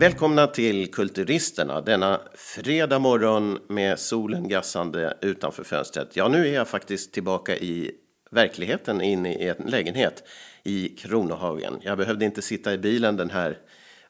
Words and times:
Välkomna 0.00 0.46
till 0.46 0.90
Kulturisterna 0.90 1.80
denna 1.80 2.20
fredag 2.34 2.98
morgon 2.98 3.58
med 3.68 3.98
solen 3.98 4.48
gassande 4.48 5.16
utanför 5.20 5.64
fönstret. 5.64 6.16
Ja, 6.16 6.28
nu 6.28 6.48
är 6.48 6.54
jag 6.54 6.68
faktiskt 6.68 7.12
tillbaka 7.12 7.56
i 7.56 7.90
verkligheten 8.30 9.00
inne 9.00 9.34
i 9.34 9.48
en 9.48 9.70
lägenhet 9.70 10.22
i 10.64 10.88
Kronohagen. 10.88 11.80
Jag 11.82 11.98
behövde 11.98 12.24
inte 12.24 12.42
sitta 12.42 12.72
i 12.72 12.78
bilen 12.78 13.16
den 13.16 13.30
här 13.30 13.58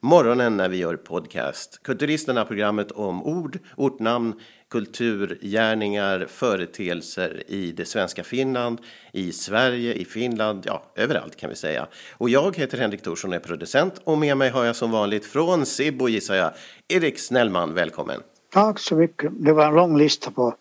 morgonen 0.01 0.57
när 0.57 0.69
vi 0.69 0.77
gör 0.77 0.97
podcast. 0.97 1.83
Kulturisterna 1.83 2.45
programmet 2.45 2.91
om 2.93 3.23
ord, 3.23 3.59
ortnamn, 3.77 4.41
kulturgärningar, 4.71 6.27
företeelser 6.29 7.43
i 7.47 7.73
det 7.73 7.85
svenska 7.85 8.25
Finland, 8.25 8.79
i 9.13 9.33
Sverige, 9.33 9.95
i 9.95 10.05
Finland, 10.05 10.63
ja, 10.67 10.83
överallt 10.97 11.37
kan 11.37 11.51
vi 11.51 11.57
säga. 11.57 11.87
Och 12.13 12.31
jag 12.31 12.57
heter 12.57 12.79
Henrik 12.79 13.03
Thorsson 13.03 13.31
och 13.31 13.37
är 13.37 13.41
producent 13.41 14.01
och 14.05 14.19
med 14.19 14.37
mig 14.37 14.51
har 14.51 14.65
jag 14.65 14.77
som 14.77 14.91
vanligt 14.91 15.27
från 15.27 15.67
Sibbo 15.67 16.09
gissar 16.09 16.35
jag, 16.35 16.53
Erik 16.89 17.19
Snellman, 17.19 17.75
välkommen. 17.75 18.21
Tack 18.53 18.79
så 18.79 18.97
mycket. 18.97 19.33
Det 19.39 19.53
var 19.53 19.67
en 19.67 19.75
lång 19.75 19.99
lista 19.99 20.31
på, 20.31 20.55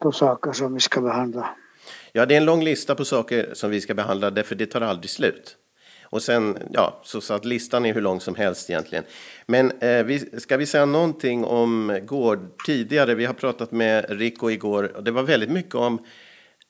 på 0.00 0.12
saker 0.12 0.52
som 0.52 0.74
vi 0.74 0.80
ska 0.80 1.00
behandla. 1.00 1.56
Ja, 2.12 2.26
det 2.26 2.34
är 2.34 2.38
en 2.38 2.44
lång 2.44 2.64
lista 2.64 2.94
på 2.94 3.04
saker 3.04 3.50
som 3.52 3.70
vi 3.70 3.80
ska 3.80 3.94
behandla 3.94 4.30
därför 4.30 4.54
det 4.54 4.66
tar 4.66 4.80
aldrig 4.80 5.10
slut. 5.10 5.56
Och 6.12 6.22
sen, 6.22 6.58
ja, 6.72 7.00
så, 7.04 7.20
så 7.20 7.34
att 7.34 7.44
listan 7.44 7.86
är 7.86 7.94
hur 7.94 8.00
lång 8.00 8.20
som 8.20 8.34
helst 8.34 8.70
egentligen. 8.70 9.04
Men 9.46 9.70
eh, 9.80 10.04
vi, 10.04 10.40
ska 10.40 10.56
vi 10.56 10.66
säga 10.66 10.84
någonting 10.84 11.44
om 11.44 12.00
Gård 12.04 12.38
tidigare? 12.66 13.14
Vi 13.14 13.24
har 13.24 13.34
pratat 13.34 13.72
med 13.72 14.06
Rico 14.08 14.50
igår 14.50 14.96
och 14.96 15.04
det 15.04 15.10
var 15.10 15.22
väldigt 15.22 15.50
mycket 15.50 15.74
om 15.74 16.04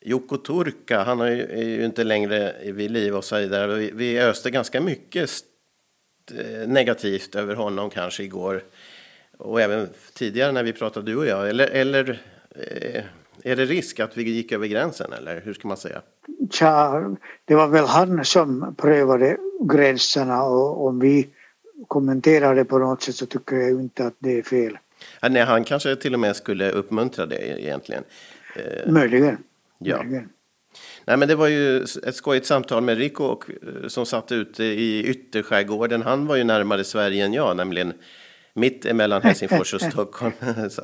Joko 0.00 0.36
Turka. 0.36 1.02
Han 1.02 1.20
är 1.20 1.30
ju, 1.30 1.42
är 1.42 1.64
ju 1.64 1.84
inte 1.84 2.04
längre 2.04 2.54
vid 2.64 2.90
liv 2.90 3.16
och 3.16 3.24
så 3.24 3.38
vidare. 3.38 3.74
Vi, 3.74 3.90
vi 3.94 4.20
öste 4.20 4.50
ganska 4.50 4.80
mycket 4.80 5.30
eh, 6.32 6.68
negativt 6.68 7.34
över 7.34 7.54
honom 7.54 7.90
kanske 7.90 8.22
igår. 8.22 8.64
Och 9.38 9.60
även 9.60 9.88
tidigare 10.14 10.52
när 10.52 10.62
vi 10.62 10.72
pratade 10.72 11.10
du 11.10 11.16
och 11.16 11.26
jag. 11.26 11.48
Eller, 11.48 11.66
eller 11.66 12.20
eh, 12.50 13.02
är 13.42 13.56
det 13.56 13.64
risk 13.64 14.00
att 14.00 14.16
vi 14.16 14.30
gick 14.30 14.52
över 14.52 14.66
gränsen 14.66 15.12
eller 15.12 15.40
hur 15.40 15.54
ska 15.54 15.68
man 15.68 15.76
säga? 15.76 16.02
Tja, 16.52 17.02
det 17.44 17.54
var 17.54 17.68
väl 17.68 17.84
han 17.84 18.24
som 18.24 18.74
prövade 18.78 19.36
gränserna 19.60 20.42
och 20.42 20.86
om 20.86 20.98
vi 20.98 21.28
kommenterar 21.88 22.54
det 22.54 22.64
på 22.64 22.78
något 22.78 23.02
sätt 23.02 23.14
så 23.14 23.26
tycker 23.26 23.56
jag 23.56 23.70
inte 23.70 24.06
att 24.06 24.14
det 24.18 24.38
är 24.38 24.42
fel. 24.42 24.78
Ja, 25.20 25.28
nej, 25.28 25.42
han 25.42 25.64
kanske 25.64 25.96
till 25.96 26.14
och 26.14 26.20
med 26.20 26.36
skulle 26.36 26.70
uppmuntra 26.70 27.26
det 27.26 27.60
egentligen. 27.60 28.04
Eh, 28.56 28.92
Möjligen. 28.92 29.38
Ja. 29.78 29.96
Möjligen. 29.96 30.28
Nej, 31.04 31.16
men 31.16 31.28
det 31.28 31.34
var 31.34 31.48
ju 31.48 31.82
ett 31.82 32.14
skojigt 32.14 32.46
samtal 32.46 32.82
med 32.82 32.98
Rico 32.98 33.24
och, 33.24 33.50
eh, 33.50 33.88
som 33.88 34.06
satt 34.06 34.32
ute 34.32 34.64
i 34.64 35.04
ytterskärgården. 35.04 36.02
Han 36.02 36.26
var 36.26 36.36
ju 36.36 36.44
närmare 36.44 36.84
Sverige 36.84 37.24
än 37.24 37.32
jag, 37.32 37.56
nämligen 37.56 37.92
mitt 38.54 38.86
emellan 38.86 39.22
Helsingfors 39.22 39.74
och 39.74 39.80
Stockholm. 39.92 40.32
så, 40.70 40.82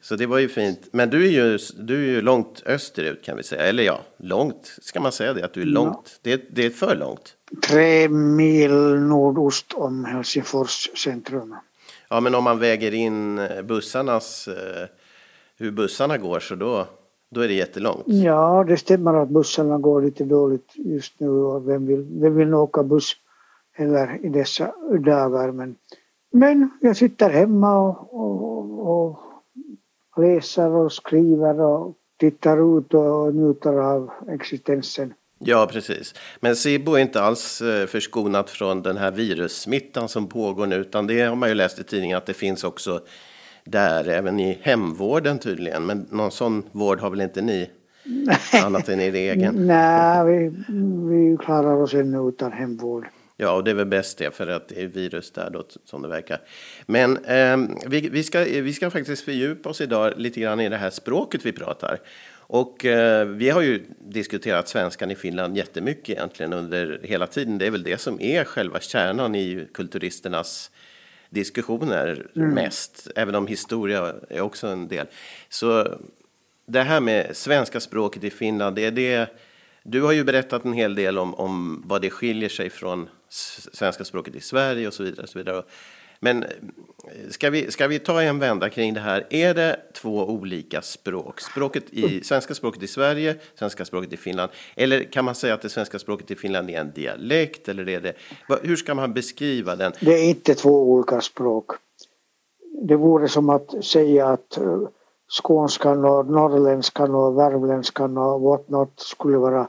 så 0.00 0.16
det 0.16 0.26
var 0.26 0.38
ju 0.38 0.48
fint. 0.48 0.88
Men 0.92 1.10
du 1.10 1.26
är 1.26 1.30
ju, 1.30 1.58
du 1.78 1.94
är 1.94 2.06
ju 2.06 2.20
långt 2.20 2.62
österut 2.66 3.24
kan 3.24 3.36
vi 3.36 3.42
säga. 3.42 3.62
Eller 3.62 3.82
ja, 3.82 4.00
långt 4.16 4.76
ska 4.82 5.00
man 5.00 5.12
säga 5.12 5.32
det, 5.32 5.44
att 5.44 5.52
du 5.52 5.62
är 5.62 5.66
långt. 5.66 6.02
Ja. 6.04 6.18
Det, 6.22 6.44
det 6.50 6.66
är 6.66 6.70
för 6.70 6.96
långt. 6.96 7.34
Tre 7.68 8.08
mil 8.08 8.72
nordost 8.94 9.72
om 9.72 10.04
Helsingfors 10.04 10.90
centrum. 11.04 11.54
Ja, 12.08 12.20
men 12.20 12.34
om 12.34 12.44
man 12.44 12.58
väger 12.58 12.94
in 12.94 13.38
eh, 13.38 13.62
bussarnas, 13.62 14.48
eh, 14.48 14.86
hur 15.58 15.70
bussarna 15.70 16.18
går 16.18 16.40
så 16.40 16.54
då, 16.54 16.86
då 17.30 17.40
är 17.40 17.48
det 17.48 17.54
jättelångt. 17.54 18.02
Ja, 18.06 18.64
det 18.68 18.76
stämmer 18.76 19.14
att 19.14 19.28
bussarna 19.28 19.78
går 19.78 20.02
lite 20.02 20.24
dåligt 20.24 20.72
just 20.74 21.20
nu 21.20 21.28
och 21.28 21.68
vem 21.68 21.86
vill, 21.86 22.06
vem 22.10 22.36
vill 22.36 22.54
åka 22.54 22.82
buss 22.82 23.16
heller 23.72 24.18
i 24.22 24.28
dessa 24.28 24.72
dagar. 25.04 25.52
Men 25.52 25.76
men 26.32 26.70
jag 26.80 26.96
sitter 26.96 27.30
hemma 27.30 27.78
och, 27.78 28.14
och, 28.14 29.08
och 29.08 29.18
läser 30.16 30.70
och 30.70 30.92
skriver 30.92 31.60
och 31.60 31.94
tittar 32.20 32.78
ut 32.78 32.94
och 32.94 33.34
njuter 33.34 33.72
av 33.72 34.10
existensen. 34.28 35.14
Ja, 35.38 35.68
precis. 35.72 36.14
Men 36.40 36.56
Sibbo 36.56 36.94
är 36.94 36.98
inte 36.98 37.22
alls 37.22 37.60
eh, 37.60 37.86
förskonat 37.86 38.50
från 38.50 38.82
den 38.82 38.96
här 38.96 39.10
virussmittan 39.10 40.08
som 40.08 40.26
pågår 40.26 40.66
nu, 40.66 40.76
utan 40.76 41.06
det 41.06 41.22
har 41.22 41.36
man 41.36 41.48
ju 41.48 41.54
läst 41.54 41.78
i 41.78 41.84
tidningen 41.84 42.18
att 42.18 42.26
det 42.26 42.34
finns 42.34 42.64
också 42.64 43.00
där, 43.64 44.08
även 44.08 44.40
i 44.40 44.58
hemvården 44.62 45.38
tydligen. 45.38 45.86
Men 45.86 46.06
någon 46.10 46.30
sån 46.30 46.62
vård 46.72 47.00
har 47.00 47.10
väl 47.10 47.20
inte 47.20 47.42
ni? 47.42 47.70
Annat 48.64 48.88
än 48.88 49.00
i 49.00 49.04
egen? 49.04 49.66
Nej, 49.66 50.24
vi, 50.26 50.52
vi 51.08 51.36
klarar 51.36 51.82
oss 51.82 51.94
ännu 51.94 52.28
utan 52.28 52.52
hemvård. 52.52 53.06
Ja, 53.40 53.52
och 53.52 53.64
det 53.64 53.70
är 53.70 53.74
väl 53.74 53.86
bäst 53.86 54.18
det, 54.18 54.34
för 54.34 54.46
att 54.46 54.68
det 54.68 54.82
är 54.82 54.86
virus 54.86 55.30
där 55.30 55.50
då, 55.50 55.64
som 55.84 56.02
det 56.02 56.08
verkar. 56.08 56.40
Men 56.86 57.24
eh, 57.24 57.56
vi, 57.86 58.08
vi, 58.08 58.22
ska, 58.22 58.44
vi 58.44 58.72
ska 58.72 58.90
faktiskt 58.90 59.24
fördjupa 59.24 59.68
oss 59.68 59.80
idag 59.80 60.12
lite 60.16 60.40
grann 60.40 60.60
i 60.60 60.68
det 60.68 60.76
här 60.76 60.90
språket 60.90 61.46
vi 61.46 61.52
pratar. 61.52 62.00
Och 62.36 62.84
eh, 62.84 63.26
vi 63.26 63.50
har 63.50 63.62
ju 63.62 63.84
diskuterat 63.98 64.68
svenskan 64.68 65.10
i 65.10 65.14
Finland 65.14 65.56
jättemycket 65.56 66.08
egentligen 66.08 66.52
under 66.52 67.00
hela 67.02 67.26
tiden. 67.26 67.58
Det 67.58 67.66
är 67.66 67.70
väl 67.70 67.82
det 67.82 67.98
som 67.98 68.20
är 68.20 68.44
själva 68.44 68.80
kärnan 68.80 69.34
i 69.34 69.68
kulturisternas 69.74 70.70
diskussioner 71.30 72.26
mm. 72.36 72.50
mest, 72.50 73.08
även 73.16 73.34
om 73.34 73.46
historia 73.46 74.14
är 74.28 74.40
också 74.40 74.66
en 74.66 74.88
del. 74.88 75.06
Så 75.48 75.98
det 76.66 76.82
här 76.82 77.00
med 77.00 77.36
svenska 77.36 77.80
språket 77.80 78.24
i 78.24 78.30
Finland, 78.30 78.76
det 78.76 78.84
är 78.84 78.90
det 78.90 79.28
du 79.82 80.02
har 80.02 80.12
ju 80.12 80.24
berättat 80.24 80.64
en 80.64 80.72
hel 80.72 80.94
del 80.94 81.18
om, 81.18 81.34
om 81.34 81.82
vad 81.86 82.02
det 82.02 82.10
skiljer 82.10 82.48
sig 82.48 82.70
från 82.70 83.08
svenska 83.28 84.04
språket 84.04 84.34
i 84.34 84.40
Sverige 84.40 84.86
och 84.86 84.94
så 84.94 85.02
vidare. 85.02 85.22
Och 85.22 85.28
så 85.28 85.38
vidare. 85.38 85.62
Men 86.20 86.42
eh, 86.42 86.48
ska 87.30 87.50
vi, 87.50 87.70
ska 87.70 87.88
vi 87.88 87.98
ta 87.98 88.22
en 88.22 88.38
vända 88.38 88.70
kring 88.70 88.94
det 88.94 89.00
här? 89.00 89.26
Är 89.30 89.54
det 89.54 89.80
två 89.94 90.24
olika 90.24 90.82
språk? 90.82 91.40
Språket 91.40 91.84
i, 91.92 92.24
svenska 92.24 92.54
språket 92.54 92.82
i 92.82 92.86
Sverige, 92.86 93.36
svenska 93.54 93.84
språket 93.84 94.12
i 94.12 94.16
Finland. 94.16 94.50
Eller 94.76 95.04
kan 95.04 95.24
man 95.24 95.34
säga 95.34 95.54
att 95.54 95.62
det 95.62 95.68
svenska 95.68 95.98
språket 95.98 96.30
i 96.30 96.34
Finland 96.34 96.70
är 96.70 96.80
en 96.80 96.92
dialekt? 96.92 97.68
Eller 97.68 97.88
är 97.88 98.00
det, 98.00 98.14
hur 98.62 98.76
ska 98.76 98.94
man 98.94 99.12
beskriva 99.12 99.76
den? 99.76 99.92
Det 100.00 100.12
är 100.14 100.28
inte 100.28 100.54
två 100.54 100.82
olika 100.92 101.20
språk. 101.20 101.70
Det 102.82 102.96
vore 102.96 103.28
som 103.28 103.50
att 103.50 103.84
säga 103.84 104.26
att 104.26 104.56
eh, 104.56 104.80
skånskan 105.28 106.04
och 106.04 106.26
norrländskan 106.26 107.14
och 107.14 107.38
värmländskan 107.38 108.18
och 108.18 108.40
whatnot 108.40 109.00
skulle 109.00 109.38
vara 109.38 109.68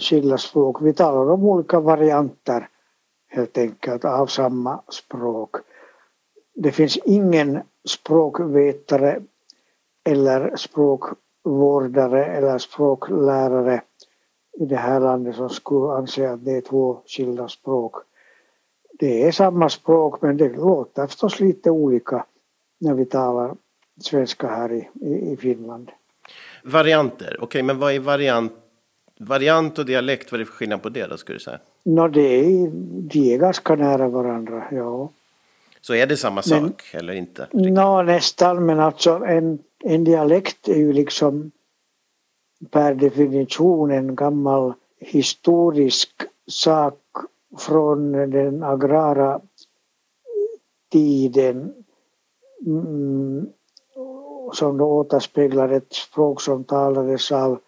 skilda 0.00 0.38
språk. 0.38 0.76
Vi 0.82 0.92
talar 0.92 1.30
om 1.30 1.44
olika 1.44 1.80
varianter 1.80 2.68
helt 3.36 3.58
enkelt 3.58 4.04
av 4.04 4.26
samma 4.26 4.82
språk. 4.88 5.56
Det 6.54 6.72
finns 6.72 6.96
ingen 6.96 7.60
språkvetare 7.88 9.22
eller 10.04 10.56
språkvårdare 10.56 12.24
eller 12.24 12.58
språklärare 12.58 13.82
i 14.60 14.64
det 14.64 14.76
här 14.76 15.00
landet 15.00 15.36
som 15.36 15.50
skulle 15.50 15.92
anse 15.92 16.30
att 16.30 16.44
det 16.44 16.56
är 16.56 16.60
två 16.60 17.02
skilda 17.06 17.48
språk. 17.48 17.94
Det 18.98 19.26
är 19.26 19.32
samma 19.32 19.68
språk 19.68 20.22
men 20.22 20.36
det 20.36 20.48
låter 20.48 21.06
förstås 21.06 21.40
lite 21.40 21.70
olika 21.70 22.26
när 22.80 22.94
vi 22.94 23.04
talar 23.04 23.56
svenska 24.00 24.46
här 24.46 24.72
i, 24.72 24.88
i, 25.32 25.36
Finland. 25.36 25.90
Varianter, 26.64 27.26
okej 27.26 27.44
okay, 27.44 27.62
men 27.62 27.78
vad 27.78 27.92
är 27.92 28.00
variant, 28.00 28.52
variant 29.18 29.78
och 29.78 29.86
dialekt, 29.86 30.32
vad 30.32 30.40
är 30.40 30.44
det 30.44 30.50
för 30.50 30.56
skillnad 30.56 30.82
på 30.82 30.88
det 30.88 31.06
då 31.06 31.16
skulle 31.16 31.36
du 31.36 31.40
säga? 31.40 31.58
No, 31.86 32.08
det 32.08 32.20
är, 32.20 32.70
de 33.08 33.34
är 33.34 33.38
ganska 33.38 33.74
nära 33.76 34.08
varandra, 34.08 34.64
ja. 34.70 35.10
Så 35.80 35.94
är 35.94 36.06
det 36.06 36.16
samma 36.16 36.42
sak 36.42 36.90
men, 36.92 37.00
eller 37.00 37.14
inte? 37.14 37.48
No, 37.52 38.02
nästan, 38.02 38.66
men 38.66 38.80
alltså 38.80 39.10
en, 39.10 39.58
en 39.84 40.04
dialekt 40.04 40.68
är 40.68 40.74
ju 40.74 40.92
liksom 40.92 41.50
per 42.70 42.94
definition 42.94 43.90
en 43.90 44.16
gammal 44.16 44.72
historisk 44.98 46.10
sak 46.46 47.00
från 47.58 48.12
den 48.12 48.62
agrara 48.62 49.40
tiden 50.92 51.74
mm, 52.66 53.46
som 54.52 54.78
då 54.78 54.84
återspeglar 54.84 55.68
ett 55.68 55.92
språk 55.92 56.40
som 56.40 56.64
talades 56.64 57.32
av 57.32 57.58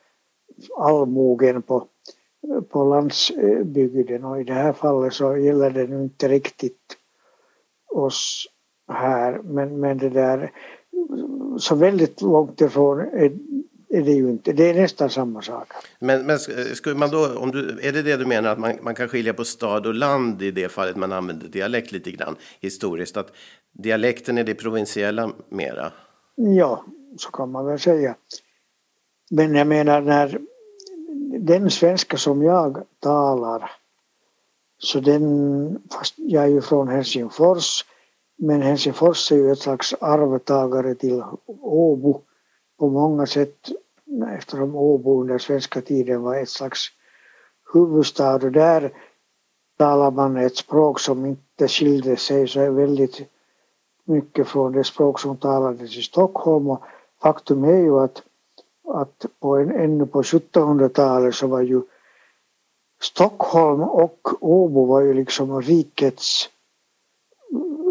allmogen 0.76 1.62
på 1.62 1.86
på 2.70 2.84
landsbygden 2.84 4.24
och 4.24 4.40
i 4.40 4.44
det 4.44 4.52
här 4.52 4.72
fallet 4.72 5.12
så 5.12 5.36
gäller 5.36 5.70
det 5.70 5.86
nu 5.86 6.02
inte 6.02 6.28
riktigt 6.28 6.96
oss 7.94 8.46
här 8.92 9.40
men, 9.42 9.80
men 9.80 9.98
det 9.98 10.08
där 10.08 10.52
så 11.58 11.74
väldigt 11.74 12.22
långt 12.22 12.60
ifrån 12.60 13.00
är, 13.00 13.32
är 13.88 14.02
det 14.02 14.12
ju 14.12 14.30
inte. 14.30 14.52
Det 14.52 14.70
är 14.70 14.74
nästan 14.74 15.10
samma 15.10 15.42
sak. 15.42 15.72
Men, 15.98 16.26
men 16.26 16.38
skulle 16.74 16.96
man 16.96 17.10
då, 17.10 17.38
om 17.38 17.50
du, 17.50 17.78
är 17.82 17.92
det 17.92 18.02
det 18.02 18.16
du 18.16 18.26
menar 18.26 18.50
att 18.50 18.58
man, 18.58 18.72
man 18.82 18.94
kan 18.94 19.08
skilja 19.08 19.34
på 19.34 19.44
stad 19.44 19.86
och 19.86 19.94
land 19.94 20.42
i 20.42 20.50
det 20.50 20.68
fallet 20.68 20.96
man 20.96 21.12
använder 21.12 21.48
dialekt 21.48 21.92
lite 21.92 22.10
grann 22.10 22.36
historiskt? 22.60 23.16
Att 23.16 23.32
dialekten 23.72 24.38
är 24.38 24.44
det 24.44 24.54
provinsiella 24.54 25.30
mera? 25.48 25.92
Ja, 26.34 26.84
så 27.16 27.30
kan 27.30 27.50
man 27.50 27.66
väl 27.66 27.78
säga. 27.78 28.14
Men 29.30 29.54
jag 29.54 29.66
menar 29.66 30.00
när 30.00 30.38
den 31.38 31.70
svenska 31.70 32.16
som 32.16 32.42
jag 32.42 32.82
talar 33.00 33.70
så 34.78 35.00
den, 35.00 35.82
fast 35.90 36.14
jag 36.16 36.44
är 36.44 36.48
ju 36.48 36.60
från 36.60 36.88
Helsingfors, 36.88 37.84
Men 38.40 38.62
Helsingfors 38.62 39.32
är 39.32 39.36
ju 39.36 39.52
ett 39.52 39.58
slags 39.58 39.94
arvtagare 40.00 40.94
till 40.94 41.24
Åbo 41.60 42.22
på 42.78 42.88
många 42.88 43.26
sätt 43.26 43.68
eftersom 44.36 44.76
Åbo 44.76 45.20
under 45.20 45.38
svenska 45.38 45.80
tiden 45.80 46.22
var 46.22 46.36
ett 46.36 46.48
slags 46.48 46.88
huvudstad. 47.72 48.34
Och 48.34 48.52
där 48.52 48.92
talar 49.78 50.10
man 50.10 50.36
ett 50.36 50.56
språk 50.56 51.00
som 51.00 51.26
inte 51.26 51.68
skilde 51.68 52.16
sig 52.16 52.48
så 52.48 52.70
väldigt 52.70 53.20
mycket 54.04 54.48
från 54.48 54.72
det 54.72 54.84
språk 54.84 55.20
som 55.20 55.36
talades 55.36 55.96
i 55.96 56.02
Stockholm. 56.02 56.70
Och 56.70 56.82
faktum 57.22 57.64
är 57.64 57.78
ju 57.78 57.98
att, 57.98 58.22
att 58.88 59.26
på 59.40 59.56
en, 59.56 59.70
ännu 59.70 60.06
på 60.06 60.22
1700-talet 60.22 61.34
så 61.34 61.46
var 61.46 61.60
ju 61.60 61.82
Stockholm 63.00 63.82
och 63.82 64.28
Åbo 64.40 64.84
var 64.84 65.00
ju 65.00 65.14
liksom 65.14 65.62
rikets 65.62 66.48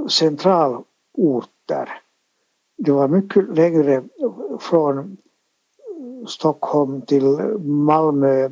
centralorter. 0.09 2.01
Det 2.77 2.91
var 2.91 3.07
mycket 3.07 3.55
längre 3.55 4.03
från 4.59 5.17
Stockholm 6.27 7.01
till 7.01 7.23
Malmö 7.59 8.50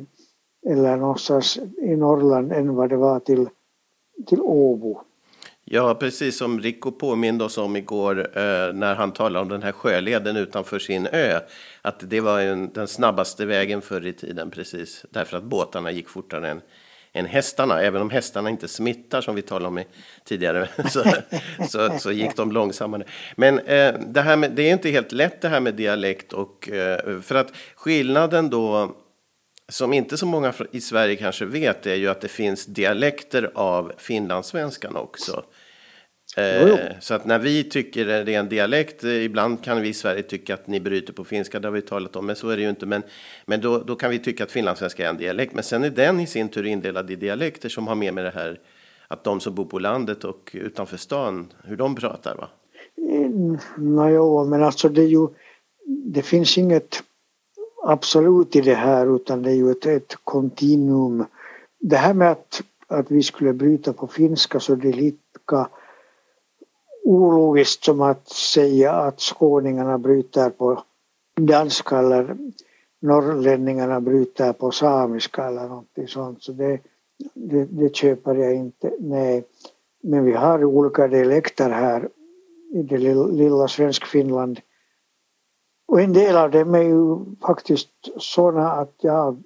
eller 0.66 0.96
någonstans 0.96 1.58
i 1.82 1.96
Norrland 1.96 2.52
än 2.52 2.74
vad 2.74 2.88
det 2.88 2.96
var 2.96 3.20
till, 3.20 3.48
till 4.26 4.40
Åbo. 4.40 5.00
Ja, 5.68 5.94
precis 5.94 6.38
som 6.38 6.60
Rico 6.60 6.90
påminde 6.92 7.44
oss 7.44 7.58
om 7.58 7.76
igår 7.76 8.18
eh, 8.18 8.72
när 8.72 8.94
han 8.94 9.12
talade 9.12 9.42
om 9.42 9.48
den 9.48 9.62
här 9.62 9.72
sjöleden 9.72 10.36
utanför 10.36 10.78
sin 10.78 11.06
ö. 11.06 11.40
Att 11.82 12.10
det 12.10 12.20
var 12.20 12.40
en, 12.40 12.72
den 12.72 12.88
snabbaste 12.88 13.46
vägen 13.46 13.82
förr 13.82 14.06
i 14.06 14.12
tiden, 14.12 14.50
precis 14.50 15.04
därför 15.10 15.36
att 15.36 15.44
båtarna 15.44 15.90
gick 15.90 16.08
fortare 16.08 16.50
än, 16.50 16.60
än 17.12 17.26
hästarna. 17.26 17.80
Även 17.80 18.02
om 18.02 18.10
hästarna 18.10 18.50
inte 18.50 18.68
smittar 18.68 19.20
som 19.20 19.34
vi 19.34 19.42
talade 19.42 19.66
om 19.66 19.82
tidigare 20.24 20.68
så, 20.90 21.04
så, 21.68 21.98
så, 21.98 22.12
gick 22.12 22.36
de 22.36 22.52
långsammare. 22.52 23.04
Men 23.36 23.58
eh, 23.58 23.94
det, 24.06 24.20
här 24.20 24.36
med, 24.36 24.52
det 24.52 24.62
är 24.62 24.72
inte 24.72 24.90
helt 24.90 25.12
lätt 25.12 25.40
det 25.40 25.48
här 25.48 25.60
med 25.60 25.74
dialekt 25.74 26.32
och 26.32 26.70
eh, 26.70 27.20
för 27.20 27.34
att 27.34 27.52
skillnaden 27.74 28.50
då 28.50 28.96
som 29.68 29.92
inte 29.92 30.16
så 30.16 30.26
många 30.26 30.52
i 30.72 30.80
Sverige 30.80 31.16
kanske 31.16 31.44
vet 31.44 31.86
är 31.86 31.94
ju 31.94 32.08
att 32.08 32.20
det 32.20 32.28
finns 32.28 32.66
dialekter 32.66 33.50
av 33.54 33.92
finlandssvenskan 33.98 34.96
också. 34.96 35.44
Eh, 36.36 36.78
så 37.00 37.14
att 37.14 37.24
när 37.24 37.38
vi 37.38 37.64
tycker 37.64 38.04
det 38.06 38.34
är 38.34 38.38
en 38.38 38.48
dialekt, 38.48 39.04
eh, 39.04 39.24
ibland 39.24 39.64
kan 39.64 39.80
vi 39.80 39.88
i 39.88 39.94
Sverige 39.94 40.22
tycka 40.22 40.54
att 40.54 40.66
ni 40.66 40.80
bryter 40.80 41.12
på 41.12 41.24
finska, 41.24 41.60
det 41.60 41.68
har 41.68 41.72
vi 41.72 41.82
talat 41.82 42.16
om, 42.16 42.26
men 42.26 42.36
så 42.36 42.48
är 42.48 42.56
det 42.56 42.62
ju 42.62 42.70
inte. 42.70 42.86
Men, 42.86 43.02
men 43.46 43.60
då, 43.60 43.78
då 43.78 43.96
kan 43.96 44.10
vi 44.10 44.18
tycka 44.18 44.44
att 44.44 44.50
finlandssvenska 44.50 45.04
är 45.04 45.08
en 45.08 45.16
dialekt. 45.16 45.54
Men 45.54 45.64
sen 45.64 45.84
är 45.84 45.90
den 45.90 46.20
i 46.20 46.26
sin 46.26 46.48
tur 46.48 46.66
indelad 46.66 47.10
i 47.10 47.16
dialekter 47.16 47.68
som 47.68 47.86
har 47.86 47.94
med 47.94 48.14
med 48.14 48.24
det 48.24 48.30
här 48.30 48.60
att 49.08 49.24
de 49.24 49.40
som 49.40 49.54
bor 49.54 49.64
på 49.64 49.78
landet 49.78 50.24
och 50.24 50.50
utanför 50.52 50.96
stan, 50.96 51.52
hur 51.64 51.76
de 51.76 51.94
pratar 51.94 52.36
va? 52.36 52.48
Mm, 52.98 53.58
no, 53.76 54.44
men 54.44 54.62
alltså 54.62 54.88
det 54.88 55.02
är 55.02 55.08
ju, 55.08 55.28
det 55.86 56.22
finns 56.22 56.58
inget 56.58 57.02
absolut 57.82 58.56
i 58.56 58.60
det 58.60 58.74
här 58.74 59.16
utan 59.16 59.42
det 59.42 59.50
är 59.50 59.54
ju 59.54 59.70
ett, 59.70 59.86
ett 59.86 60.16
kontinuum. 60.24 61.24
Det 61.80 61.96
här 61.96 62.14
med 62.14 62.30
att, 62.30 62.62
att 62.86 63.10
vi 63.10 63.22
skulle 63.22 63.52
bryta 63.52 63.92
på 63.92 64.06
finska 64.06 64.60
så 64.60 64.74
det 64.74 64.88
är 64.88 64.92
lika 64.92 65.68
ologiskt 67.06 67.84
som 67.84 68.00
att 68.00 68.28
säga 68.28 68.92
att 68.92 69.20
skåningarna 69.20 69.98
bryter 69.98 70.50
på 70.50 70.82
danska 71.40 71.98
eller 71.98 72.36
norrlänningarna 73.00 74.00
bryter 74.00 74.52
på 74.52 74.70
samiska 74.70 75.44
eller 75.44 75.68
någonting 75.68 76.08
sånt. 76.08 76.42
Så 76.42 76.52
det, 76.52 76.80
det, 77.34 77.64
det 77.64 77.96
köper 77.96 78.34
jag 78.34 78.54
inte. 78.54 78.92
Nej. 78.98 79.44
Men 80.02 80.24
vi 80.24 80.32
har 80.32 80.64
olika 80.64 81.08
dialekter 81.08 81.70
här 81.70 82.08
i 82.72 82.82
det 82.82 82.98
lilla, 82.98 83.26
lilla 83.26 83.68
Svenskfinland. 83.68 84.60
Och 85.88 86.00
en 86.00 86.12
del 86.12 86.36
av 86.36 86.50
dem 86.50 86.74
är 86.74 86.82
ju 86.82 87.18
faktiskt 87.46 87.90
sådana 88.16 88.72
att 88.72 88.94
jag, 89.00 89.42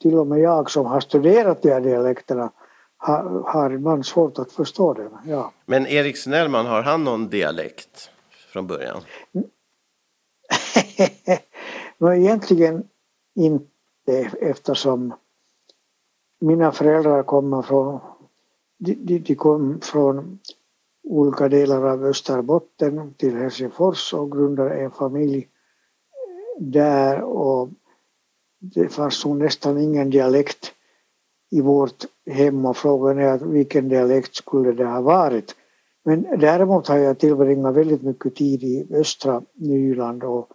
till 0.00 0.18
och 0.18 0.26
med 0.26 0.40
jag 0.40 0.70
som 0.70 0.86
har 0.86 1.00
studerat 1.00 1.62
de 1.62 1.70
här 1.70 1.80
dialekterna 1.80 2.50
har, 3.02 3.42
har 3.46 3.70
ibland 3.70 4.06
svårt 4.06 4.38
att 4.38 4.52
förstå 4.52 4.94
det. 4.94 5.10
Ja. 5.26 5.52
Men 5.66 5.86
Erik 5.86 6.16
Snellman, 6.16 6.66
har 6.66 6.82
han 6.82 7.04
någon 7.04 7.28
dialekt 7.28 8.10
från 8.52 8.66
början? 8.66 9.02
Men 11.98 12.12
egentligen 12.12 12.88
inte 13.34 14.30
eftersom 14.40 15.14
mina 16.40 16.72
föräldrar 16.72 17.22
kommer 17.22 17.62
från, 17.62 18.00
de, 18.78 19.18
de 19.18 19.34
kom 19.34 19.80
från 19.80 20.38
olika 21.02 21.48
delar 21.48 21.82
av 21.82 22.04
Österbotten 22.04 23.14
till 23.14 23.36
Helsingfors 23.36 24.14
och 24.14 24.32
grundade 24.32 24.74
en 24.74 24.90
familj 24.90 25.48
där 26.58 27.20
och 27.20 27.68
det 28.58 28.88
fanns 28.88 29.24
nog 29.24 29.36
nästan 29.36 29.78
ingen 29.78 30.10
dialekt 30.10 30.74
i 31.52 31.60
vårt 31.60 32.04
hem 32.26 32.66
och 32.66 32.76
frågan 32.76 33.18
är 33.18 33.38
vilken 33.38 33.88
dialekt 33.88 34.34
skulle 34.34 34.72
det 34.72 34.84
ha 34.84 35.00
varit. 35.00 35.54
Men 36.04 36.26
däremot 36.38 36.88
har 36.88 36.98
jag 36.98 37.18
tillbringat 37.18 37.74
väldigt 37.74 38.02
mycket 38.02 38.34
tid 38.34 38.64
i 38.64 38.86
östra 38.94 39.42
Nyland 39.54 40.24
och 40.24 40.48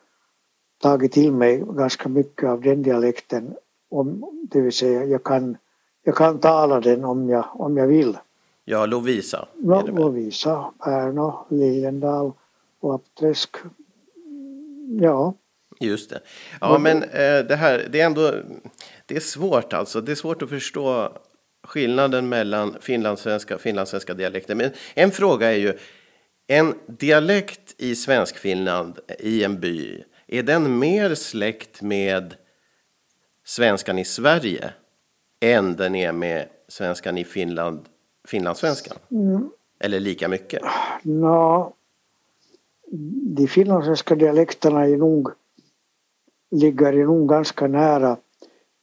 tagit 0.81 1.11
till 1.11 1.33
mig 1.33 1.63
ganska 1.69 2.09
mycket 2.09 2.49
av 2.49 2.61
den 2.61 2.83
dialekten. 2.83 3.53
Om, 3.89 4.23
det 4.51 4.61
vill 4.61 4.71
säga 4.71 5.05
jag 5.05 5.23
kan, 5.23 5.57
jag 6.03 6.15
kan 6.15 6.39
tala 6.39 6.79
den 6.79 7.05
om 7.05 7.29
jag, 7.29 7.45
om 7.53 7.77
jag 7.77 7.87
vill. 7.87 8.17
Ja, 8.65 8.85
Lovisa. 8.85 9.47
No, 9.55 9.87
Lovisa, 9.87 10.71
Pärno, 10.83 11.45
Liljendal 11.49 12.31
och 12.79 12.95
Apträsk. 12.95 13.55
Ja. 14.99 15.33
Just 15.79 16.09
det. 16.09 16.21
Ja, 16.61 16.77
men 16.77 17.03
eh, 17.03 17.39
det 17.39 17.55
här, 17.55 17.87
det 17.89 18.01
är 18.01 18.05
ändå, 18.05 18.33
det 19.05 19.15
är 19.15 19.19
svårt 19.19 19.73
alltså. 19.73 20.01
Det 20.01 20.11
är 20.11 20.15
svårt 20.15 20.41
att 20.41 20.49
förstå 20.49 21.17
skillnaden 21.63 22.29
mellan 22.29 22.75
finlandssvenska 22.81 23.55
och 23.55 23.61
finlandssvenska 23.61 24.13
dialekter. 24.13 24.55
Men 24.55 24.71
en 24.93 25.11
fråga 25.11 25.51
är 25.51 25.57
ju, 25.57 25.77
en 26.47 26.73
dialekt 26.87 27.75
i 27.77 27.95
Svenskfinland, 27.95 28.99
i 29.19 29.43
en 29.43 29.59
by, 29.59 30.03
är 30.27 30.43
den 30.43 30.79
mer 30.79 31.15
släkt 31.15 31.81
med 31.81 32.35
svenskan 33.45 33.99
i 33.99 34.05
Sverige 34.05 34.73
än 35.39 35.75
den 35.75 35.95
är 35.95 36.11
med 36.11 36.47
svenskan 36.67 37.17
i 37.17 37.23
Finland, 37.23 37.85
finlandssvenskan? 38.27 38.97
Mm. 39.11 39.49
Eller 39.79 39.99
lika 39.99 40.27
mycket? 40.27 40.61
No, 41.03 41.73
de 43.35 43.47
finlandssvenska 43.47 44.15
dialekterna 44.15 44.85
är 44.85 44.97
nog 44.97 45.31
ligger 46.51 46.93
nog 46.93 47.29
ganska 47.29 47.67
nära 47.67 48.17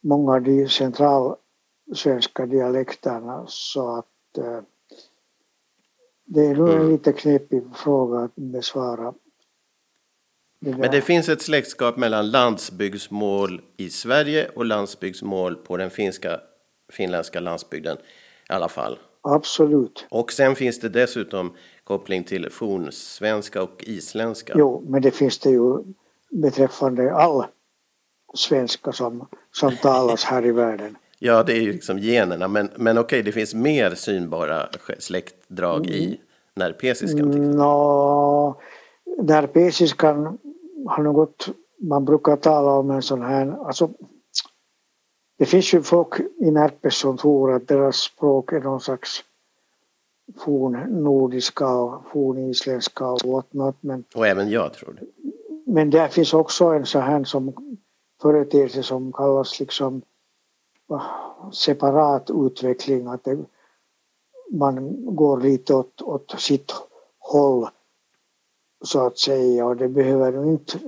många 0.01 0.33
av 0.33 0.41
de 0.41 0.67
centralsvenska 0.67 2.45
dialekterna 2.45 3.45
så 3.47 3.97
att 3.97 4.37
eh, 4.37 4.59
det 6.25 6.45
är 6.45 6.55
nog 6.55 6.69
en 6.69 6.75
mm. 6.75 6.91
lite 6.91 7.13
knepig 7.13 7.63
fråga 7.75 8.19
att 8.19 8.35
besvara. 8.35 9.13
Det 10.59 10.77
Men 10.77 10.91
det 10.91 11.01
finns 11.01 11.29
ett 11.29 11.41
släktskap 11.41 11.97
mellan 11.97 12.31
landsbygdsmål 12.31 13.61
i 13.77 13.89
Sverige 13.89 14.49
och 14.55 14.65
landsbygdsmål 14.65 15.55
på 15.55 15.77
den 15.77 15.89
finska, 15.89 16.39
finländska 16.89 17.39
landsbygden 17.39 17.97
i 18.49 18.53
alla 18.53 18.69
fall. 18.69 18.99
Absolut. 19.21 20.05
Och 20.09 20.31
sen 20.31 20.55
finns 20.55 20.79
det 20.79 20.89
dessutom 20.89 21.53
koppling 21.83 22.23
till 22.23 22.49
fornsvenska 22.49 23.63
och 23.63 23.83
isländska. 23.87 24.53
Jo, 24.57 24.83
men 24.87 25.01
det 25.01 25.11
finns 25.11 25.39
det 25.39 25.49
ju 25.49 25.83
beträffande 26.29 27.13
all 27.13 27.45
svenska 28.35 28.91
som, 28.91 29.27
som 29.51 29.71
talas 29.81 30.23
här 30.23 30.45
i 30.45 30.51
världen. 30.51 30.97
Ja, 31.19 31.43
det 31.43 31.53
är 31.53 31.61
ju 31.61 31.73
liksom 31.73 31.99
generna, 31.99 32.47
men, 32.47 32.69
men 32.75 32.97
okej, 32.97 33.23
det 33.23 33.31
finns 33.31 33.53
mer 33.53 33.95
synbara 33.95 34.69
släktdrag 34.99 35.87
i 35.87 36.19
närpesiskan? 36.55 37.51
Nå, 37.51 38.61
närpesiskan 39.17 40.37
har 40.87 41.03
något, 41.03 41.47
man 41.77 42.05
brukar 42.05 42.35
tala 42.35 42.71
om 42.71 42.91
en 42.91 43.01
sån 43.01 43.21
här, 43.21 43.67
alltså 43.67 43.89
det 45.37 45.45
finns 45.45 45.73
ju 45.73 45.81
folk 45.81 46.19
i 46.39 46.51
Närpes 46.51 46.95
som 46.95 47.17
tror 47.17 47.53
att 47.53 47.67
deras 47.67 47.95
språk 47.95 48.53
är 48.53 48.59
någon 48.59 48.79
slags 48.79 49.23
fornnordiska 50.37 51.67
och 51.67 52.05
fornisländska 52.11 53.07
och 53.07 53.21
whatnot. 53.25 53.75
Men, 53.81 54.03
och 54.15 54.27
även 54.27 54.49
jag 54.49 54.73
tror 54.73 54.93
det. 54.93 55.05
Men 55.71 55.89
där 55.89 56.07
finns 56.07 56.33
också 56.33 56.65
en 56.65 56.85
sån 56.85 57.01
här 57.01 57.23
som 57.23 57.53
företeelse 58.25 58.83
som 58.83 59.13
kallas 59.13 59.59
liksom 59.59 60.01
ah, 60.87 61.51
separat 61.51 62.29
utveckling, 62.29 63.07
att 63.07 63.23
det, 63.23 63.45
man 64.51 65.05
går 65.15 65.41
lite 65.41 65.73
åt, 65.73 66.01
åt 66.01 66.35
sitt 66.37 66.71
håll 67.19 67.67
så 68.83 69.05
att 69.05 69.17
säga 69.17 69.65
och 69.65 69.77
det 69.77 69.89
behöver 69.89 70.31
ju 70.31 70.51
inte 70.51 70.79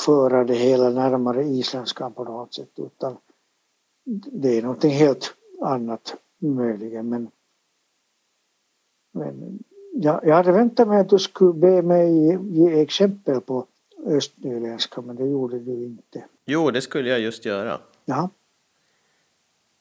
föra 0.00 0.44
det 0.44 0.54
hela 0.54 0.90
närmare 0.90 1.44
isländskan 1.44 2.12
på 2.12 2.24
något 2.24 2.54
sätt 2.54 2.78
utan 2.78 3.16
det 4.32 4.58
är 4.58 4.62
någonting 4.62 4.90
helt 4.90 5.34
annat 5.60 6.16
möjligen 6.38 7.08
men, 7.08 7.30
men 9.12 9.58
jag, 9.92 10.24
jag 10.24 10.34
hade 10.34 10.52
väntat 10.52 10.88
mig 10.88 11.00
att 11.00 11.08
du 11.08 11.18
skulle 11.18 11.52
be 11.52 11.82
mig 11.82 12.38
ge 12.50 12.80
exempel 12.80 13.40
på 13.40 13.66
östnyländska 14.06 15.00
men 15.00 15.16
det 15.16 15.26
gjorde 15.26 15.58
du 15.58 15.84
inte. 15.84 16.24
Jo, 16.46 16.70
det 16.70 16.80
skulle 16.80 17.10
jag 17.10 17.20
just 17.20 17.44
göra. 17.44 17.80
Ja. 18.04 18.30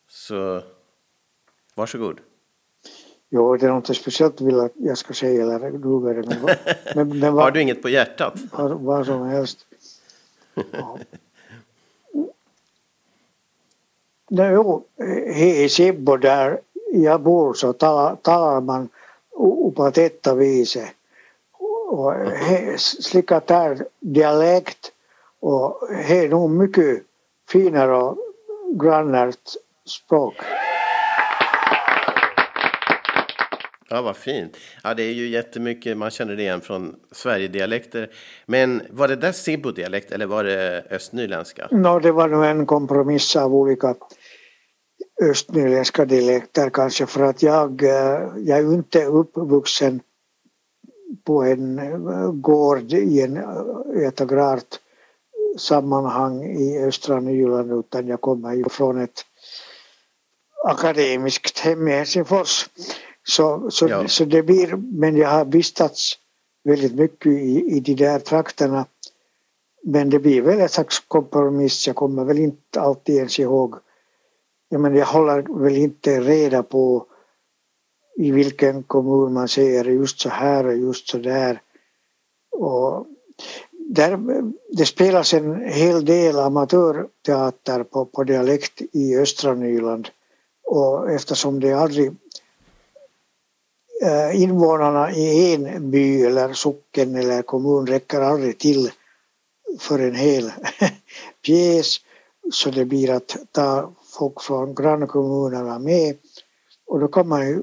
Så 0.08 0.62
varsågod. 1.76 2.20
Jo, 3.30 3.58
det 3.58 3.66
är 3.66 3.70
något 3.70 3.98
speciellt 3.98 4.42
vill 4.42 4.60
att 4.60 4.72
jag 4.76 4.98
ska 4.98 5.14
säga 5.14 5.44
eller 5.44 5.72
du 5.72 6.22
det. 6.22 6.38
Men, 6.96 7.10
men, 7.10 7.20
men, 7.20 7.34
Har 7.34 7.52
du 7.52 7.62
inget 7.62 7.82
på 7.82 7.90
hjärtat? 7.90 8.34
Vad, 8.52 8.72
vad 8.72 9.06
som 9.06 9.22
helst. 9.22 9.66
Ja. 10.72 11.00
Nej, 14.30 14.54
jo, 14.54 14.86
i 15.36 15.70
Sibbo 15.70 16.18
där 16.18 16.62
jag 16.92 17.22
bor 17.22 17.54
så 17.54 17.74
talar, 17.74 18.16
talar 18.16 18.62
man 18.62 18.90
på 19.76 19.92
detta 19.94 20.36
viset. 20.36 20.90
Och 21.90 22.14
slicka 22.78 23.42
där 23.46 23.86
dialekt 24.00 24.92
och 25.40 25.88
det 26.08 26.20
är 26.20 26.30
nog 26.30 26.50
mycket 26.50 27.04
finare 27.50 27.96
och 27.96 28.18
grannare 28.82 29.34
språk. 29.86 30.36
Ja, 33.90 34.02
vad 34.02 34.18
fint. 34.18 34.58
Ja, 34.84 34.94
det 34.94 35.04
är 35.04 35.14
ju 35.14 35.28
jättemycket, 35.28 35.98
man 35.98 36.12
känner 36.12 36.36
det 36.36 36.42
igen 36.42 36.62
från 36.62 36.96
Sverigedialekter. 37.12 38.10
Men 38.46 38.82
var 38.90 39.08
det 39.08 39.16
där 39.16 39.32
Sibbo-dialekt 39.32 40.12
eller 40.12 40.26
var 40.26 40.44
det 40.44 40.84
östnyländska? 40.90 41.68
No, 41.72 42.00
det 42.00 42.12
var 42.12 42.28
nog 42.28 42.46
en 42.46 42.66
kompromiss 42.66 43.36
av 43.36 43.56
olika 43.56 43.96
östnyländska 45.22 46.06
dialekter 46.06 46.70
kanske 46.70 47.06
för 47.06 47.24
att 47.24 47.44
jag, 47.44 47.84
eh, 47.84 48.22
jag 48.38 48.60
är 48.60 48.74
inte 48.74 49.06
uppvuxen 49.06 50.02
på 51.24 51.44
en 51.44 51.80
eh, 51.80 52.32
gård 52.32 52.94
i 52.94 53.22
en 53.22 53.38
eh, 53.38 54.12
agrart 54.22 54.80
sammanhang 55.58 56.44
i 56.44 56.84
östra 56.84 57.20
Nyland 57.20 57.72
utan 57.72 58.08
jag 58.08 58.22
kommer 58.22 58.54
ju 58.54 58.64
från 58.70 59.02
ett 59.02 59.26
akademiskt 60.66 61.60
hem 61.60 61.88
i 61.88 61.92
Helsingfors. 61.92 62.70
Så, 63.24 63.72
så, 63.72 63.88
ja. 63.88 64.08
så 64.08 64.26
det 64.26 64.44
blir, 64.44 64.76
men 64.76 65.18
jag 65.18 65.30
har 65.30 65.46
vistats 65.46 66.14
väldigt 66.64 66.96
mycket 66.96 67.32
i, 67.32 67.76
i 67.76 67.80
de 67.80 67.96
där 67.96 68.20
trakterna. 68.20 68.86
Men 69.84 70.10
det 70.10 70.20
blir 70.20 70.42
väl 70.42 70.60
ett 70.60 70.72
slags 70.72 71.00
kompromiss. 71.00 71.88
Jag 71.88 71.96
kommer 71.96 72.26
väl 72.26 72.40
inte 72.40 72.82
alltid 72.82 73.16
ens 73.16 73.40
ihåg. 73.40 73.76
Jag, 74.70 74.82
menar, 74.82 74.98
jag 74.98 75.06
håller 75.06 75.64
väl 75.64 75.78
inte 75.78 76.20
reda 76.20 76.64
på 76.64 77.06
i 78.20 78.32
vilken 78.32 78.84
kommun 78.84 79.34
man 79.34 79.48
säger 79.48 79.86
just 79.86 80.20
så 80.20 80.30
här 80.30 80.66
och 80.66 80.78
just 80.78 81.10
så 81.10 81.18
där. 81.18 81.62
Och 82.52 83.08
där, 83.72 84.20
det 84.70 84.86
spelas 84.86 85.34
en 85.34 85.70
hel 85.70 86.06
del 86.06 86.40
amatörteater 86.40 87.84
på, 87.84 88.06
på 88.06 88.24
dialekt 88.24 88.82
i 88.92 89.18
östra 89.18 89.54
Nyland 89.54 90.10
och 90.64 91.12
eftersom 91.12 91.60
det 91.60 91.74
aldrig 91.74 92.12
eh, 94.04 94.42
invånarna 94.42 95.12
i 95.12 95.56
en 95.56 95.92
by 95.92 96.22
eller 96.22 96.54
socken 96.54 97.16
eller 97.16 97.42
kommun 97.42 97.88
räcker 97.88 98.22
aldrig 98.22 98.58
till 98.58 98.92
för 99.80 100.00
en 100.00 100.16
hel 100.16 100.52
pjäs 101.46 101.98
så 102.52 102.72
det 102.72 102.86
blir 102.86 103.12
att 103.12 103.38
ta 103.52 103.92
folk 104.20 104.42
från 104.42 104.76
grannkommunerna 104.76 105.80
med 105.80 106.18
och 106.88 107.00
då 107.00 107.08
kan 107.08 107.28
man 107.28 107.48
ju 107.48 107.62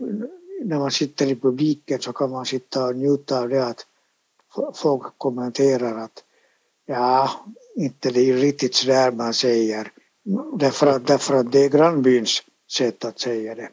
när 0.66 0.78
man 0.78 0.90
sitter 0.90 1.26
i 1.26 1.36
publiken 1.36 2.00
så 2.00 2.12
kan 2.12 2.30
man 2.30 2.46
sitta 2.46 2.84
och 2.84 2.96
njuta 2.96 3.40
av 3.40 3.48
det 3.48 3.66
att 3.66 3.86
folk 4.74 5.18
kommenterar 5.18 5.98
att 5.98 6.24
ja, 6.86 7.30
inte 7.76 8.10
det 8.10 8.30
är 8.30 8.34
riktigt 8.34 8.74
sådär 8.74 9.12
man 9.12 9.34
säger 9.34 9.92
därför 10.58 10.86
att, 10.86 11.06
därför 11.06 11.34
att 11.34 11.52
det 11.52 11.64
är 11.64 11.68
grannbyns 11.68 12.42
sätt 12.72 13.04
att 13.04 13.20
säga 13.20 13.54
det. 13.54 13.68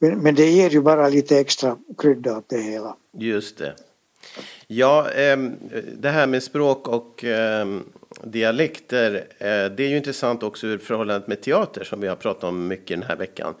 Men, 0.00 0.18
men 0.18 0.34
det 0.34 0.50
ger 0.50 0.70
ju 0.70 0.80
bara 0.80 1.08
lite 1.08 1.38
extra 1.38 1.78
krydda 1.98 2.38
åt 2.38 2.48
det 2.48 2.60
hela. 2.60 2.96
Just 3.12 3.58
det. 3.58 3.74
Ja, 4.66 5.10
ehm, 5.10 5.56
det 5.98 6.10
här 6.10 6.26
med 6.26 6.42
språk 6.42 6.88
och 6.88 7.24
ehm, 7.24 7.84
dialekter, 8.22 9.14
eh, 9.38 9.46
det 9.46 9.80
är 9.80 9.88
ju 9.88 9.96
intressant 9.96 10.42
också 10.42 10.66
ur 10.66 10.78
förhållandet 10.78 11.28
med 11.28 11.40
teater 11.40 11.84
som 11.84 12.00
vi 12.00 12.08
har 12.08 12.16
pratat 12.16 12.44
om 12.44 12.68
mycket 12.68 13.00
den 13.00 13.08
här 13.08 13.16
veckan. 13.16 13.54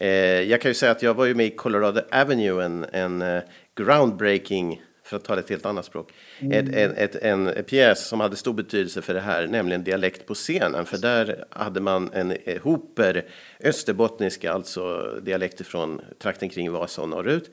Eh, 0.00 0.08
jag 0.42 0.60
kan 0.60 0.70
ju 0.70 0.74
säga 0.74 0.92
att 0.92 1.02
jag 1.02 1.14
var 1.14 1.24
ju 1.24 1.34
med 1.34 1.46
i 1.46 1.50
Colorado 1.50 2.00
Avenue, 2.12 2.64
en, 2.64 2.86
en 2.92 3.22
eh, 3.22 3.42
groundbreaking 3.74 4.82
för 5.04 5.16
att 5.16 5.24
tala 5.24 5.40
ett 5.40 5.50
helt 5.50 5.66
annat 5.66 5.84
språk. 5.84 6.12
Ett, 6.40 6.74
ett, 6.74 6.98
ett, 6.98 7.22
en 7.22 7.64
pjäs 7.64 8.08
som 8.08 8.20
hade 8.20 8.36
stor 8.36 8.52
betydelse 8.52 9.02
för 9.02 9.14
det 9.14 9.20
här, 9.20 9.46
nämligen 9.46 9.84
Dialekt 9.84 10.26
på 10.26 10.34
scenen. 10.34 10.84
För 10.84 10.98
där 10.98 11.44
hade 11.50 11.80
man 11.80 12.10
en 12.12 12.32
eh, 12.32 12.62
hoper 12.62 13.24
österbottniska, 13.60 14.52
alltså 14.52 15.12
dialekter 15.22 15.64
från 15.64 16.00
trakten 16.18 16.48
kring 16.48 16.72
Vasa 16.72 17.02
och 17.02 17.08
norrut. 17.08 17.50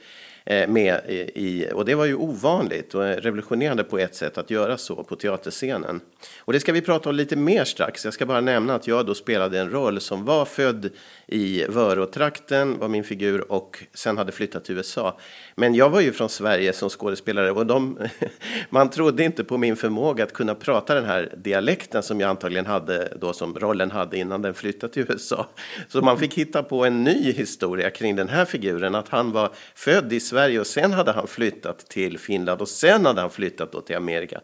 Eh, 0.48 0.68
med 0.68 1.01
i, 1.36 1.68
och 1.74 1.86
det 1.86 1.96
var 1.96 2.06
ju 2.06 2.15
ovanligt 2.15 2.96
och 2.96 3.04
revolutionerande 3.04 3.84
på 3.84 3.98
ett 3.98 4.15
sätt 4.15 4.38
att 4.38 4.50
göra 4.50 4.77
så 4.77 5.04
på 5.04 5.15
teaterscenen. 5.15 6.01
Och 6.39 6.54
det 6.54 6.60
ska 6.60 6.72
vi 6.72 6.82
prata 6.82 7.10
om 7.10 7.15
lite 7.15 7.36
mer 7.36 7.63
strax. 7.63 8.06
Jag 8.06 8.13
ska 8.13 8.25
bara 8.25 8.42
nämna 8.42 8.75
att 8.75 8.88
jag 8.88 9.06
då 9.06 9.13
spelade 9.13 9.60
en 9.60 9.70
roll 9.70 10.01
som 10.01 10.25
var 10.25 10.46
född 10.46 10.89
i 11.27 11.65
Vörå-trakten, 11.70 12.80
var 12.80 12.88
min 12.88 13.04
figur, 13.04 13.51
och 13.51 13.84
sen 13.94 14.18
hade 14.18 14.32
flyttat 14.32 14.65
till 14.65 14.77
USA. 14.77 15.18
Men 15.56 15.75
jag 15.75 15.89
var 15.89 16.01
ju 16.01 16.12
från 16.12 16.30
Sverige 16.30 16.74
som 16.74 16.89
skådespelare 16.89 17.51
och 17.51 17.65
de, 17.65 18.00
man 18.75 18.89
trodde 18.89 19.24
inte 19.24 19.44
på 19.44 19.58
min 19.58 19.75
förmåga 19.75 20.24
att 20.24 20.34
kunna 20.34 20.55
prata 20.55 20.96
den 20.96 21.05
här 21.05 21.34
dialekten 21.38 22.03
som 22.03 22.20
jag 22.20 22.29
antagligen 22.29 22.65
hade 22.65 23.17
då 23.22 23.34
som 23.34 23.60
rollen 23.60 23.91
hade 23.91 24.17
innan 24.17 24.41
den 24.41 24.53
flyttade 24.53 24.94
till 24.94 25.05
USA. 25.10 25.48
Så 25.88 26.01
man 26.01 26.20
fick 26.20 26.34
hitta 26.34 26.63
på 26.63 26.86
en 26.86 27.03
ny 27.03 27.32
historia 27.32 27.89
kring 27.89 28.15
den 28.15 28.29
här 28.29 28.46
figuren, 28.46 28.96
att 28.96 29.10
han 29.10 29.32
var 29.32 29.51
född 29.75 30.13
i 30.13 30.20
Sverige 30.20 30.60
och 30.60 30.67
sen 30.67 30.94
hade 30.94 31.12
han 31.12 31.27
flyttat 31.27 31.89
till 31.89 32.17
Finland 32.17 32.62
och 32.62 32.70
sen 32.70 33.05
hade 33.05 33.22
han 33.22 33.29
flyttat 33.29 33.72
då 33.72 33.82
till 33.82 33.96
Amerika. 33.96 34.41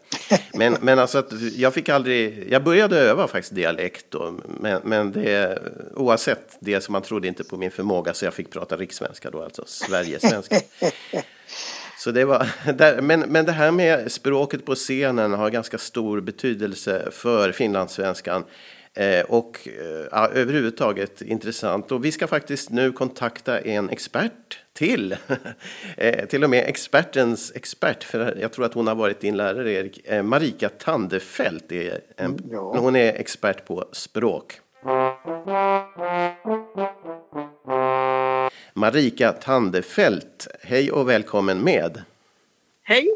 Men, 0.54 0.76
men 0.80 0.98
alltså 0.98 1.18
att 1.18 1.32
jag 1.56 1.74
fick 1.74 1.88
aldrig, 1.88 2.52
jag 2.52 2.64
började 2.64 2.98
öva 2.98 3.28
faktiskt 3.28 3.54
dialekt 3.54 4.06
då, 4.08 4.34
men, 4.60 4.80
men 4.84 5.12
det, 5.12 5.62
oavsett 5.94 6.56
det 6.60 6.80
som 6.80 6.92
man 6.92 7.02
trodde 7.02 7.28
inte 7.28 7.44
på 7.44 7.56
min 7.56 7.70
förmåga 7.70 8.14
så 8.14 8.24
jag 8.24 8.34
fick 8.34 8.50
prata 8.50 8.76
rikssvenska 8.76 9.30
då, 9.30 9.42
alltså 9.42 9.64
Sverigesvenska. 9.66 10.56
Så 12.02 12.10
det 12.10 12.24
var, 12.24 12.46
men, 13.00 13.20
men 13.20 13.44
det 13.44 13.52
här 13.52 13.70
med 13.70 14.12
språket 14.12 14.66
på 14.66 14.74
scenen 14.74 15.32
har 15.32 15.50
ganska 15.50 15.78
stor 15.78 16.20
betydelse 16.20 17.08
för 17.12 17.52
finlandssvenskan. 17.52 18.44
Eh, 18.94 19.24
och 19.28 19.68
eh, 19.68 20.06
ja, 20.10 20.28
överhuvudtaget 20.28 21.22
intressant. 21.22 21.92
Och 21.92 22.04
vi 22.04 22.12
ska 22.12 22.26
faktiskt 22.26 22.70
nu 22.70 22.92
kontakta 22.92 23.60
en 23.60 23.90
expert 23.90 24.60
till. 24.72 25.16
eh, 25.96 26.26
till 26.26 26.44
och 26.44 26.50
med 26.50 26.64
expertens 26.68 27.52
expert, 27.54 28.04
för 28.04 28.36
jag 28.40 28.52
tror 28.52 28.64
att 28.64 28.74
hon 28.74 28.86
har 28.86 28.94
varit 28.94 29.20
din 29.20 29.36
lärare 29.36 29.72
Erik. 29.72 30.22
Marika 30.22 30.68
Tandefelt, 30.68 31.72
är 31.72 32.00
en, 32.16 32.26
mm, 32.26 32.38
ja. 32.50 32.78
hon 32.78 32.96
är 32.96 33.12
expert 33.12 33.66
på 33.66 33.84
språk. 33.92 34.60
Marika 38.74 39.32
Tandefelt, 39.32 40.48
hej 40.62 40.92
och 40.92 41.08
välkommen 41.08 41.64
med. 41.64 42.02
Hej, 42.82 43.08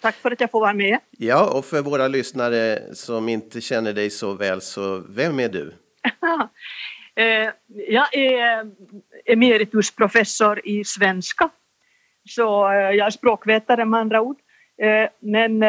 tack 0.00 0.14
för 0.14 0.30
att 0.30 0.40
jag 0.40 0.50
får 0.50 0.60
vara 0.60 0.72
med. 0.72 0.98
Ja, 1.10 1.50
och 1.58 1.64
för 1.64 1.82
våra 1.82 2.08
lyssnare 2.08 2.94
som 2.94 3.28
inte 3.28 3.60
känner 3.60 3.92
dig 3.92 4.10
så 4.10 4.34
väl, 4.34 4.60
så 4.60 5.02
vem 5.08 5.40
är 5.40 5.48
du? 5.48 5.72
Eh, 7.14 7.50
jag 7.68 8.14
är 8.14 8.70
emeritusprofessor 9.24 10.66
i 10.66 10.84
svenska, 10.84 11.50
så 12.28 12.72
eh, 12.72 12.74
jag 12.74 13.06
är 13.06 13.10
språkvetare 13.10 13.84
med 13.84 14.00
andra 14.00 14.20
ord. 14.20 14.36
Eh, 14.82 15.08
men 15.20 15.60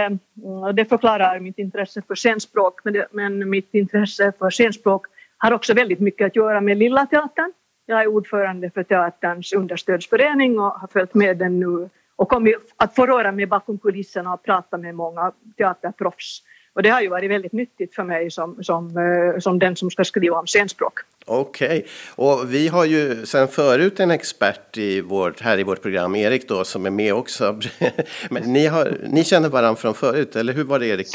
det 0.75 0.85
förklarar 0.85 1.39
mitt 1.39 1.59
intresse 1.59 2.01
för 2.07 2.15
scenspråk, 2.15 2.79
men 3.11 3.49
mitt 3.49 3.73
intresse 3.73 4.33
för 4.39 4.49
scenspråk 4.49 5.05
har 5.37 5.51
också 5.51 5.73
väldigt 5.73 5.99
mycket 5.99 6.27
att 6.27 6.35
göra 6.35 6.61
med 6.61 6.77
Lilla 6.77 7.05
Teatern 7.05 7.53
jag 7.85 8.01
är 8.01 8.07
ordförande 8.07 8.69
för 8.69 8.83
teaterns 8.83 9.53
understödsförening 9.53 10.59
och 10.59 10.71
har 10.71 10.87
följt 10.87 11.13
med 11.13 11.37
den 11.37 11.59
nu 11.59 11.89
och 12.15 12.29
kommit 12.29 12.55
att 12.77 12.95
få 12.95 13.05
röra 13.05 13.31
mig 13.31 13.45
bakom 13.45 13.77
kulisserna 13.77 14.33
och 14.33 14.43
prata 14.43 14.77
med 14.77 14.95
många 14.95 15.31
teaterproffs. 15.57 16.41
Och 16.75 16.83
det 16.83 16.89
har 16.89 17.01
ju 17.01 17.07
varit 17.07 17.31
väldigt 17.31 17.53
nyttigt 17.53 17.95
för 17.95 18.03
mig 18.03 18.31
som, 18.31 18.63
som, 18.63 18.97
eh, 18.97 19.39
som 19.39 19.59
den 19.59 19.75
som 19.75 19.91
ska 19.91 20.03
skriva 20.03 20.39
om 20.39 20.47
scenspråk. 20.47 20.93
Okej, 21.25 21.67
okay. 21.67 21.83
och 22.15 22.53
vi 22.53 22.67
har 22.67 22.85
ju 22.85 23.25
sedan 23.25 23.47
förut 23.47 23.99
en 23.99 24.11
expert 24.11 24.77
i 24.77 25.01
vårt, 25.01 25.41
här 25.41 25.59
i 25.59 25.63
vårt 25.63 25.81
program, 25.81 26.15
Erik 26.15 26.47
då, 26.47 26.63
som 26.63 26.85
är 26.85 26.89
med 26.89 27.13
också. 27.13 27.59
Men 28.29 28.53
ni, 28.53 28.67
har, 28.67 28.97
ni 29.09 29.23
känner 29.23 29.49
varandra 29.49 29.75
från 29.75 29.93
förut, 29.93 30.35
eller 30.35 30.53
hur 30.53 30.63
var 30.63 30.79
det 30.79 30.87
Erik? 30.87 31.07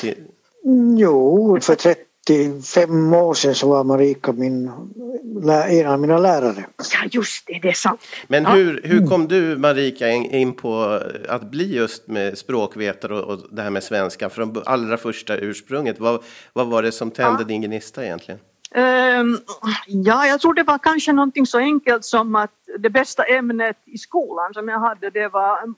Jo, 0.99 1.59
för 1.63 1.75
35 2.29 3.15
år 3.15 3.35
sedan 3.35 3.55
så 3.55 3.69
var 3.69 3.85
Marika 3.85 4.33
min 4.33 4.71
en 5.69 5.87
av 5.87 6.01
mina 6.01 6.19
lärare. 6.19 6.65
Ja, 6.93 7.09
just 7.11 7.47
det, 7.47 7.59
det 7.63 7.69
är 7.69 7.73
sant. 7.73 8.01
Men 8.29 8.43
Ja. 8.43 8.51
hur, 8.51 8.81
hur 8.85 9.07
kom 9.07 9.29
du, 9.29 9.57
Marika, 9.57 10.09
in, 10.09 10.53
på 10.53 11.01
att 11.29 11.51
bli 11.51 11.75
just 11.75 12.07
med 12.07 12.39
språkvetare 12.39 13.15
och, 13.15 13.35
och 13.35 13.39
det 13.51 13.63
här 13.63 13.71
med 13.71 13.83
svenska 13.83 14.31
från 14.31 14.63
allra 14.67 14.97
första 14.97 15.37
ursprunget? 15.37 16.01
Vad, 16.01 16.23
vad 16.53 16.67
var 16.67 16.83
det 16.83 16.93
som 16.93 17.11
tände 17.11 17.45
din 17.45 17.63
gnista 17.63 18.05
egentligen? 18.05 18.41
Ehm, 18.71 19.39
ja, 19.87 20.27
jag 20.27 20.41
tror 20.41 20.55
det 20.55 20.63
var 20.63 20.79
kanske 20.79 21.13
någonting 21.13 21.47
så 21.47 21.59
enkelt 21.59 22.05
som 22.05 22.35
att 22.35 22.53
det 22.79 22.91
bästa 22.91 23.25
ämnet 23.25 23.77
i 23.85 23.99
skolan 23.99 24.55
som 24.55 24.69
jag 24.69 24.79
hade 24.79 25.11
det 25.11 25.29
var 25.29 25.53
eh, 25.53 25.69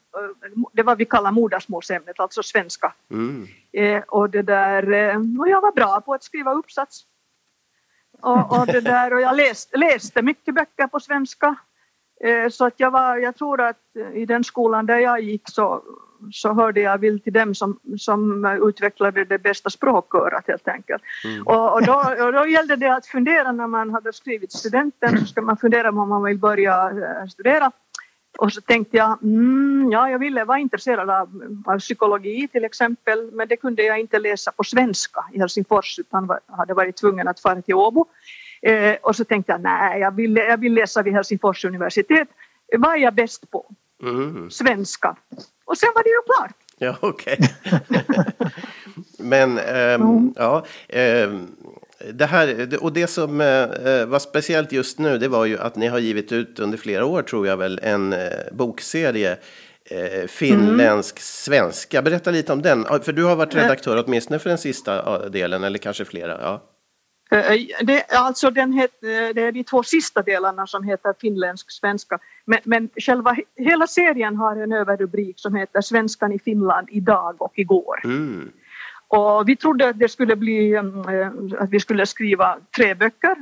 det 0.73 0.83
var 0.83 0.97
vi 0.97 1.05
kallar 1.05 1.33
modersmålsämnet, 1.33 2.21
alltså 2.21 2.43
svenska. 2.43 2.93
Mm. 3.11 3.49
Eh, 3.73 4.03
och 4.03 4.31
det 4.31 4.43
där, 4.43 4.93
eh, 4.93 5.17
och 5.39 5.49
jag 5.49 5.61
var 5.61 5.73
bra 5.73 6.01
på 6.01 6.15
att 6.15 6.25
skriva 6.25 6.53
uppsats. 6.53 7.05
Och, 8.23 8.59
och 8.59 8.67
det 8.67 8.81
där, 8.81 9.15
och 9.15 9.21
jag 9.21 9.37
läste, 9.37 9.77
läste 9.77 10.23
mycket 10.23 10.55
böcker 10.55 10.87
på 10.87 11.01
svenska. 11.01 11.57
Eh, 12.25 12.49
så 12.49 12.67
att 12.67 12.75
jag 12.77 12.91
var, 12.91 13.17
jag 13.17 13.37
tror 13.37 13.61
att 13.61 13.97
eh, 13.97 14.23
i 14.23 14.27
den 14.27 14.45
skolan 14.45 14.87
där 14.87 14.99
jag 14.99 15.21
gick 15.21 15.43
så, 15.45 15.83
så 16.33 16.53
hörde 16.53 16.81
jag 16.81 16.99
väl 16.99 17.21
till 17.21 17.33
dem 17.33 17.55
som, 17.55 17.79
som 17.99 18.45
utvecklade 18.69 19.25
det 19.25 19.39
bästa 19.39 19.71
språkörat 19.71 20.45
helt 20.47 20.69
enkelt. 20.69 21.03
Och, 21.45 21.75
och, 21.75 21.87
då, 21.87 21.95
och 22.27 22.33
då 22.33 22.47
gällde 22.47 22.77
det 22.77 22.95
att 22.95 23.07
fundera 23.07 23.53
när 23.53 23.67
man 23.67 23.91
hade 23.91 24.13
skrivit 24.13 24.53
studenten 24.53 25.19
så 25.19 25.27
ska 25.27 25.43
man 25.43 25.57
fundera 25.57 25.89
om 25.89 26.09
man 26.09 26.25
vill 26.25 26.39
börja 26.39 26.91
eh, 26.91 27.27
studera. 27.29 27.73
Och 28.39 28.53
så 28.53 28.61
tänkte 28.61 28.97
jag, 28.97 29.23
mm, 29.23 29.89
ja 29.93 30.11
jag 30.11 30.19
ville 30.19 30.45
vara 30.45 30.59
intresserad 30.59 31.11
av, 31.11 31.29
av 31.67 31.79
psykologi 31.79 32.49
till 32.49 32.65
exempel 32.65 33.31
men 33.33 33.49
det 33.49 33.57
kunde 33.57 33.83
jag 33.83 34.01
inte 34.01 34.19
läsa 34.19 34.53
på 34.53 34.65
svenska 34.65 35.25
i 35.33 35.39
Helsingfors 35.39 35.99
utan 35.99 36.27
var, 36.27 36.41
hade 36.47 36.75
varit 36.75 36.97
tvungen 36.97 37.29
att 37.29 37.41
fara 37.41 37.63
till 37.63 37.75
Åbo. 37.75 38.07
Eh, 38.63 38.97
och 39.03 39.17
så 39.17 39.25
tänkte 39.25 39.53
jag, 39.53 39.61
nej 39.61 40.01
jag 40.01 40.17
vill, 40.17 40.37
jag 40.37 40.61
vill 40.61 40.75
läsa 40.75 41.03
vid 41.03 41.13
Helsingfors 41.13 41.65
universitet. 41.65 42.29
Vad 42.79 42.93
är 42.93 42.97
jag 42.97 43.15
bäst 43.15 43.51
på? 43.51 43.67
Mm. 44.03 44.51
Svenska. 44.51 45.17
Och 45.65 45.79
sen 45.79 45.89
var 45.95 46.03
det 46.03 46.09
ju 46.09 46.23
klart. 46.35 46.57
Ja, 46.79 46.97
okej. 47.01 47.39
Men, 49.19 49.59
ehm, 49.59 50.35
ja. 50.37 50.65
ehm, 50.89 51.47
det 52.13 52.27
här, 52.27 52.79
och 52.83 52.93
det 52.93 53.07
som 53.07 53.41
eh, 53.41 54.07
var 54.07 54.19
speciellt 54.19 54.73
just 54.73 54.99
nu, 54.99 55.19
det 55.19 55.29
var 55.29 55.45
ju 55.45 55.59
att 55.59 55.77
ni 55.77 55.87
har 55.87 55.99
givit 55.99 56.33
ut 56.33 56.59
under 56.59 56.79
flera 56.79 57.05
år, 57.05 57.23
tror 57.23 57.47
jag 57.47 57.57
väl, 57.57 57.81
en 57.83 58.13
eh, 58.13 58.29
bokserie. 58.53 59.37
Eh, 59.85 60.27
finländsk 60.27 61.19
svenska. 61.21 62.03
Berätta 62.03 62.31
lite 62.31 62.53
om 62.53 62.63
den. 62.63 62.85
För 63.03 63.13
du 63.13 63.25
har 63.25 63.37
varit 63.37 63.55
redaktör 63.55 64.05
åtminstone 64.07 64.39
för 64.39 64.49
den 64.49 64.59
sista 64.59 65.29
delen, 65.29 65.65
eller 65.65 65.79
kanske 65.79 66.05
flera. 66.05 66.39
Ja. 66.43 66.70
Eh, 67.31 67.67
Det, 67.83 68.05
alltså 68.13 68.51
den 68.51 68.73
het, 68.73 68.91
eh, 69.03 69.35
det 69.35 69.43
är 69.43 69.53
de 69.53 69.65
två 69.65 69.83
sista 69.83 70.23
delarna 70.23 70.67
som 70.67 70.85
heter 70.85 71.15
finländsk 71.21 71.71
svenska. 71.71 72.19
Men, 72.45 72.59
men 72.65 72.89
själva, 72.97 73.37
hela 73.57 73.87
serien 73.87 74.37
har 74.37 74.57
en 74.57 74.73
överrubrik 74.73 75.39
som 75.39 75.55
heter 75.55 75.81
Svenskan 75.81 76.33
i 76.33 76.39
Finland 76.39 76.89
idag 76.91 77.43
och 77.43 77.59
igår. 77.59 78.01
Mm. 78.05 78.53
Och 79.09 79.49
vi 79.49 79.57
trodde 79.57 79.89
att 79.89 79.99
det 79.99 80.09
skulle 80.09 80.37
bli 80.37 80.75
mm, 80.77 81.09
eh, 81.09 81.63
att 81.63 81.71
vi 81.71 81.81
skulle 81.81 82.07
skriva 82.07 82.59
tre 82.77 82.95
böcker. 82.95 83.37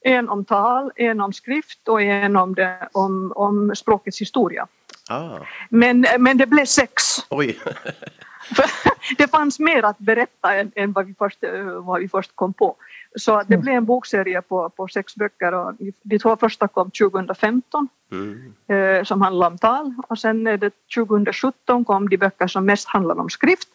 En 0.00 0.28
om 0.28 0.44
tal, 0.44 0.92
en 0.96 1.20
om 1.20 1.32
skrift 1.32 1.88
och 1.88 2.02
en 2.02 2.36
om, 2.36 2.54
det, 2.54 2.88
om, 2.92 3.32
om 3.36 3.72
språkets 3.74 4.20
historia. 4.20 4.66
Ah. 5.10 5.38
Men, 5.68 6.06
men 6.18 6.38
det 6.38 6.46
blev 6.46 6.64
sex. 6.64 7.02
Oj. 7.30 7.58
Det 9.18 9.28
fanns 9.28 9.58
mer 9.58 9.82
att 9.82 9.98
berätta 9.98 10.54
än, 10.54 10.72
än 10.74 10.92
vad, 10.92 11.06
vi 11.06 11.14
först, 11.18 11.44
eh, 11.44 11.64
vad 11.64 12.00
vi 12.00 12.08
först 12.08 12.30
kom 12.34 12.52
på. 12.52 12.76
Så 13.18 13.42
det 13.48 13.56
blev 13.56 13.74
en 13.74 13.84
bokserie 13.84 14.42
på, 14.42 14.70
på 14.70 14.88
sex 14.88 15.14
böcker 15.14 15.54
och 15.54 15.72
de 16.02 16.18
två 16.18 16.36
första 16.36 16.68
kom 16.68 16.90
2015 16.90 17.88
Mm. 18.14 18.52
eh, 18.68 19.04
som 19.04 19.22
handlar 19.22 19.46
om 19.46 19.58
tal. 19.58 19.94
Och 20.08 20.18
sen 20.18 20.46
är 20.46 20.56
det 20.56 20.70
2017 20.94 21.84
kom 21.84 22.08
de 22.08 22.16
böcker 22.16 22.46
som 22.46 22.66
mest 22.66 22.88
handlar 22.88 23.18
om 23.18 23.30
skrift. 23.30 23.68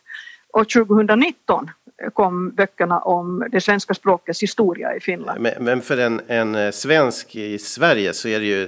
Och 0.54 0.70
2019 0.70 1.70
kom 2.14 2.50
böckerna 2.50 3.00
om 3.00 3.48
det 3.52 3.62
svenska 3.62 3.94
språkets 3.94 4.44
historia 4.44 4.96
i 4.96 5.00
Finland. 5.00 5.42
Men, 5.42 5.54
men 5.60 5.82
för 5.82 5.98
en, 5.98 6.22
en 6.28 6.56
eh, 6.56 6.72
svensk 6.72 7.36
i 7.36 7.60
Sverige 7.60 8.14
så 8.14 8.28
är 8.28 8.40
det 8.40 8.46
ju 8.46 8.64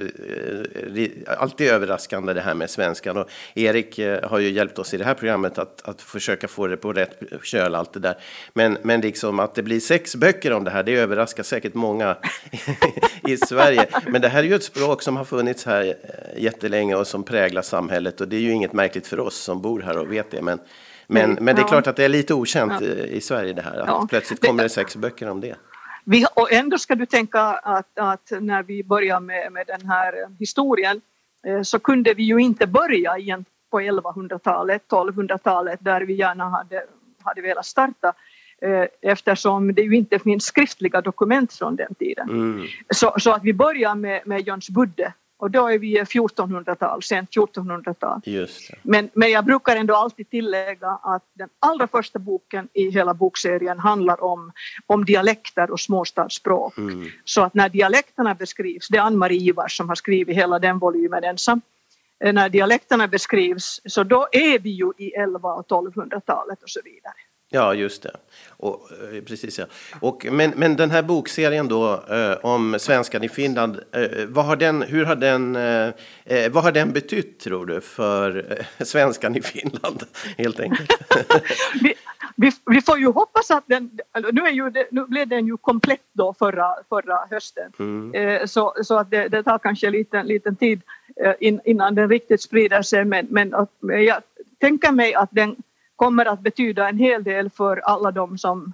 eh, 0.95 1.41
alltid 1.41 1.67
överraskande 1.67 2.33
det 2.33 2.41
här 2.41 2.53
med 2.53 2.69
svenskan. 2.69 3.17
Och 3.17 3.29
Erik 3.53 3.99
eh, 3.99 4.29
har 4.29 4.39
ju 4.39 4.49
hjälpt 4.49 4.79
oss 4.79 4.93
i 4.93 4.97
det 4.97 5.05
här 5.05 5.13
programmet 5.13 5.57
att, 5.57 5.81
att 5.81 6.01
försöka 6.01 6.47
få 6.47 6.67
det 6.67 6.77
på 6.77 6.93
rätt 6.93 7.19
köl, 7.43 7.75
allt 7.75 7.93
det 7.93 7.99
där. 7.99 8.15
Men, 8.53 8.77
men 8.81 9.01
liksom 9.01 9.39
att 9.39 9.55
det 9.55 9.63
blir 9.63 9.79
sex 9.79 10.15
böcker 10.15 10.53
om 10.53 10.63
det 10.63 10.71
här, 10.71 10.83
det 10.83 10.95
överraskar 10.95 11.43
säkert 11.43 11.73
många 11.73 12.17
i 13.27 13.37
Sverige. 13.37 13.87
Men 14.07 14.21
det 14.21 14.29
här 14.29 14.39
är 14.39 14.47
ju 14.47 14.55
ett 14.55 14.63
språk 14.63 15.01
som 15.01 15.17
har 15.17 15.25
funnits 15.25 15.65
här 15.65 15.95
jättelänge 16.37 16.95
och 16.95 17.07
som 17.07 17.23
präglar 17.23 17.61
samhället. 17.61 18.21
Och 18.21 18.27
det 18.27 18.35
är 18.35 18.41
ju 18.41 18.51
inget 18.51 18.73
märkligt 18.73 19.07
för 19.07 19.19
oss 19.19 19.35
som 19.35 19.61
bor 19.61 19.81
här 19.81 19.97
och 19.97 20.11
vet 20.11 20.31
det. 20.31 20.41
Men, 20.41 20.59
men, 21.11 21.37
men 21.41 21.55
det 21.55 21.59
är 21.59 21.63
ja. 21.63 21.67
klart 21.67 21.87
att 21.87 21.95
det 21.95 22.05
är 22.05 22.09
lite 22.09 22.33
okänt 22.33 22.81
i, 22.81 23.07
i 23.11 23.21
Sverige 23.21 23.53
det 23.53 23.61
här. 23.61 23.79
Att 23.79 23.87
Ja. 23.87 24.07
plötsligt 24.09 24.45
kommer 24.45 24.63
det 24.63 24.69
sex 24.69 24.95
böcker 24.95 25.29
om 25.29 25.41
det. 25.41 25.55
Vi, 26.05 26.25
och 26.33 26.51
ändå 26.51 26.77
ska 26.77 26.95
du 26.95 27.05
tänka 27.05 27.41
att, 27.41 27.99
att 27.99 28.31
när 28.39 28.63
vi 28.63 28.83
börjar 28.83 29.19
med, 29.19 29.51
med 29.51 29.67
den 29.67 29.89
här 29.89 30.13
historien 30.39 31.01
eh, 31.47 31.61
så 31.61 31.79
kunde 31.79 32.13
vi 32.13 32.23
ju 32.23 32.37
inte 32.37 32.67
börja 32.67 33.17
igen 33.17 33.45
på 33.71 33.79
1100-talet, 33.79 34.81
1200-talet 34.89 35.79
där 35.81 36.01
vi 36.01 36.13
gärna 36.13 36.49
hade, 36.49 36.83
hade 37.23 37.41
velat 37.41 37.65
starta 37.65 38.13
eh, 38.61 38.85
eftersom 39.01 39.73
det 39.73 39.81
ju 39.81 39.95
inte 39.95 40.19
finns 40.19 40.45
skriftliga 40.45 41.01
dokument 41.01 41.53
från 41.53 41.75
den 41.75 41.95
tiden. 41.95 42.29
Mm. 42.29 42.67
Så, 42.93 43.15
så 43.17 43.31
att 43.31 43.43
vi 43.43 43.53
börjar 43.53 43.95
med, 43.95 44.21
med 44.25 44.47
Jöns 44.47 44.69
Budde 44.69 45.13
och 45.41 45.51
då 45.51 45.67
är 45.67 45.77
vi 45.79 46.01
1400-tal, 46.01 47.03
sent 47.03 47.29
1400-tal. 47.29 48.21
Just 48.23 48.71
det. 48.71 48.77
Men, 48.81 49.09
men 49.13 49.31
jag 49.31 49.45
brukar 49.45 49.75
ändå 49.75 49.95
alltid 49.95 50.29
tillägga 50.29 50.87
att 51.03 51.23
den 51.33 51.49
allra 51.59 51.87
första 51.87 52.19
boken 52.19 52.67
i 52.73 52.89
hela 52.89 53.13
bokserien 53.13 53.79
handlar 53.79 54.23
om, 54.23 54.51
om 54.85 55.05
dialekter 55.05 55.71
och 55.71 55.79
småstadsspråk. 55.79 56.77
Mm. 56.77 57.07
Så 57.25 57.41
att 57.41 57.53
när 57.53 57.69
dialekterna 57.69 58.35
beskrivs, 58.35 58.87
det 58.87 58.97
är 58.97 59.01
Ann-Marie 59.01 59.41
Ivars 59.41 59.77
som 59.77 59.89
har 59.89 59.95
skrivit 59.95 60.37
hela 60.37 60.59
den 60.59 60.79
volymen 60.79 61.23
ensam, 61.23 61.61
Eh, 62.23 62.33
när 62.33 62.49
dialekterna 62.49 63.07
beskrivs 63.07 63.81
så 63.85 64.03
då 64.03 64.27
är 64.31 64.59
vi 64.59 64.69
ju 64.69 64.91
i 64.97 65.11
11 65.11 65.53
och 65.53 65.67
1200-talet 65.67 66.63
och 66.63 66.69
så 66.69 66.79
vidare. 66.83 67.13
Ja, 67.53 67.73
just 67.73 68.03
det. 68.03 68.11
Och, 68.49 68.89
eh, 68.91 69.23
precis, 69.23 69.59
ja. 69.59 69.65
Och, 69.99 70.27
men, 70.31 70.53
men 70.55 70.75
den 70.75 70.91
här 70.91 71.01
bokserien 71.01 71.67
då 71.67 72.03
eh, 72.09 72.45
om 72.45 72.79
svenskan 72.79 73.23
i 73.23 73.29
Finland, 73.29 73.79
eh, 73.91 74.25
vad 74.27 74.45
har 74.45 74.55
den, 74.55 74.81
hur 74.81 75.05
har 75.05 75.15
den, 75.15 75.55
eh, 75.55 75.93
eh, 76.25 76.51
vad 76.51 76.63
har 76.63 76.71
den 76.71 76.91
betytt 76.91 77.39
tror 77.39 77.65
du 77.65 77.81
för 77.81 78.45
eh, 78.51 78.85
svenskan 78.85 79.35
i 79.35 79.41
Finland 79.41 80.03
helt 80.37 80.59
enkelt? 80.59 80.91
vi, 81.81 81.93
vi, 82.35 82.51
vi 82.65 82.81
får 82.81 82.99
ju 82.99 83.07
hoppas 83.07 83.51
att 83.51 83.63
den, 83.67 83.99
eller 84.15 84.31
nu, 84.31 84.41
är 84.41 84.51
ju 84.51 84.71
nu 84.91 85.05
blev 85.05 85.27
den 85.27 85.47
ju 85.47 85.57
komplett 85.57 86.05
då 86.13 86.33
förra, 86.39 86.75
förra 86.89 87.19
hösten. 87.29 87.71
Mm. 87.79 88.13
Eh, 88.13 88.45
så, 88.45 88.73
så 88.83 88.97
att 88.97 89.11
det, 89.11 89.27
det 89.27 89.43
tar 89.43 89.59
kanske 89.59 89.89
lite 89.89 90.23
liten 90.23 90.55
tid 90.55 90.81
eh, 91.23 91.33
in, 91.39 91.61
innan 91.65 91.95
den 91.95 92.09
riktigt 92.09 92.41
sprider 92.41 92.81
sig 92.81 93.05
men, 93.05 93.27
men 93.29 93.53
att, 93.53 93.69
jag 93.79 94.21
tänker 94.59 94.91
mig 94.91 95.13
att 95.13 95.29
den 95.31 95.55
kommer 96.01 96.25
att 96.25 96.39
betyda 96.39 96.89
en 96.89 96.97
hel 96.97 97.23
del 97.23 97.49
för 97.49 97.77
alla 97.77 98.11
de 98.11 98.37
som, 98.37 98.73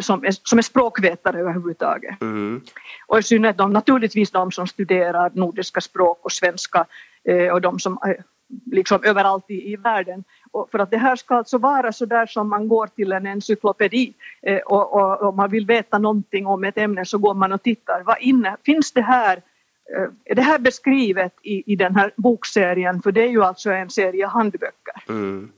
som, 0.00 0.24
är, 0.24 0.30
som 0.30 0.58
är 0.58 0.62
språkvetare 0.62 1.40
överhuvudtaget. 1.40 2.20
Mm. 2.20 2.60
Och 3.06 3.18
i 3.18 3.22
synnerhet 3.22 3.56
de, 3.56 3.72
naturligtvis 3.72 4.30
de 4.30 4.52
som 4.52 4.66
studerar 4.66 5.30
nordiska 5.34 5.80
språk 5.80 6.18
och 6.22 6.32
svenska 6.32 6.86
eh, 7.24 7.52
och 7.52 7.60
de 7.60 7.78
som 7.78 7.98
eh, 8.06 8.24
liksom 8.66 9.04
överallt 9.04 9.44
i, 9.50 9.72
i 9.72 9.76
världen. 9.76 10.24
Och 10.50 10.70
för 10.70 10.78
att 10.78 10.90
det 10.90 10.98
här 10.98 11.16
ska 11.16 11.36
alltså 11.36 11.58
vara 11.58 11.92
så 11.92 12.06
där 12.06 12.26
som 12.26 12.48
man 12.48 12.68
går 12.68 12.86
till 12.86 13.12
en 13.12 13.26
encyklopedi 13.26 14.14
eh, 14.42 14.58
och, 14.58 14.94
och 14.94 15.28
om 15.28 15.36
man 15.36 15.50
vill 15.50 15.66
veta 15.66 15.98
någonting 15.98 16.46
om 16.46 16.64
ett 16.64 16.78
ämne 16.78 17.04
så 17.04 17.18
går 17.18 17.34
man 17.34 17.52
och 17.52 17.62
tittar. 17.62 18.02
Vad 18.02 18.16
inne, 18.20 18.56
finns 18.64 18.92
det 18.92 19.02
här 19.02 19.36
eh, 19.96 20.08
är 20.24 20.34
det 20.34 20.42
här 20.42 20.58
beskrivet 20.58 21.32
i, 21.42 21.72
i 21.72 21.76
den 21.76 21.96
här 21.96 22.12
bokserien? 22.16 23.02
För 23.02 23.12
det 23.12 23.22
är 23.22 23.30
ju 23.30 23.44
alltså 23.44 23.70
en 23.70 23.90
serie 23.90 24.26
handböcker. 24.26 25.02
Mm. 25.08 25.52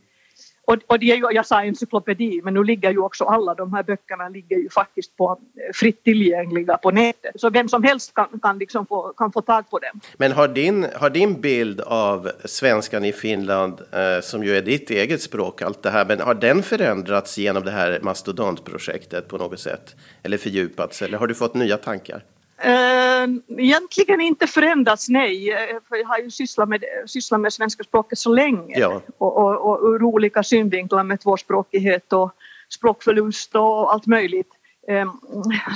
Och, 0.71 0.77
och 0.87 0.99
det 0.99 1.11
är 1.11 1.17
ju, 1.17 1.27
jag 1.33 1.47
sa 1.47 1.63
encyklopedi, 1.63 2.41
men 2.45 2.55
nu 2.55 2.65
ligger 2.65 2.91
ju 2.91 2.99
också 2.99 3.25
alla 3.25 3.55
de 3.55 3.73
här 3.75 3.83
böckerna 3.83 4.29
ligger 4.29 4.57
ju 4.57 4.69
faktiskt 4.71 5.17
på, 5.17 5.31
eh, 5.31 5.73
fritt 5.75 6.05
tillgängliga 6.05 6.77
på 6.77 6.91
nätet. 6.91 7.41
Så 7.41 7.51
vem 7.51 7.69
som 7.69 7.83
helst 7.83 8.15
kan, 8.15 8.41
kan, 8.43 8.59
liksom 8.59 8.87
få, 8.87 9.13
kan 9.17 9.33
få 9.33 9.43
tag 9.43 9.71
på 9.71 9.79
dem. 9.79 10.01
Men 10.17 10.33
har 10.33 10.49
din, 10.49 10.87
har 10.95 11.11
din 11.11 11.41
bild 11.41 11.81
av 11.81 12.31
svenskan 12.45 13.05
i 13.05 13.13
Finland, 13.13 13.81
eh, 13.93 14.21
som 14.23 14.45
ju 14.45 14.57
är 14.57 14.63
ditt 14.63 14.91
eget 14.91 15.23
språk, 15.23 15.63
allt 15.63 15.83
det 15.83 15.91
här, 15.91 16.05
men 16.05 16.21
har 16.21 16.35
den 16.35 16.63
förändrats 16.63 17.39
genom 17.39 17.65
det 17.65 17.71
här 17.71 17.99
mastodontprojektet 18.03 19.29
på 19.29 19.39
något 19.39 19.61
sätt? 19.61 19.97
Eller 20.23 20.39
fördjupats? 20.39 21.03
Eller 21.03 21.19
har 21.19 21.27
du 21.27 21.35
fått 21.35 21.55
nya 21.55 21.77
tankar? 21.77 22.23
Eh, 22.63 23.29
egentligen 23.59 24.21
inte 24.21 24.47
förändrats, 24.47 25.09
nej. 25.09 25.51
Eh, 25.53 25.77
För 25.89 25.97
jag 25.97 26.07
har 26.07 26.19
ju 26.19 26.31
sysslat 26.31 26.69
med, 26.69 26.85
sysslat 27.07 27.41
med 27.41 27.53
svenska 27.53 27.85
språket 27.85 28.19
så 28.19 28.35
länge. 28.35 28.79
Ja. 28.79 29.03
Och, 29.19 29.37
och, 29.37 29.71
och 29.71 29.95
ur 29.95 30.03
olika 30.03 30.43
synvinklar 30.43 31.05
med 31.05 31.21
tvåspråkighet 31.21 32.13
och 32.13 32.33
språkförlust 32.69 33.55
och 33.55 33.93
allt 33.93 34.07
möjligt. 34.07 34.51
Eh, 34.89 35.13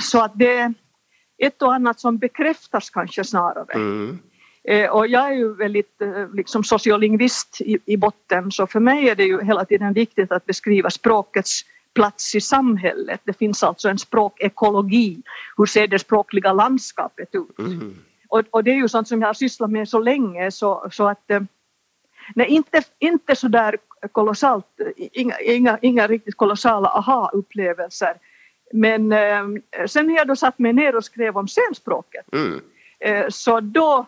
Så 0.01 0.21
att 0.23 0.31
det, 0.35 0.73
ett 1.37 1.61
och 1.61 1.73
annat 1.73 1.99
som 1.99 2.17
bekräftas 2.17 2.89
kanske 2.89 3.23
snarare. 3.23 3.73
Mm. 3.73 4.19
Eh, 4.67 4.89
och 4.89 5.07
jag 5.07 5.27
är 5.27 5.33
ju 5.33 5.55
väldigt 5.55 6.01
eh, 6.01 6.33
liksom 6.33 6.63
sociolingvist 6.63 7.61
i, 7.61 7.77
i 7.85 7.97
botten 7.97 8.51
så 8.51 8.67
för 8.67 8.79
mig 8.79 9.09
är 9.09 9.15
det 9.15 9.23
ju 9.23 9.43
hela 9.43 9.65
tiden 9.65 9.93
viktigt 9.93 10.31
att 10.31 10.45
beskriva 10.45 10.89
språkets 10.89 11.61
plats 11.95 12.35
i 12.35 12.41
samhället. 12.41 13.21
Det 13.23 13.37
finns 13.37 13.63
alltså 13.63 13.89
en 13.89 13.97
språkekologi. 13.97 15.21
Hur 15.57 15.65
ser 15.65 15.87
det 15.87 15.99
språkliga 15.99 16.53
landskapet 16.53 17.29
ut? 17.31 17.59
Mm. 17.59 17.95
Och, 18.27 18.41
och, 18.51 18.63
det 18.63 18.71
är 18.71 18.75
ju 18.75 18.87
sånt 18.87 19.07
som 19.07 19.21
jag 19.21 19.29
har 19.29 19.33
sysslat 19.33 19.71
med 19.71 19.89
så 19.89 19.99
länge 19.99 20.51
så, 20.51 20.87
så 20.91 21.07
att 21.07 21.31
eh, 21.31 21.41
nej, 22.35 22.47
inte, 22.47 22.81
inte 22.99 23.35
så 23.35 23.47
där 23.47 23.77
kolossalt, 24.11 24.65
inga, 24.97 25.39
inga, 25.39 25.79
inga 25.81 26.07
riktigt 26.07 26.35
kolossala 26.35 26.89
aha-upplevelser. 26.89 28.13
Men 28.73 29.11
eh, 29.11 29.45
sen 29.87 30.07
när 30.07 30.15
jag 30.15 30.27
då 30.27 30.35
satt 30.35 30.59
mig 30.59 30.73
ner 30.73 30.95
och 30.95 31.05
skrev 31.05 31.37
om 31.37 31.47
scenspråket 31.47 32.25
Mm. 32.33 32.61
eh, 32.99 33.25
så 33.29 33.59
då 33.59 34.05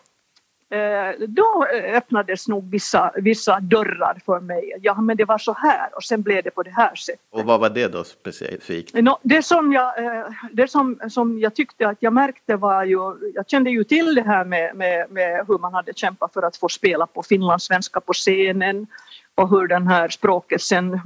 då 1.28 1.66
öppnades 1.94 2.48
nog 2.48 2.72
vissa, 2.72 3.12
vissa 3.16 3.60
dörrar 3.60 4.22
för 4.26 4.40
mig. 4.40 4.74
Ja, 4.82 5.02
men 5.02 5.18
det 5.18 5.26
var 5.26 5.38
så 5.38 5.54
här 5.54 5.96
och 5.96 6.04
sen 6.04 6.22
blev 6.22 6.44
det 6.44 6.52
på 6.52 6.64
det 6.64 6.70
här 6.70 6.96
sättet. 6.96 7.22
Och 7.30 7.46
vad 7.46 7.60
var 7.60 7.70
det 7.70 7.88
då 7.88 8.04
specifikt? 8.04 8.94
No, 8.94 9.18
det 9.24 9.44
som, 9.44 9.74
jag, 9.74 10.06
eh, 10.06 10.28
det 10.52 10.68
som, 10.68 11.00
som 11.10 11.40
jag 11.40 11.56
tyckte 11.56 11.88
att 11.88 11.98
jag 12.00 12.14
märkte 12.14 12.56
var 12.56 12.84
ju, 12.84 13.00
jag 13.34 13.50
kände 13.50 13.70
ju 13.70 13.84
till 13.84 14.16
det 14.16 14.22
här 14.22 14.46
med, 14.46 14.76
med, 14.76 15.12
med 15.12 15.46
hur 15.48 15.58
man 15.58 15.74
hade 15.74 15.94
kämpat 15.94 16.34
för 16.34 16.42
att 16.42 16.58
få 16.58 16.70
spela 16.70 17.08
på 17.08 17.24
finlandssvenska 17.24 18.00
på 18.00 18.14
scenen 18.14 18.88
och 19.36 19.50
hur 19.50 19.68
den 19.68 19.88
här 19.88 20.10
språket 20.10 20.62
sen 20.62 21.02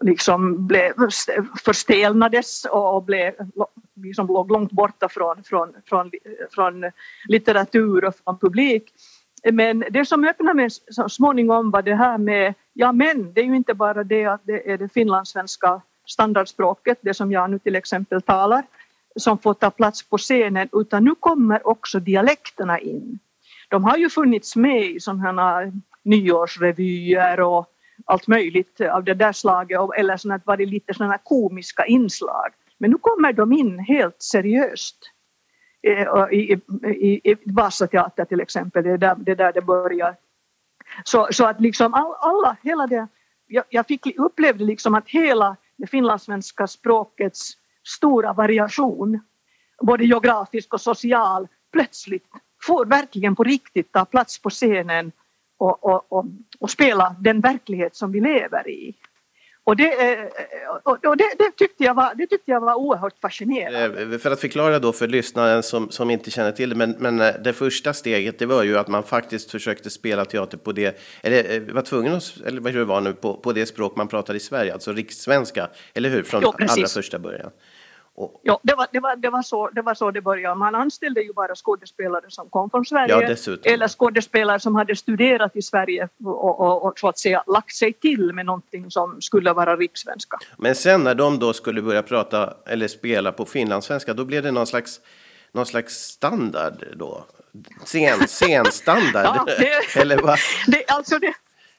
liksom 0.00 0.66
blev, 0.66 0.92
förstelnades 1.64 2.64
och 2.64 3.02
blev, 3.02 3.34
liksom 4.02 4.26
låg 4.26 4.50
långt 4.50 4.72
borta 4.72 5.08
från, 5.08 5.42
från, 5.44 5.74
från, 5.86 6.10
från 6.50 6.90
litteratur 7.28 8.04
och 8.04 8.14
från 8.24 8.38
publik. 8.38 8.84
Men 9.52 9.84
det 9.90 10.04
som 10.04 10.24
öppnade 10.24 10.54
mig 10.54 10.68
så 10.70 11.08
småningom 11.08 11.70
var 11.70 11.82
det 11.82 11.94
här 11.94 12.18
med, 12.18 12.54
ja 12.72 12.92
men 12.92 13.32
det 13.32 13.40
är 13.40 13.44
ju 13.44 13.56
inte 13.56 13.74
bara 13.74 14.04
det 14.04 14.26
att 14.26 14.40
det 14.44 14.70
är 14.72 14.78
det 14.78 14.88
finlandssvenska 14.88 15.80
standardspråket, 16.06 16.98
det 17.02 17.14
som 17.14 17.32
jag 17.32 17.50
nu 17.50 17.58
till 17.58 17.76
exempel 17.76 18.22
talar, 18.22 18.62
som 19.16 19.38
får 19.38 19.54
ta 19.54 19.70
plats 19.70 20.02
på 20.02 20.18
scenen, 20.18 20.68
utan 20.72 21.04
nu 21.04 21.14
kommer 21.14 21.66
också 21.68 22.00
dialekterna 22.00 22.78
in. 22.78 23.18
De 23.68 23.84
har 23.84 23.96
ju 23.96 24.10
funnits 24.10 24.56
med 24.56 24.84
i 24.84 25.00
sådana 25.00 25.42
här 25.42 25.72
nyårsrevyer 26.02 27.40
och 27.40 27.66
allt 28.04 28.28
möjligt 28.28 28.80
av 28.80 29.04
det 29.04 29.14
där 29.14 29.32
slaget 29.32 29.80
eller 29.96 30.16
sådana 30.16 30.40
varit 30.44 30.68
lite 30.68 30.94
sådana 30.94 31.18
komiska 31.18 31.86
inslag. 31.86 32.50
Men 32.82 32.90
nu 32.90 32.98
kommer 32.98 33.32
de 33.32 33.52
in 33.52 33.78
helt 33.78 34.22
seriöst. 34.22 34.96
Eh, 35.82 36.32
I, 36.32 36.60
i, 36.86 37.30
i, 37.30 37.36
Vasateater 37.44 38.24
till 38.24 38.40
exempel, 38.40 38.84
det 38.84 38.90
är 38.90 38.98
där 38.98 39.14
det, 39.18 39.34
där 39.34 39.52
det 39.52 39.62
börjar. 39.62 40.16
Så, 41.04 41.28
så 41.30 41.46
att 41.46 41.60
liksom 41.60 41.94
all, 41.94 42.14
alla, 42.20 42.56
hela 42.62 42.86
det, 42.86 43.08
jag, 43.46 43.64
jag 43.68 43.86
fick, 43.86 44.18
upplevde 44.18 44.64
liksom 44.64 44.94
att 44.94 45.08
hela 45.08 45.56
det 45.76 45.86
finlandssvenska 45.86 46.66
språkets 46.66 47.52
stora 47.84 48.32
variation, 48.32 49.20
både 49.82 50.04
geografisk 50.04 50.74
och 50.74 50.80
social, 50.80 51.48
plötsligt 51.72 52.26
får 52.62 52.84
verkligen 52.86 53.36
på 53.36 53.44
riktigt 53.44 53.92
ta 53.92 54.04
plats 54.04 54.38
på 54.38 54.50
scenen 54.50 55.12
och, 55.58 55.84
och, 55.84 56.12
och, 56.12 56.24
och, 56.58 56.70
spela 56.70 57.16
den 57.20 57.40
verklighet 57.40 57.96
som 57.96 58.12
vi 58.12 58.20
lever 58.20 58.68
i. 58.68 58.94
Och 59.64 59.76
det, 59.76 59.90
och 60.84 61.16
det, 61.16 61.24
det, 61.38 61.50
tyckte 61.56 61.84
jag 61.84 61.94
var, 61.94 62.14
det 62.14 62.26
tyckte 62.26 62.50
jag 62.50 62.60
var 62.60 62.74
oerhört 62.74 63.18
fascinerande. 63.22 64.18
För 64.18 64.30
att 64.30 64.40
förklara 64.40 64.78
då 64.78 64.92
för 64.92 65.08
lyssnaren 65.08 65.62
som, 65.62 65.90
som 65.90 66.10
inte 66.10 66.30
känner 66.30 66.52
till 66.52 66.70
det, 66.70 66.76
men, 66.76 66.90
men 66.98 67.16
det 67.16 67.52
första 67.52 67.92
steget 67.92 68.38
det 68.38 68.46
var 68.46 68.62
ju 68.62 68.78
att 68.78 68.88
man 68.88 69.02
faktiskt 69.02 69.50
försökte 69.50 69.90
spela 69.90 70.24
teater 70.24 70.58
på 70.58 70.72
det, 70.72 71.00
eller 71.22 71.72
var 71.72 71.82
tvungen 71.82 72.14
att, 72.14 72.36
eller 72.46 72.70
hur 72.70 72.78
det 72.78 72.84
var 72.84 73.00
nu, 73.00 73.12
på, 73.12 73.36
på 73.36 73.52
det 73.52 73.66
språk 73.66 73.96
man 73.96 74.08
pratar 74.08 74.34
i 74.34 74.40
Sverige, 74.40 74.72
alltså 74.72 74.92
rikssvenska, 74.92 75.68
eller 75.94 76.10
hur? 76.10 76.22
Från 76.22 76.42
jo, 76.42 76.52
allra 76.68 76.88
första 76.88 77.18
början. 77.18 77.50
Ja, 78.42 78.60
det 78.62 78.74
var, 78.74 78.86
det, 78.92 79.00
var, 79.00 79.16
det, 79.16 79.30
var 79.30 79.42
så, 79.42 79.68
det 79.68 79.82
var 79.82 79.94
så 79.94 80.10
det 80.10 80.20
började. 80.20 80.54
Man 80.54 80.74
anställde 80.74 81.22
ju 81.22 81.32
bara 81.32 81.54
skådespelare 81.54 82.24
som 82.28 82.50
kom 82.50 82.70
från 82.70 82.84
Sverige 82.84 83.36
ja, 83.46 83.70
eller 83.72 83.88
skådespelare 83.88 84.60
som 84.60 84.74
hade 84.74 84.96
studerat 84.96 85.56
i 85.56 85.62
Sverige 85.62 86.08
och, 86.24 86.60
och, 86.60 86.84
och, 86.84 86.98
så 86.98 87.08
att 87.08 87.18
säga 87.18 87.44
lagt 87.46 87.74
sig 87.74 87.92
till 87.92 88.32
med 88.32 88.46
någonting 88.46 88.90
som 88.90 89.20
skulle 89.20 89.52
vara 89.52 89.76
rikssvenska. 89.76 90.38
Men 90.58 90.74
sen 90.74 91.04
när 91.04 91.14
de 91.14 91.38
då 91.38 91.52
skulle 91.52 91.82
börja 91.82 92.02
prata 92.02 92.54
eller 92.66 92.88
spela 92.88 93.32
på 93.32 93.44
finlandssvenska, 93.44 94.14
då 94.14 94.24
blev 94.24 94.42
det 94.42 94.50
någon 94.50 94.66
slags, 94.66 95.00
någon 95.52 95.66
slags 95.66 95.94
standard 95.94 96.84
då? 96.96 97.24
Scen, 97.84 98.28
scenstandard? 98.28 99.36
ja, 99.36 99.44
det, 99.46 100.00
eller 100.00 100.22
vad? 100.22 100.38
Det, 100.66 100.84
alltså 100.88 101.18
det, 101.18 101.34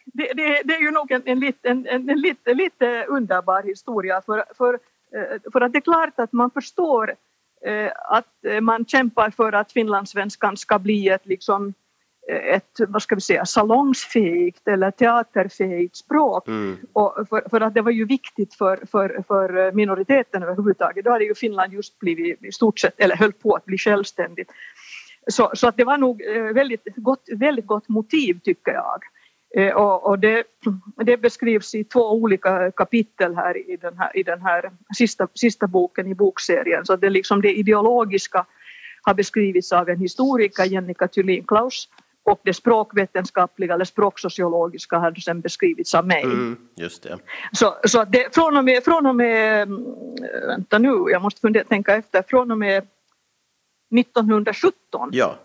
det, 0.05 0.33
det, 0.33 0.61
det, 0.63 0.73
är 0.73 0.81
ju 0.81 0.91
nog 0.91 1.11
en, 1.11 1.21
en, 1.25 1.53
en, 1.63 1.87
en, 1.87 2.09
en 2.09 2.21
lite, 2.21 2.53
lite 2.53 3.05
underbar 3.09 3.63
historia 3.63 4.21
för, 4.25 4.45
för 4.57 4.79
för 5.53 5.61
att 5.61 5.73
det 5.73 5.77
är 5.77 5.81
klart 5.81 6.19
att 6.19 6.33
man 6.33 6.51
förstår 6.51 7.15
eh, 7.65 7.91
att 8.05 8.61
man 8.61 8.85
kämpar 8.85 9.29
för 9.29 9.53
att 9.53 9.71
finlandssvenskan 9.71 10.57
ska 10.57 10.79
bli 10.79 11.09
ett 11.09 11.25
liksom 11.25 11.73
ett, 12.27 12.79
vad 12.87 13.01
ska 13.01 13.15
vi 13.15 13.21
säga, 13.21 13.45
salongsfähigt 13.45 14.67
eller 14.67 14.91
teaterfähigt 14.91 15.95
språk. 15.95 16.47
Mm. 16.47 16.77
Och 16.93 17.15
för, 17.29 17.49
för, 17.49 17.61
att 17.61 17.73
det 17.73 17.81
var 17.81 17.91
ju 17.91 18.05
viktigt 18.05 18.53
för, 18.53 18.79
för, 18.91 19.23
för 19.27 19.71
minoriteten 19.71 20.43
överhuvudtaget. 20.43 21.05
Då 21.05 21.11
hade 21.11 21.25
ju 21.25 21.35
Finland 21.35 21.73
just 21.73 21.99
blivit 21.99 22.43
i 22.43 22.51
stort 22.51 22.79
sett, 22.79 22.99
eller 22.99 23.15
höll 23.15 23.31
på 23.31 23.55
att 23.55 23.65
bli 23.65 23.77
självständigt. 23.77 24.51
Så, 25.27 25.51
så 25.53 25.67
att 25.67 25.77
det 25.77 25.83
var 25.83 25.97
nog 25.97 26.21
väldigt 26.53 26.95
gott, 26.95 27.23
väldigt 27.35 27.67
gott 27.67 27.89
motiv 27.89 28.39
tycker 28.43 28.71
jag. 28.71 29.01
Eh, 29.57 29.73
och, 29.73 30.07
och 30.07 30.19
det, 30.19 30.43
det, 31.05 31.17
beskrivs 31.17 31.75
i 31.75 31.83
två 31.83 32.11
olika 32.11 32.71
kapitel 32.71 33.35
här 33.35 33.57
i 33.71 33.77
den 33.77 33.97
här, 33.97 34.17
i 34.17 34.23
den 34.23 34.41
här 34.41 34.71
sista, 34.97 35.27
sista 35.33 35.67
boken 35.67 36.07
i 36.07 36.15
bokserien. 36.15 36.85
Så 36.85 36.95
det, 36.95 37.09
liksom 37.09 37.41
det 37.41 37.53
ideologiska 37.53 38.45
har 39.03 39.13
beskrivits 39.13 39.71
av 39.71 39.89
en 39.89 39.99
historiker, 39.99 40.63
Jennica 40.63 41.07
Thulin 41.07 41.43
Klaus, 41.43 41.89
och 42.23 42.41
det 42.43 42.53
språkvetenskapliga 42.53 43.73
eller 43.73 43.85
språksociologiska 43.85 44.97
har 44.97 45.15
sen 45.15 45.41
beskrivits 45.41 45.95
av 45.95 46.07
mig. 46.07 46.23
Mm, 46.23 46.57
just 46.75 47.03
det. 47.03 47.17
Så, 47.51 47.75
så 47.83 48.05
det, 48.05 48.35
från, 48.35 48.57
och 48.57 48.63
med, 48.63 48.83
från 48.83 49.05
och 49.05 49.15
med, 49.15 49.69
vänta 50.47 50.77
nu, 50.77 51.05
jag 51.11 51.21
måste 51.21 51.41
fundera, 51.41 51.63
tänka 51.63 51.95
efter, 51.95 52.23
från 52.27 52.51
och 52.51 52.57
med 52.57 52.87
1917 53.91 55.09
ja 55.11 55.37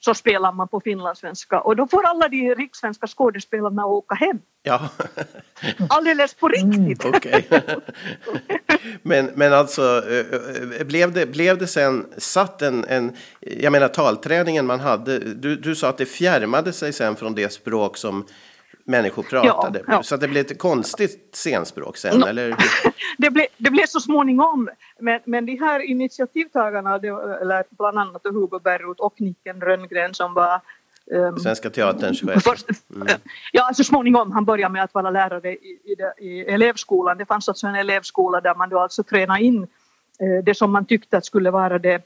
så 0.00 0.14
spelar 0.14 0.52
man 0.52 0.68
på 0.68 0.80
finlandssvenska 0.80 1.60
och 1.60 1.76
då 1.76 1.86
får 1.86 2.06
alla 2.06 2.28
de 2.28 2.54
rikssvenska 2.54 3.06
skådespelarna 3.06 3.86
åka 3.86 4.14
hem. 4.14 4.38
Ja. 4.62 4.88
Alldeles 5.88 6.34
på 6.34 6.48
riktigt. 6.48 7.04
Mm, 7.04 7.14
okay. 7.16 7.42
men, 9.02 9.30
men 9.34 9.52
alltså, 9.52 10.02
blev 10.86 11.12
det, 11.12 11.26
blev 11.26 11.58
det 11.58 11.66
sen 11.66 12.06
satt 12.16 12.62
en, 12.62 12.84
en, 12.84 13.16
jag 13.40 13.72
menar 13.72 13.88
talträningen 13.88 14.66
man 14.66 14.80
hade, 14.80 15.18
du, 15.18 15.56
du 15.56 15.74
sa 15.74 15.88
att 15.88 15.98
det 15.98 16.06
fjärmade 16.06 16.72
sig 16.72 16.92
sen 16.92 17.16
från 17.16 17.34
det 17.34 17.52
språk 17.52 17.96
som 17.96 18.26
människor 18.88 19.22
pratade. 19.22 19.78
Ja, 19.86 19.92
ja. 19.92 20.02
Så 20.02 20.16
det 20.16 20.28
blev 20.28 20.46
ett 20.46 20.58
konstigt 20.58 21.30
scenspråk 21.32 21.96
sen, 21.96 22.20
no. 22.20 22.26
eller? 22.26 22.56
det, 23.18 23.30
blev, 23.30 23.46
det 23.56 23.70
blev 23.70 23.86
så 23.86 24.00
småningom. 24.00 24.68
Men, 24.98 25.20
men 25.24 25.46
de 25.46 25.56
här 25.56 25.80
initiativtagarna, 25.80 26.98
det, 26.98 27.08
eller 27.08 27.64
bland 27.70 27.98
annat 27.98 28.22
Hugo 28.24 28.58
Berroth 28.58 29.02
och 29.02 29.20
Nicken 29.20 29.60
Rönngren 29.60 30.14
som 30.14 30.34
var 30.34 30.60
um, 31.10 31.38
Svenska 31.38 31.70
Teaterns 31.70 32.20
chef. 32.20 32.46
Mm. 32.94 33.08
Ja, 33.52 33.66
alltså 33.66 33.84
småningom. 33.84 34.32
Han 34.32 34.44
började 34.44 34.72
med 34.72 34.84
att 34.84 34.94
vara 34.94 35.10
lärare 35.10 35.52
i, 35.52 35.78
i, 35.84 35.94
det, 35.94 36.14
i 36.18 36.40
elevskolan. 36.40 37.18
Det 37.18 37.26
fanns 37.26 37.48
alltså 37.48 37.66
en 37.66 37.74
elevskola 37.74 38.40
där 38.40 38.54
man 38.54 38.68
då 38.68 38.78
alltså 38.78 39.02
tränade 39.02 39.42
in 39.42 39.62
eh, 40.20 40.44
det 40.44 40.54
som 40.54 40.72
man 40.72 40.84
tyckte 40.84 41.16
att 41.16 41.24
skulle 41.24 41.50
vara 41.50 41.78
det 41.78 42.02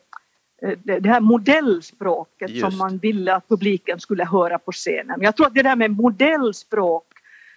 det 0.84 1.08
här 1.08 1.20
modellspråket 1.20 2.50
Just. 2.50 2.60
som 2.60 2.78
man 2.78 2.98
ville 2.98 3.34
att 3.34 3.48
publiken 3.48 4.00
skulle 4.00 4.24
höra 4.24 4.58
på 4.58 4.72
scenen. 4.72 5.22
Jag 5.22 5.36
tror 5.36 5.46
att 5.46 5.54
det 5.54 5.62
där 5.62 5.76
med 5.76 5.90
modellspråk 5.90 7.06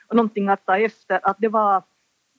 och 0.07 0.15
någonting 0.15 0.49
att 0.49 0.65
ta 0.65 0.77
efter, 0.77 1.19
att 1.23 1.37
det 1.39 1.47
var 1.47 1.75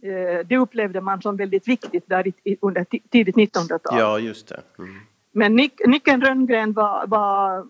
eh, 0.03 0.47
det 0.47 0.57
upplevde 0.57 1.01
man 1.01 1.23
som 1.23 1.37
väldigt 1.37 1.69
viktigt 1.69 2.05
där 2.07 2.33
under 2.61 2.85
tidigt 3.11 3.37
1900-tal. 3.37 3.99
Ja, 3.99 4.19
just 4.19 4.49
det. 4.49 4.63
Mm. 4.79 4.95
Men 5.33 5.57
Nick, 5.57 5.87
Nicken 5.87 6.21
Rönngren 6.21 6.73
var, 6.73 7.07
var 7.07 7.67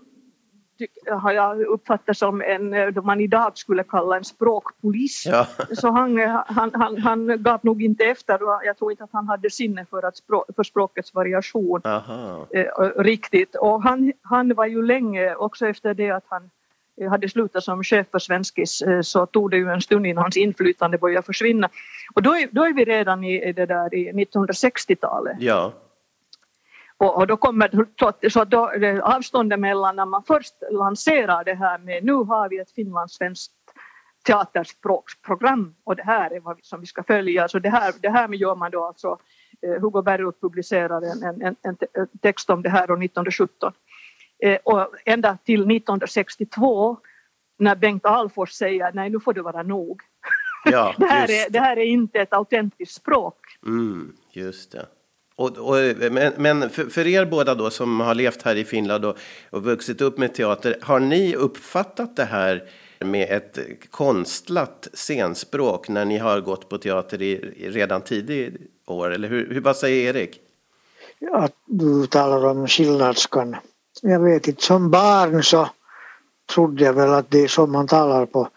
har 1.11 1.33
jag 1.33 1.61
uppfattat 1.61 2.17
som 2.17 2.43
en, 2.43 2.75
eh, 2.75 2.87
då 2.87 3.03
man 3.03 3.21
idag 3.21 3.59
skulle 3.59 3.85
kalla 3.85 4.17
en 4.17 4.25
språkpolis. 4.25 5.27
Ja. 5.27 5.47
Så 5.73 5.91
han, 5.91 6.19
eh, 6.19 6.43
han, 6.47 6.71
han, 6.75 6.99
han 6.99 7.43
gav 7.43 7.61
nog 7.63 7.83
inte 7.83 8.05
efter 8.05 8.39
jag 8.65 8.79
tror 8.79 8.91
inte 8.91 9.05
att 9.05 9.13
han 9.13 9.29
hade 9.29 9.51
sinne 9.51 9.87
för, 9.91 10.03
att 10.03 10.17
språk, 10.17 10.45
för 10.57 10.63
språkets 10.63 11.15
variation 11.15 11.81
eh, 11.85 12.67
riktigt. 12.97 13.55
Och 13.55 13.83
han, 13.83 14.13
han 14.23 14.55
var 14.55 14.67
ju 14.67 14.83
länge, 14.83 15.35
också 15.35 15.67
efter 15.67 15.95
det 15.95 16.11
att 16.11 16.25
han 16.29 16.51
eh, 17.01 17.11
hade 17.11 17.29
slutat 17.29 17.65
som 17.65 17.83
chef 17.83 18.07
för 18.11 18.19
Svenskis 18.19 18.83
så 19.03 19.27
tog 19.27 19.51
det 19.51 19.57
ju 19.57 19.69
en 19.69 19.81
stund 19.81 20.07
innan 20.07 20.23
hans 20.23 20.37
inflytande 20.37 20.99
började 20.99 21.27
försvinna. 21.27 21.69
Och 22.15 22.23
då 22.23 22.31
är, 22.31 22.49
då 22.51 22.65
är 22.65 22.73
vi 22.73 22.85
redan 22.85 23.25
i, 23.25 23.53
det 23.53 23.67
där 23.67 23.95
i 23.95 24.13
1960-talet. 24.13 25.37
Ja. 25.41 25.73
Och, 26.99 27.17
och 27.17 27.27
då 27.27 27.37
kommer 27.37 28.29
så 28.29 28.45
då, 28.45 28.73
avståndet 29.03 29.61
mellan 29.61 29.97
när 29.97 30.07
man 30.07 30.23
först 30.23 30.55
lanserar 30.71 31.45
det 31.45 31.55
här 31.55 31.79
med 31.79 32.05
nu 32.05 32.13
har 32.13 32.49
vi 32.49 32.59
ett 32.59 32.71
finlandssvenskt 32.71 33.53
teaterspråksprogram 34.27 35.75
och 35.85 35.97
det 35.97 36.03
här 36.03 36.31
är 36.31 36.41
vad 36.41 36.59
som 36.63 36.81
vi 36.81 36.87
ska 36.87 37.03
följa. 37.03 37.49
Så 37.49 37.59
det 37.59 37.69
här, 37.69 37.95
det 38.01 38.11
här 38.11 38.29
gör 38.29 38.55
man 38.55 38.71
då 38.71 38.85
alltså, 38.85 39.19
eh, 39.63 39.83
Hugo 39.83 40.03
Bergut 40.03 40.41
publicerar 40.41 41.03
en, 41.03 41.23
en, 41.23 41.43
en, 41.43 41.57
en, 41.63 42.09
text 42.23 42.51
om 42.51 42.63
det 42.63 42.69
här 42.69 42.91
år 42.91 43.05
1917. 43.05 43.73
Eh, 44.43 44.59
och 44.65 44.95
ända 45.05 45.39
till 45.45 45.61
1962 45.61 46.97
när 47.59 47.77
Bengt 47.77 48.07
Alfors 48.07 48.53
säger 48.53 48.93
nej 48.93 49.11
nu 49.11 49.21
får 49.21 49.33
det 49.35 49.43
vara 49.43 49.63
nog. 49.63 50.01
Ja, 50.65 50.95
det, 50.99 51.07
här 51.07 51.31
är, 51.31 51.51
det 51.51 51.61
här 51.61 51.77
är 51.77 51.85
inte 51.85 52.21
ett 52.21 52.33
autentiskt 52.33 52.95
språk. 52.95 53.39
Mm, 53.67 54.17
just 54.33 54.73
det. 54.73 54.87
Och, 55.37 55.59
och, 55.59 55.77
men, 56.11 56.33
men 56.37 56.71
för, 56.71 56.85
för, 56.85 57.07
er 57.07 57.25
båda 57.25 57.55
då 57.55 57.71
som 57.71 58.01
har 58.01 58.15
levt 58.15 58.43
här 58.43 58.57
i 58.57 58.65
Finland 58.65 59.05
och, 59.05 59.17
och 59.51 59.63
vuxit 59.63 60.01
upp 60.01 60.19
med 60.19 60.35
teater, 60.35 60.79
har 60.83 61.01
ni 61.01 61.35
uppfattat 61.35 62.17
det 62.17 62.25
här 62.25 62.69
med 63.01 63.31
ett 63.31 63.59
konstlat 63.91 64.89
scenspråk 64.93 65.89
när 65.89 66.05
ni 66.05 66.19
har 66.19 66.41
gått 66.41 66.69
på 66.69 66.79
teater 66.79 67.23
i, 67.23 67.37
redan 67.71 68.01
tidig 68.01 68.57
år? 68.87 69.11
Eller 69.11 69.29
hur, 69.29 69.55
hur, 69.55 69.61
vad 69.61 69.77
säger 69.77 70.17
Erik? 70.17 70.41
Att 71.33 71.55
du 71.67 72.07
talar 72.07 72.47
om 72.47 72.69
skillnadskan. 72.69 73.57
Jag 74.03 74.21
vet 74.21 74.49
inte, 74.49 74.63
som 74.63 74.91
barn 74.91 75.43
så 75.43 75.69
trodde 76.55 76.85
jag 76.85 76.93
väl 76.93 77.11
att 77.11 77.31
det 77.31 77.39
är 77.39 77.49
så 77.49 77.67
man 77.67 77.87
talar 77.87 78.27
på 78.27 78.49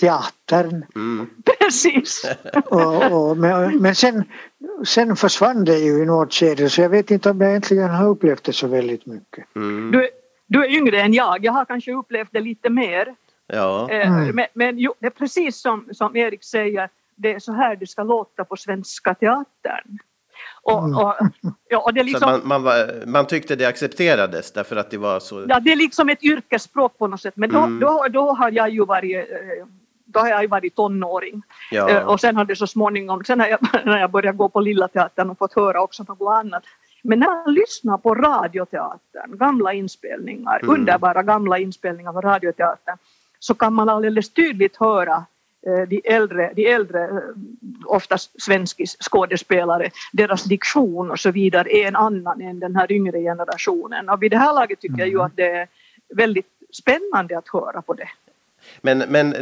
teatern. 0.00 0.84
Mm. 0.94 1.30
Precis. 1.60 2.24
och, 2.64 3.12
och, 3.12 3.36
men, 3.36 3.82
men 3.82 3.94
sen, 3.94 4.24
sen 4.86 5.16
försvann 5.16 5.64
det 5.64 5.78
ju 5.78 6.02
i 6.02 6.06
något 6.06 6.32
skede 6.32 6.70
så 6.70 6.80
jag 6.80 6.88
vet 6.88 7.10
inte 7.10 7.30
om 7.30 7.40
jag 7.40 7.50
egentligen 7.50 7.90
har 7.90 8.08
upplevt 8.08 8.44
det 8.44 8.52
så 8.52 8.66
väldigt 8.66 9.06
mycket. 9.06 9.56
Mm. 9.56 9.90
Du, 9.90 10.08
du 10.46 10.64
är 10.64 10.68
yngre 10.68 11.00
än 11.00 11.12
jag, 11.12 11.44
jag 11.44 11.52
har 11.52 11.64
kanske 11.64 11.92
upplevt 11.92 12.28
det 12.32 12.40
lite 12.40 12.70
mer. 12.70 13.14
Ja. 13.46 13.90
Eh, 13.90 14.12
mm. 14.12 14.36
Men, 14.36 14.46
men 14.54 14.78
jo, 14.78 14.94
det 14.98 15.06
är 15.06 15.10
precis 15.10 15.60
som, 15.60 15.88
som 15.92 16.16
Erik 16.16 16.44
säger, 16.44 16.88
det 17.16 17.32
är 17.32 17.38
så 17.38 17.52
här 17.52 17.76
det 17.76 17.86
ska 17.86 18.02
låta 18.02 18.44
på 18.44 18.56
Svenska 18.56 19.14
Teatern. 19.14 19.98
Och, 20.62 20.84
mm. 20.84 20.98
och, 20.98 21.14
ja, 21.68 21.78
och 21.78 21.94
det 21.94 22.02
liksom, 22.02 22.30
man, 22.30 22.40
man, 22.44 22.62
var, 22.62 23.06
man, 23.06 23.26
tyckte 23.26 23.56
det 23.56 23.64
accepterades 23.64 24.52
därför 24.52 24.76
att 24.76 24.90
det 24.90 24.98
var 24.98 25.20
så... 25.20 25.44
Ja, 25.48 25.60
det 25.60 25.72
är 25.72 25.76
liksom 25.76 26.08
ett 26.08 26.22
yrkesspråk 26.22 26.98
på 26.98 27.06
något 27.06 27.20
sätt. 27.20 27.36
Men 27.36 27.50
då, 27.50 27.58
mm. 27.58 27.80
då, 27.80 28.06
då 28.10 28.32
har 28.32 28.50
jag 28.50 28.70
ju 28.70 28.84
varit 28.84 29.16
eh, 29.16 29.66
då 30.12 30.20
har 30.20 30.28
jag 30.28 30.48
varit 30.48 30.76
tonåring. 30.76 31.42
Ja. 31.70 31.90
Eh, 31.90 32.02
och 32.02 32.20
sen 32.20 32.36
har 32.36 32.44
det 32.44 32.56
så 32.56 32.66
småningom, 32.66 33.24
sen 33.24 33.40
har 33.40 33.46
jag, 33.46 33.60
när 33.84 33.98
jag 33.98 34.10
började 34.10 34.36
gå 34.36 34.48
på 34.48 34.60
Lilla 34.60 34.88
Teatern 34.88 35.30
och 35.30 35.38
fått 35.38 35.54
höra 35.54 35.82
också 35.82 36.04
något 36.08 36.32
annat. 36.32 36.62
Men 37.02 37.18
när 37.18 37.26
man 37.26 37.54
lyssnar 37.54 37.98
på 37.98 38.14
Radioteatern, 38.14 39.38
gamla 39.38 39.72
inspelningar, 39.72 40.60
mm. 40.62 40.74
underbara 40.74 41.22
gamla 41.22 41.58
inspelningar 41.58 42.10
av 42.10 42.22
Radioteatern, 42.22 42.98
så 43.38 43.54
kan 43.54 43.72
man 43.74 43.88
alldeles 43.88 44.32
tydligt 44.32 44.76
höra 44.76 45.24
de 45.62 46.00
äldre, 46.04 46.52
de 46.56 46.66
äldre 46.66 47.04
eh, 47.04 47.16
oftast 47.86 48.42
svenskis 48.42 48.96
skådespelare, 49.00 49.90
deras 50.12 50.44
diktion 50.44 51.10
och 51.10 51.20
så 51.20 51.30
vidare 51.30 51.76
är 51.76 51.88
en 51.88 51.96
annan 51.96 52.40
än 52.40 52.60
den 52.60 52.76
här 52.76 52.92
yngre 52.92 53.20
generationen. 53.20 54.08
Och 54.08 54.22
vid 54.22 54.30
det 54.30 54.38
här 54.38 54.54
laget 54.54 54.80
tycker 54.80 54.98
jag 54.98 55.08
ju 55.08 55.14
mm. 55.14 55.26
att 55.26 55.36
det 55.36 55.50
är 55.50 55.68
väldigt 56.14 56.46
spännande 56.72 57.38
att 57.38 57.48
höra 57.48 57.82
på 57.82 57.94
det. 57.94 58.08
Men, 58.80 58.98
men 58.98 59.32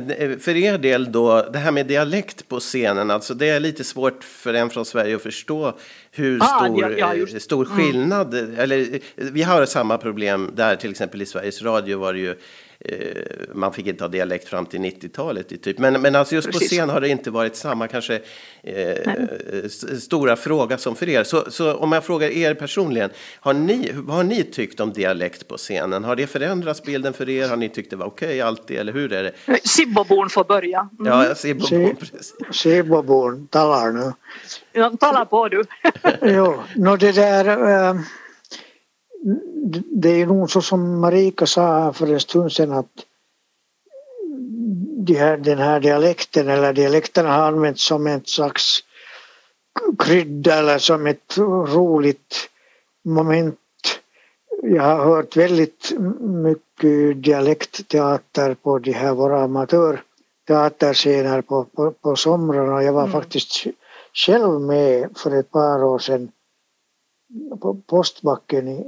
för 0.40 0.56
er 0.56 0.78
del 0.78 1.12
då, 1.12 1.42
det 1.52 1.58
här 1.58 1.72
med 1.72 1.86
dialekt 1.86 2.48
på 2.48 2.60
scenen, 2.60 3.10
alltså 3.10 3.34
det 3.34 3.48
är 3.48 3.60
lite 3.60 3.84
svårt 3.84 4.24
för 4.24 4.54
en 4.54 4.70
från 4.70 4.84
Sverige 4.84 5.16
att 5.16 5.22
förstå 5.22 5.72
hur 6.10 6.42
ah, 6.42 6.64
stor, 6.64 6.98
ja, 6.98 7.14
ja, 7.14 7.40
stor 7.40 7.66
mm. 7.66 7.76
skillnad, 7.76 8.34
mm. 8.34 8.58
eller 8.58 9.00
vi 9.16 9.42
har 9.42 9.66
samma 9.66 9.98
problem 9.98 10.50
där, 10.54 10.76
till 10.76 10.90
exempel 10.90 11.22
i 11.22 11.26
Sveriges 11.26 11.62
Radio 11.62 11.98
var 11.98 12.12
det 12.12 12.18
ju 12.18 12.30
Eh, 12.30 12.34
man 13.54 13.72
fick 13.72 13.86
inte 13.86 14.04
ha 14.04 14.08
dialekt 14.08 14.48
fram 14.48 14.66
till 14.66 14.80
90-talet. 14.80 15.62
Typ. 15.62 15.78
Men, 15.78 16.00
men 16.00 16.14
alltså 16.14 16.34
just 16.34 16.46
Precis. 16.50 16.68
på 16.68 16.74
scen 16.74 16.90
har 16.90 17.00
det 17.00 17.08
inte 17.08 17.30
varit 17.30 17.56
samma 17.56 17.88
kanske 17.88 18.20
eh, 18.62 19.68
stora 19.98 20.36
fråga 20.36 20.78
som 20.78 20.96
för 20.96 21.08
er. 21.08 21.24
Så, 21.24 21.50
så, 21.50 21.74
om 21.74 21.92
jag 21.92 22.04
frågar 22.04 22.30
er 22.30 22.54
personligen, 22.54 23.10
har 23.40 23.52
ni, 23.52 23.90
vad 23.94 24.16
har 24.16 24.24
ni 24.24 24.44
tyckt 24.44 24.80
om 24.80 24.92
dialekt 24.92 25.48
på 25.48 25.56
scenen? 25.56 26.04
Har 26.04 26.16
det 26.16 26.26
förändrats 26.26 26.82
bilden 26.82 27.12
för 27.12 27.28
er? 27.28 27.48
Har 27.48 27.56
ni 27.56 27.68
tyckt 27.68 27.90
det 27.90 27.96
var 27.96 28.06
okej 28.06 28.28
okay, 28.28 28.40
alltid, 28.40 28.78
eller 28.78 28.92
hur 28.92 29.12
är 29.12 29.22
det? 29.22 29.32
Sibbobon 29.68 30.30
får 30.30 30.44
börja. 30.44 30.88
Mm. 30.98 31.12
Ja. 31.12 31.34
Sibbobon 32.52 33.46
talar 33.46 33.92
nu. 33.92 34.12
Ja, 34.72 34.90
tala 35.00 35.24
på 35.24 35.48
du. 35.48 35.64
jo, 36.22 36.62
no, 36.76 36.96
det 36.96 37.12
där... 37.12 37.88
Äh 37.90 38.00
det 39.90 40.08
är 40.08 40.26
nog 40.26 40.50
så 40.50 40.62
som 40.62 41.00
Marika 41.00 41.46
sa 41.46 41.92
för 41.92 42.06
en 42.06 42.20
stund 42.20 42.52
sedan 42.52 42.72
att 42.72 43.04
de 45.06 45.14
här, 45.14 45.36
den 45.36 45.58
här 45.58 45.80
dialekten 45.80 46.48
eller 46.48 46.72
dialekterna 46.72 47.32
har 47.32 47.42
använts 47.42 47.84
som 47.84 48.06
ett 48.06 48.28
slags 48.28 48.84
krydda 49.98 50.54
eller 50.54 50.78
som 50.78 51.06
ett 51.06 51.38
roligt 51.38 52.50
moment. 53.04 53.58
Jag 54.62 54.82
har 54.82 55.04
hört 55.04 55.36
väldigt 55.36 55.92
mycket 56.20 57.22
dialektteater 57.22 58.54
på 58.54 58.78
de 58.78 58.92
här 58.92 59.14
våra 59.14 59.42
amatörteaterscener 59.42 61.42
på, 61.42 61.64
på, 61.64 61.90
på 61.90 62.16
somrarna. 62.16 62.82
Jag 62.82 62.92
var 62.92 63.02
mm. 63.02 63.12
faktiskt 63.12 63.64
själv 64.14 64.60
med 64.60 65.08
för 65.16 65.38
ett 65.38 65.50
par 65.50 65.84
år 65.84 65.98
sedan 65.98 66.32
postbacken 67.86 68.68
i, 68.68 68.78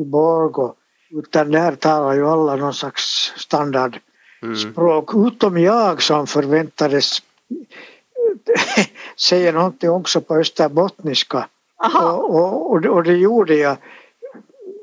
i 0.00 0.04
Borgå. 0.04 0.74
Utan 1.10 1.50
där 1.50 1.74
talar 1.74 2.14
ju 2.14 2.26
alla 2.26 2.56
någon 2.56 2.74
slags 2.74 3.32
standardspråk. 3.36 5.14
Mm. 5.14 5.26
Utom 5.26 5.58
jag 5.58 6.02
som 6.02 6.26
förväntades 6.26 7.22
säga 9.16 9.52
någonting 9.52 9.90
också 9.90 10.20
på 10.20 10.36
österbottniska. 10.36 11.48
Och, 12.04 12.34
och, 12.70 12.86
och, 12.86 13.02
det 13.02 13.16
gjorde 13.16 13.54
jag. 13.54 13.76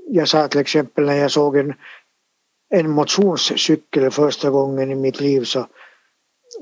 Jag 0.07 0.27
sa 0.27 0.47
till 0.47 0.59
exempel 0.59 1.05
när 1.05 1.15
jag 1.15 1.31
såg 1.31 1.57
en, 1.57 1.73
en 2.69 2.89
motionscykel 2.89 4.11
första 4.11 4.49
gången 4.49 4.91
i 4.91 4.95
mitt 4.95 5.19
liv 5.19 5.43
så, 5.43 5.67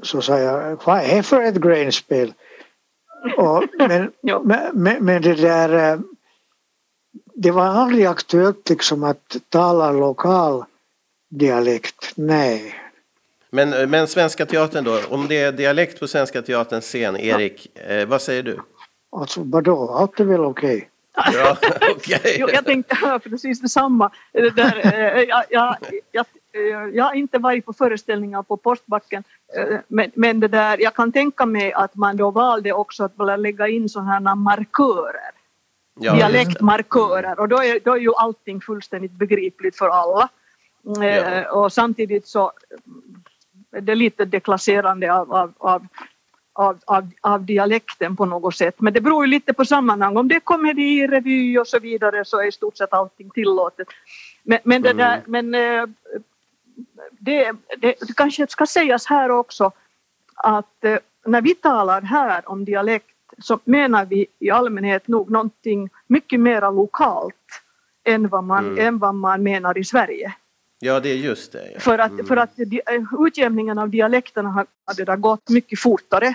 så 0.01 0.21
sa 0.21 0.39
jag 0.39 0.79
vad 0.85 0.99
är 0.99 1.15
det 1.15 1.23
för 1.23 1.41
ett 1.41 1.55
grainspel? 1.55 2.33
Och, 3.37 3.63
men, 3.77 4.11
men, 4.73 5.05
men, 5.05 5.21
det 5.21 5.33
där 5.33 5.99
det 7.35 7.51
var 7.51 7.65
aldrig 7.65 8.05
aktuellt 8.05 8.69
liksom 8.69 9.03
att 9.03 9.37
tala 9.49 9.91
lokal 9.91 10.65
dialekt, 11.29 12.11
nej. 12.15 12.75
Men, 13.49 13.89
men 13.89 14.07
Svenska 14.07 14.45
Teatern 14.45 14.83
då, 14.83 14.99
om 15.09 15.27
det 15.27 15.41
är 15.41 15.51
dialekt 15.51 15.99
på 15.99 16.07
Svenska 16.07 16.41
Teaterns 16.41 16.85
scen, 16.85 17.17
Erik, 17.17 17.71
ja. 17.73 17.81
eh, 17.81 18.07
vad 18.07 18.21
säger 18.21 18.43
du? 18.43 18.59
Alltså 19.11 19.41
vadå, 19.43 19.89
allt 19.89 20.19
är 20.19 20.23
väl 20.23 20.45
okej? 20.45 20.75
Okay. 20.75 20.87
Ja, 21.33 21.57
okay. 21.95 22.35
jo, 22.39 22.47
jag 22.53 22.65
tänkte 22.65 23.19
precis 23.23 23.61
detsamma. 23.61 24.11
Det 24.31 24.49
där, 24.49 24.81
eh, 24.83 25.23
jag, 25.23 25.43
jag, 25.49 25.75
jag, 26.11 26.25
jag 26.95 27.03
har 27.03 27.13
inte 27.13 27.37
varit 27.37 27.65
på 27.65 27.73
föreställningar 27.73 28.43
på 28.43 28.57
Postbacken 28.57 29.23
eh, 29.57 29.79
men, 29.87 30.11
men 30.13 30.39
det 30.39 30.47
där, 30.47 30.81
jag 30.81 30.93
kan 30.93 31.11
tänka 31.11 31.45
mig 31.45 31.73
att 31.73 31.95
man 31.95 32.17
då 32.17 32.31
valde 32.31 32.73
också 32.73 33.03
att 33.03 33.39
lägga 33.39 33.67
in 33.67 33.89
sådana 33.89 34.11
här 34.11 34.35
markörer 34.35 35.42
ja, 35.99 36.15
dialektmarkörer 36.15 37.39
och 37.39 37.49
då 37.49 37.57
är, 37.57 37.79
då 37.85 37.91
är 37.91 37.99
ju 37.99 38.13
allting 38.15 38.61
fullständigt 38.61 39.11
begripligt 39.11 39.77
för 39.77 39.89
alla. 39.89 40.29
Ja. 40.81 41.03
Eh, 41.03 41.47
och 41.47 41.73
samtidigt 41.73 42.27
så 42.27 42.51
är 43.71 43.81
det 43.81 43.95
lite 43.95 44.25
deklasserande 44.25 45.13
av, 45.13 45.33
av, 45.33 45.53
av 45.57 45.87
av, 46.55 46.79
av, 46.85 47.09
av, 47.21 47.45
dialekten 47.45 48.15
på 48.15 48.25
något 48.25 48.55
sätt. 48.55 48.81
Men 48.81 48.93
det 48.93 49.01
beror 49.01 49.25
ju 49.25 49.31
lite 49.31 49.53
på 49.53 49.65
sammanhang. 49.65 50.17
Om 50.17 50.27
det 50.27 50.35
är 50.35 50.39
komedi, 50.39 51.07
revy 51.07 51.57
och 51.57 51.67
så 51.67 51.79
vidare 51.79 52.25
så 52.25 52.41
är 52.41 52.47
i 52.47 52.51
stort 52.51 52.77
sett 52.77 52.93
allting 52.93 53.29
tillåtet. 53.29 53.87
Men, 54.43 54.59
men, 54.63 54.81
det, 54.81 54.93
där, 54.93 55.21
mm. 55.25 55.51
men 55.51 55.55
eh, 55.55 55.85
det, 57.11 57.51
det, 57.77 57.95
det 58.07 58.15
kanske 58.15 58.47
ska 58.47 58.65
sägas 58.65 59.05
här 59.05 59.31
också 59.31 59.71
att 60.35 60.83
eh, 60.83 60.97
när 61.25 61.41
vi 61.41 61.55
talar 61.55 62.01
här 62.01 62.49
om 62.49 62.65
dialekt 62.65 63.12
så 63.43 63.59
menar 63.63 64.05
vi 64.05 64.25
i 64.39 64.49
allmänhet 64.49 65.07
nog 65.07 65.31
någonting 65.31 65.89
mycket 66.07 66.39
mer 66.39 66.61
lokalt 66.61 67.35
än 68.05 68.27
vad 68.27 68.43
man, 68.43 68.65
mm. 68.65 68.87
än 68.87 68.97
vad 68.99 69.15
man 69.15 69.43
menar 69.43 69.77
i 69.77 69.83
Sverige. 69.83 70.33
Ja, 70.79 70.99
det 70.99 71.09
är 71.09 71.15
just 71.15 71.51
det. 71.51 71.71
Ja. 71.73 71.79
För 71.79 71.99
att, 71.99 72.11
mm. 72.11 72.25
för 72.25 72.37
att 72.37 72.51
utjämningen 73.19 73.77
av 73.79 73.89
dialekterna 73.89 74.49
har 74.49 74.65
det 75.05 75.15
gått 75.15 75.49
mycket 75.49 75.79
fortare 75.79 76.33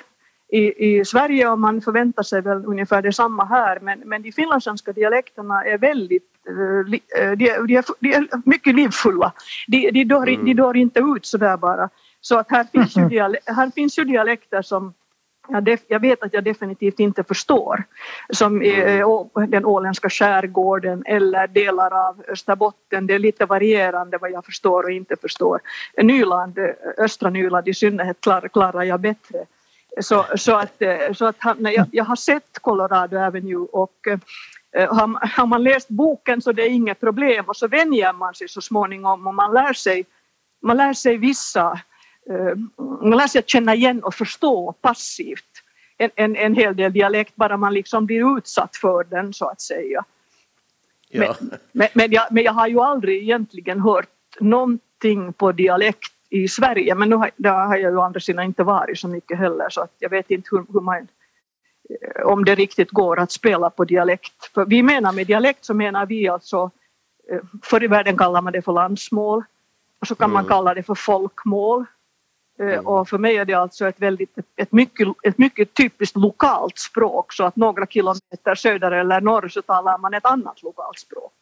i, 0.48 0.86
i 0.88 1.04
Sverige 1.04 1.48
och 1.48 1.58
man 1.58 1.80
förväntar 1.80 2.22
sig 2.22 2.42
väl 2.42 2.64
ungefär 2.66 3.02
detsamma 3.02 3.44
här 3.44 3.80
men, 3.80 3.98
men 4.04 4.22
de 4.22 4.32
finlandssvenska 4.32 4.92
dialekterna 4.92 5.64
är 5.64 5.78
väldigt 5.78 6.32
uh, 6.50 6.84
de, 6.90 7.36
de, 7.36 7.48
är, 7.48 7.84
de 8.00 8.08
är 8.08 8.48
mycket 8.48 8.74
livfulla. 8.74 9.32
De, 9.66 9.90
de, 9.90 10.04
dör, 10.04 10.28
mm. 10.28 10.44
de 10.44 10.54
dör 10.54 10.76
inte 10.76 11.00
ut 11.00 11.26
sådär 11.26 11.56
bara. 11.56 11.88
Så 12.20 12.38
att 12.38 12.50
här 12.50 12.64
finns, 12.64 12.96
ju, 12.96 13.18
här 13.46 13.70
finns 13.70 13.98
ju 13.98 14.04
dialekter 14.04 14.62
som 14.62 14.94
jag, 15.48 15.78
jag 15.88 16.00
vet 16.00 16.22
att 16.22 16.32
jag 16.32 16.44
definitivt 16.44 17.00
inte 17.00 17.24
förstår. 17.24 17.84
Som 18.30 18.62
i, 18.62 18.74
mm. 18.74 19.50
den 19.50 19.64
åländska 19.64 20.10
skärgården 20.10 21.02
eller 21.06 21.46
delar 21.46 22.08
av 22.08 22.22
Österbotten. 22.28 23.06
Det 23.06 23.14
är 23.14 23.18
lite 23.18 23.46
varierande 23.46 24.18
vad 24.18 24.30
jag 24.30 24.44
förstår 24.44 24.82
och 24.82 24.90
inte 24.90 25.16
förstår. 25.16 25.60
Nyland, 26.02 26.58
östra 26.98 27.30
Nyland 27.30 27.68
i 27.68 27.74
synnerhet 27.74 28.20
klarar, 28.20 28.48
klarar 28.48 28.82
jag 28.82 29.00
bättre. 29.00 29.44
Så, 30.00 30.26
så 30.36 30.56
att, 30.56 30.82
så 31.14 31.26
att 31.26 31.36
jag, 31.58 31.86
jag 31.92 32.04
har 32.04 32.16
sett 32.16 32.58
Colorado 32.60 33.16
Avenue 33.18 33.66
och 33.72 33.94
har, 34.72 35.36
har 35.36 35.46
man 35.46 35.62
läst 35.62 35.88
boken 35.88 36.42
så 36.42 36.52
det 36.52 36.62
är 36.62 36.70
inget 36.70 37.00
problem 37.00 37.44
och 37.48 37.56
så 37.56 37.68
vänjer 37.68 38.12
man 38.12 38.34
sig 38.34 38.48
så 38.48 38.60
småningom 38.60 39.26
och 39.26 39.34
man 39.34 39.54
lär 39.54 39.72
sig, 39.72 40.06
man 40.62 40.76
lär 40.76 40.92
sig 40.92 41.16
vissa 41.16 41.80
man 42.78 43.18
lär 43.18 43.26
sig 43.26 43.38
att 43.38 43.48
känna 43.48 43.74
igen 43.74 44.02
och 44.02 44.14
förstå 44.14 44.72
passivt 44.72 45.62
en, 45.98 46.10
en, 46.16 46.36
en 46.36 46.54
hel 46.54 46.76
del 46.76 46.92
dialekt 46.92 47.36
bara 47.36 47.56
man 47.56 47.74
liksom 47.74 48.06
blir 48.06 48.38
utsatt 48.38 48.76
för 48.76 49.04
den 49.04 49.32
så 49.32 49.48
att 49.48 49.60
säga. 49.60 50.04
Ja. 51.08 51.34
Men, 51.40 51.58
men, 51.72 51.88
men, 51.94 52.12
jag, 52.12 52.26
men 52.30 52.44
jag 52.44 52.52
har 52.52 52.68
ju 52.68 52.80
aldrig 52.80 53.22
egentligen 53.22 53.80
hört 53.80 54.08
någonting 54.40 55.32
på 55.32 55.52
dialekt 55.52 56.12
i 56.30 56.48
Sverige 56.48 56.94
men 56.94 57.08
nu 57.08 57.16
har, 57.16 57.30
där 57.36 57.66
har 57.66 57.76
jag 57.76 57.92
ju 57.92 58.00
andra 58.00 58.20
sidan 58.20 58.44
inte 58.44 58.62
varit 58.62 58.98
så 58.98 59.08
mycket 59.08 59.38
heller 59.38 59.66
så 59.70 59.80
att 59.80 59.94
jag 59.98 60.10
vet 60.10 60.30
inte 60.30 60.48
hur, 60.50 60.64
hur 60.72 60.80
man 60.80 60.96
eh, 60.96 62.26
om 62.26 62.44
det 62.44 62.54
riktigt 62.54 62.90
går 62.90 63.18
att 63.18 63.32
spela 63.32 63.70
på 63.70 63.84
dialekt. 63.84 64.44
För 64.54 64.64
vi 64.64 64.82
menar 64.82 65.12
med 65.12 65.26
dialekt 65.26 65.64
så 65.64 65.74
menar 65.74 66.06
vi 66.06 66.28
alltså 66.28 66.70
eh, 67.30 67.40
förr 67.62 67.84
i 67.84 67.86
världen 67.86 68.16
kallar 68.16 68.42
man 68.42 68.52
det 68.52 68.62
för 68.62 68.72
landsmål 68.72 69.44
och 70.00 70.06
så 70.06 70.14
kan 70.14 70.30
mm. 70.30 70.34
man 70.34 70.44
kalla 70.44 70.74
det 70.74 70.82
för 70.82 70.94
folkmål 70.94 71.84
Eh, 71.84 71.97
mm. 72.58 72.86
Och 72.86 73.08
för 73.08 73.18
mig 73.18 73.36
är 73.36 73.44
det 73.44 73.54
alltså 73.54 73.88
ett, 73.88 74.00
väldigt, 74.00 74.38
ett, 74.56 74.72
mycket, 74.72 75.08
ett 75.22 75.38
mycket 75.38 75.74
typiskt 75.74 76.16
lokalt 76.16 76.78
språk 76.78 77.32
så 77.32 77.44
att 77.44 77.56
några 77.56 77.86
kilometer 77.86 78.54
söder 78.54 78.90
eller 78.90 79.20
norr 79.20 79.48
så 79.48 79.62
talar 79.62 79.98
man 79.98 80.14
ett 80.14 80.26
annat 80.26 80.62
lokalt 80.62 80.98
språk. 80.98 81.32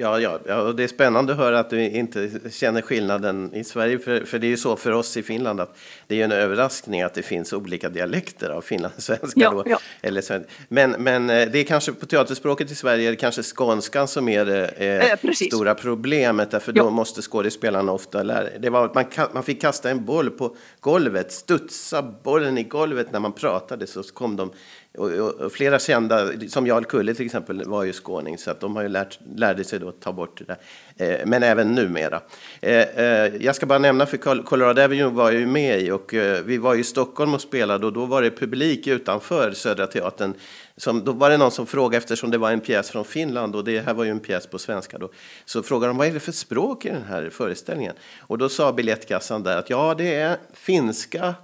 Ja, 0.00 0.20
ja, 0.20 0.38
ja, 0.46 0.60
och 0.60 0.76
det 0.76 0.84
är 0.84 0.88
spännande 0.88 1.32
att 1.32 1.38
höra 1.38 1.58
att 1.58 1.70
du 1.70 1.90
inte 1.90 2.30
känner 2.50 2.82
skillnaden 2.82 3.54
i 3.54 3.64
Sverige, 3.64 3.98
för, 3.98 4.24
för 4.24 4.38
det 4.38 4.46
är 4.46 4.48
ju 4.48 4.56
så 4.56 4.76
för 4.76 4.92
oss 4.92 5.16
i 5.16 5.22
Finland 5.22 5.60
att 5.60 5.76
det 6.06 6.20
är 6.20 6.24
en 6.24 6.32
överraskning 6.32 7.02
att 7.02 7.14
det 7.14 7.22
finns 7.22 7.52
olika 7.52 7.88
dialekter 7.88 8.50
av 8.50 8.60
finlandssvenska. 8.60 9.40
Ja, 9.40 9.62
ja. 9.66 9.78
Eller, 10.02 10.46
men, 10.68 10.90
men 10.90 11.30
eh, 11.30 11.48
det 11.48 11.58
är 11.58 11.64
kanske 11.64 11.92
på 11.92 12.06
teaterspråket 12.06 12.70
i 12.70 12.74
Sverige 12.74 13.08
är 13.08 13.10
det 13.10 13.16
kanske 13.16 13.42
skånskan 13.42 14.08
som 14.08 14.28
är 14.28 14.44
det 14.44 14.66
eh, 14.66 15.12
eh, 15.12 15.32
stora 15.32 15.74
problemet, 15.74 16.50
därför 16.50 16.72
ja. 16.76 16.82
då 16.82 16.90
måste 16.90 17.22
skådespelarna 17.22 17.92
ofta 17.92 18.22
lära 18.22 18.58
det 18.58 18.70
var, 18.70 18.90
man, 18.94 19.04
man 19.32 19.42
fick 19.42 19.60
kasta 19.60 19.90
en 19.90 20.04
boll 20.04 20.30
på 20.30 20.56
golvet, 20.80 21.32
studsa 21.32 22.02
bollen 22.02 22.58
i 22.58 22.62
golvet 22.62 23.12
när 23.12 23.20
man 23.20 23.32
pratade 23.32 23.86
så 23.86 24.02
kom 24.02 24.36
de 24.36 24.52
och, 24.98 25.10
och, 25.10 25.34
och, 25.34 25.52
flera 25.52 25.78
kända, 25.78 26.30
som 26.48 26.66
Jarl 26.66 26.84
Kulle 26.84 27.14
till 27.14 27.26
exempel, 27.26 27.64
var 27.64 27.84
ju 27.84 27.92
skåning 27.92 28.38
så 28.38 28.50
att 28.50 28.60
de 28.60 28.76
har 28.76 28.82
ju 28.82 28.88
lärt, 28.88 29.18
lärde 29.36 29.64
sig 29.64 29.78
då 29.78 29.88
att 29.88 30.00
ta 30.00 30.12
bort 30.12 30.38
det 30.38 30.44
där. 30.44 30.58
Eh, 30.96 31.26
men 31.26 31.42
även 31.42 31.74
numera. 31.74 32.20
Eh, 32.60 32.80
eh, 32.80 33.36
jag 33.40 33.56
ska 33.56 33.66
bara 33.66 33.78
nämna, 33.78 34.06
för 34.06 34.42
Colorado 34.42 34.82
Avenue 34.82 35.10
var 35.10 35.30
jag 35.30 35.40
ju 35.40 35.46
med 35.46 35.80
i 35.82 35.90
och 35.90 36.14
eh, 36.14 36.42
vi 36.44 36.58
var 36.58 36.74
i 36.74 36.84
Stockholm 36.84 37.34
och 37.34 37.40
spelade 37.40 37.86
och 37.86 37.92
då 37.92 38.06
var 38.06 38.22
det 38.22 38.30
publik 38.30 38.86
utanför 38.86 39.52
Södra 39.52 39.86
Teatern. 39.86 40.34
Som, 40.76 41.04
då 41.04 41.12
var 41.12 41.30
det 41.30 41.36
någon 41.36 41.50
som 41.50 41.66
frågade, 41.66 41.96
eftersom 41.96 42.30
det 42.30 42.38
var 42.38 42.50
en 42.50 42.60
pjäs 42.60 42.90
från 42.90 43.04
Finland 43.04 43.56
och 43.56 43.64
det 43.64 43.80
här 43.80 43.94
var 43.94 44.04
ju 44.04 44.10
en 44.10 44.20
pjäs 44.20 44.46
på 44.46 44.58
svenska 44.58 44.98
då, 44.98 45.10
så 45.44 45.62
frågade 45.62 45.90
de 45.90 45.98
vad 45.98 46.06
är 46.06 46.12
det 46.12 46.20
för 46.20 46.32
språk 46.32 46.84
i 46.84 46.88
den 46.88 47.02
här 47.02 47.30
föreställningen? 47.30 47.94
Och 48.20 48.38
då 48.38 48.48
sa 48.48 48.72
biljettkassan 48.72 49.42
där 49.42 49.56
att 49.56 49.70
ja, 49.70 49.94
det 49.98 50.14
är 50.14 50.36
finska, 50.52 51.34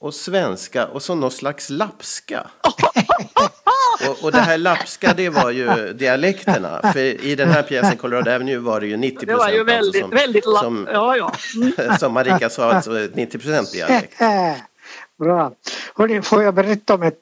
och 0.00 0.14
svenska 0.14 0.86
och 0.86 1.02
så 1.02 1.14
någon 1.14 1.30
slags 1.30 1.70
lapska. 1.70 2.46
och, 4.08 4.24
och 4.24 4.32
det 4.32 4.40
här 4.40 4.58
lapska 4.58 5.14
det 5.16 5.28
var 5.28 5.50
ju 5.50 5.92
dialekterna. 5.92 6.92
För 6.92 7.24
i 7.24 7.34
den 7.34 7.48
här 7.48 7.62
pjäsen 7.62 7.96
Colorado 7.96 8.30
Avenue 8.30 8.58
var 8.58 8.80
det 8.80 8.86
ju 8.86 8.96
90 8.96 9.26
procent. 9.26 9.38
Det 9.38 9.44
var 9.44 9.50
ju 9.50 9.64
väldigt, 9.64 10.02
alltså 10.02 10.08
som, 10.08 10.10
väldigt 10.10 10.46
lapp. 10.46 10.62
Som, 10.62 10.88
ja, 10.92 11.16
ja. 11.16 11.96
Som 11.98 12.12
Marika 12.12 12.50
sa, 12.50 12.72
alltså 12.72 12.90
90 13.14 13.38
procent 13.38 13.72
dialekt. 13.72 14.18
Bra. 15.18 15.52
Hörrni, 15.94 16.22
får 16.22 16.42
jag 16.42 16.54
berätta 16.54 16.94
om 16.94 17.02
ett 17.02 17.16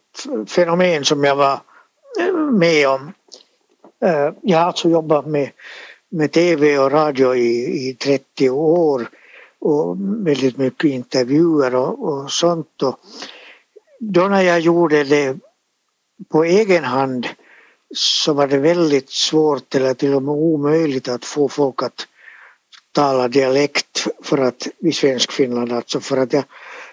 fenomen 0.48 1.04
som 1.04 1.24
jag 1.24 1.36
var 1.36 1.60
eh, 2.20 2.34
med 2.34 2.88
om. 2.88 3.12
Eh, 4.04 4.32
jag 4.42 4.58
har 4.58 4.66
alltså 4.66 4.88
jobbat 4.88 5.26
med, 5.26 5.50
med 6.10 6.32
tv 6.32 6.78
och 6.78 6.92
radio 6.92 7.34
i, 7.34 7.88
i 7.88 7.94
30 7.94 8.50
år 8.50 9.08
och 9.60 9.96
väldigt 10.26 10.56
mycket 10.56 10.90
intervjuer 10.90 11.74
och, 11.74 12.08
och 12.08 12.32
sånt. 12.32 12.82
Och 12.82 13.00
då 14.00 14.28
när 14.28 14.42
jag 14.42 14.60
gjorde 14.60 15.04
det 15.04 15.36
på 16.28 16.44
egen 16.44 16.84
hand 16.84 17.26
så 17.94 18.32
var 18.32 18.46
det 18.46 18.58
väldigt 18.58 19.10
svårt 19.10 19.74
eller 19.74 19.94
till 19.94 20.14
och 20.14 20.22
med 20.22 20.34
omöjligt 20.34 21.08
att 21.08 21.24
få 21.24 21.48
folk 21.48 21.82
att 21.82 22.06
tala 22.92 23.28
dialekt 23.28 24.06
för 24.22 24.38
att 24.38 24.68
i 24.78 24.92
svensk 24.92 25.32
Finland 25.32 25.72
alltså 25.72 26.00
för 26.00 26.16
att 26.16 26.32
jag, 26.32 26.44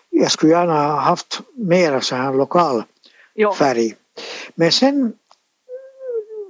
jag 0.09 0.31
skulle 0.31 0.51
gärna 0.51 0.87
ha 0.87 0.99
haft 0.99 1.41
mera 1.53 2.01
så 2.01 2.15
här 2.15 2.33
lokal 2.33 2.83
ja. 3.33 3.53
färg. 3.53 3.95
Men 4.55 4.71
sen 4.71 5.13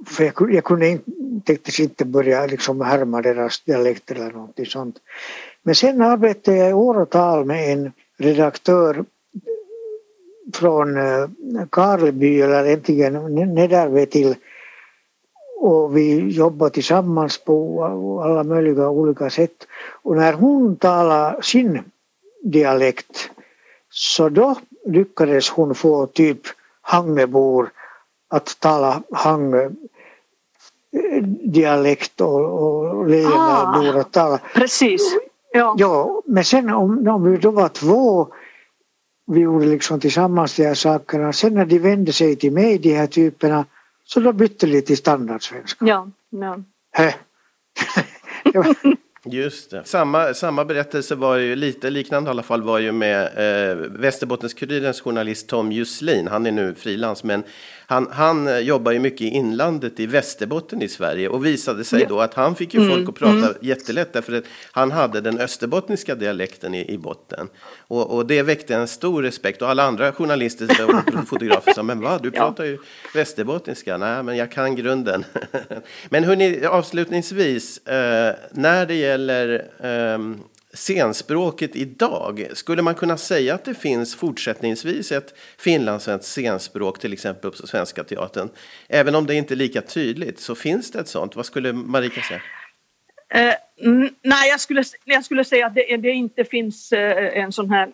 för 0.06 0.24
jag, 0.24 0.54
jag 0.54 0.64
kunde 0.64 0.88
inte, 0.88 1.82
inte 1.82 2.04
börja 2.04 2.46
liksom 2.46 2.80
härma 2.80 3.22
deras 3.22 3.60
dialekt 3.60 4.10
eller 4.10 4.30
någonting 4.30 4.66
sånt. 4.66 4.96
Men 5.66 5.74
sen 5.74 6.02
arbetade 6.02 6.56
jag 6.56 6.70
i 6.70 6.72
åratal 6.72 7.44
med 7.44 7.72
en 7.72 7.92
redaktör 8.16 9.04
från 10.54 10.96
eh, 10.96 11.28
Karleby 11.70 12.40
eller 12.40 12.64
egentligen 12.66 13.34
Nederve 13.54 14.06
till 14.06 14.34
och 15.58 15.96
vi 15.96 16.28
jobbade 16.28 16.70
tillsammans 16.70 17.38
på 17.44 17.84
alla 18.24 18.44
möjliga 18.44 18.88
olika 18.88 19.30
sätt. 19.30 19.66
Och 20.02 20.16
när 20.16 20.32
hon 20.32 20.76
talade 20.76 21.42
sin 21.42 21.82
dialekt 22.42 23.30
så 23.90 24.28
då 24.28 24.56
lyckades 24.84 25.48
hon 25.48 25.74
få 25.74 26.06
typ 26.06 26.40
Hangebor 26.80 27.70
att 28.28 28.60
tala 28.60 29.02
Hange 29.10 29.70
dialekt 31.44 32.20
och, 32.20 32.40
och 32.40 33.08
Lejonabor 33.08 33.96
ah, 33.96 34.00
att 34.00 34.12
tala. 34.12 34.40
Precis. 34.54 35.16
Ja. 35.56 35.74
ja, 35.78 36.22
men 36.26 36.44
sen 36.44 36.70
om, 36.70 37.08
om 37.08 37.30
vi 37.30 37.36
då 37.36 37.50
var 37.50 37.68
två 37.68 38.28
vi 39.26 39.40
gjorde 39.40 39.66
liksom 39.66 40.00
tillsammans 40.00 40.56
de 40.56 40.66
här 40.66 40.74
sakerna. 40.74 41.32
Sen 41.32 41.54
när 41.54 41.66
de 41.66 41.78
vände 41.78 42.12
sig 42.12 42.36
till 42.36 42.52
mig, 42.52 42.78
de 42.78 42.94
här 42.94 43.06
typerna, 43.06 43.66
så 44.04 44.20
då 44.20 44.32
bytte 44.32 44.66
de 44.66 44.82
till 44.82 44.96
standardsvenska. 44.96 45.86
Ja, 45.86 46.08
ja. 46.30 46.58
Just 49.24 49.70
det. 49.70 49.84
Samma, 49.84 50.34
samma 50.34 50.64
berättelse 50.64 51.14
var 51.14 51.36
ju 51.36 51.56
lite 51.56 51.90
liknande 51.90 52.28
i 52.28 52.30
alla 52.30 52.42
fall 52.42 52.62
var 52.62 52.78
ju 52.78 52.92
med 52.92 53.24
eh, 53.24 53.76
Västerbottens-Kurirens 53.76 55.02
journalist 55.02 55.48
Tom 55.48 55.72
Jusslin. 55.72 56.28
Han 56.28 56.46
är 56.46 56.52
nu 56.52 56.74
frilans 56.74 57.24
men 57.24 57.44
han, 57.86 58.08
han 58.12 58.48
eh, 58.48 58.58
jobbar 58.58 58.92
ju 58.92 58.98
mycket 58.98 59.20
i 59.20 59.28
inlandet 59.28 60.00
i 60.00 60.06
Västerbotten 60.06 60.82
i 60.82 60.88
Sverige 60.88 61.28
och 61.28 61.46
visade 61.46 61.84
sig 61.84 62.00
ja. 62.02 62.08
då 62.08 62.20
att 62.20 62.34
han 62.34 62.54
fick 62.54 62.74
ju 62.74 62.80
mm. 62.80 62.92
folk 62.92 63.08
att 63.08 63.14
prata 63.14 63.32
mm. 63.32 63.54
jättelätt 63.60 64.12
därför 64.12 64.32
att 64.32 64.44
han 64.72 64.90
hade 64.90 65.20
den 65.20 65.38
österbottniska 65.38 66.14
dialekten 66.14 66.74
i, 66.74 66.92
i 66.92 66.98
botten. 66.98 67.48
Och, 67.78 68.16
och 68.16 68.26
det 68.26 68.42
väckte 68.42 68.74
en 68.74 68.88
stor 68.88 69.22
respekt 69.22 69.62
och 69.62 69.70
alla 69.70 69.82
andra 69.82 70.12
journalister 70.12 70.68
och 70.84 71.28
fotografer 71.28 71.72
sa 71.72 71.82
men 71.82 72.00
vad, 72.00 72.22
du 72.22 72.30
pratar 72.30 72.64
ju 72.64 72.78
västerbottniska. 73.14 73.96
Nej, 73.96 74.22
men 74.22 74.36
jag 74.36 74.52
kan 74.52 74.76
grunden. 74.76 75.24
men 76.08 76.24
hörni, 76.24 76.64
avslutningsvis, 76.64 77.86
eh, 77.86 78.34
när 78.50 78.86
det 78.86 78.94
gäller 78.94 79.68
eh, 79.80 80.18
scenspråket 80.76 81.76
idag, 81.76 82.46
skulle 82.52 82.82
man 82.82 82.94
kunna 82.94 83.16
säga 83.16 83.54
att 83.54 83.64
det 83.64 83.74
finns 83.74 84.16
fortsättningsvis 84.16 85.12
ett 85.12 85.34
finlandssvenskt 85.58 86.26
scenspråk, 86.26 86.98
till 86.98 87.12
exempel 87.12 87.50
på 87.50 87.66
Svenska 87.66 88.04
Teatern? 88.04 88.48
Även 88.88 89.14
om 89.14 89.26
det 89.26 89.34
inte 89.34 89.54
är 89.54 89.56
lika 89.56 89.82
tydligt, 89.82 90.40
så 90.40 90.54
finns 90.54 90.90
det 90.90 91.00
ett 91.00 91.08
sånt. 91.08 91.36
Vad 91.36 91.46
skulle 91.46 91.72
Marika 91.72 92.20
säga? 92.20 92.40
Eh, 93.28 93.54
nej, 94.22 94.48
jag 94.50 94.60
skulle, 94.60 94.84
jag 95.04 95.24
skulle 95.24 95.44
säga 95.44 95.66
att 95.66 95.74
det, 95.74 95.96
det 95.96 96.10
inte 96.10 96.44
finns 96.44 96.92
eh, 96.92 97.38
en 97.38 97.52
sån 97.52 97.70
här... 97.70 97.92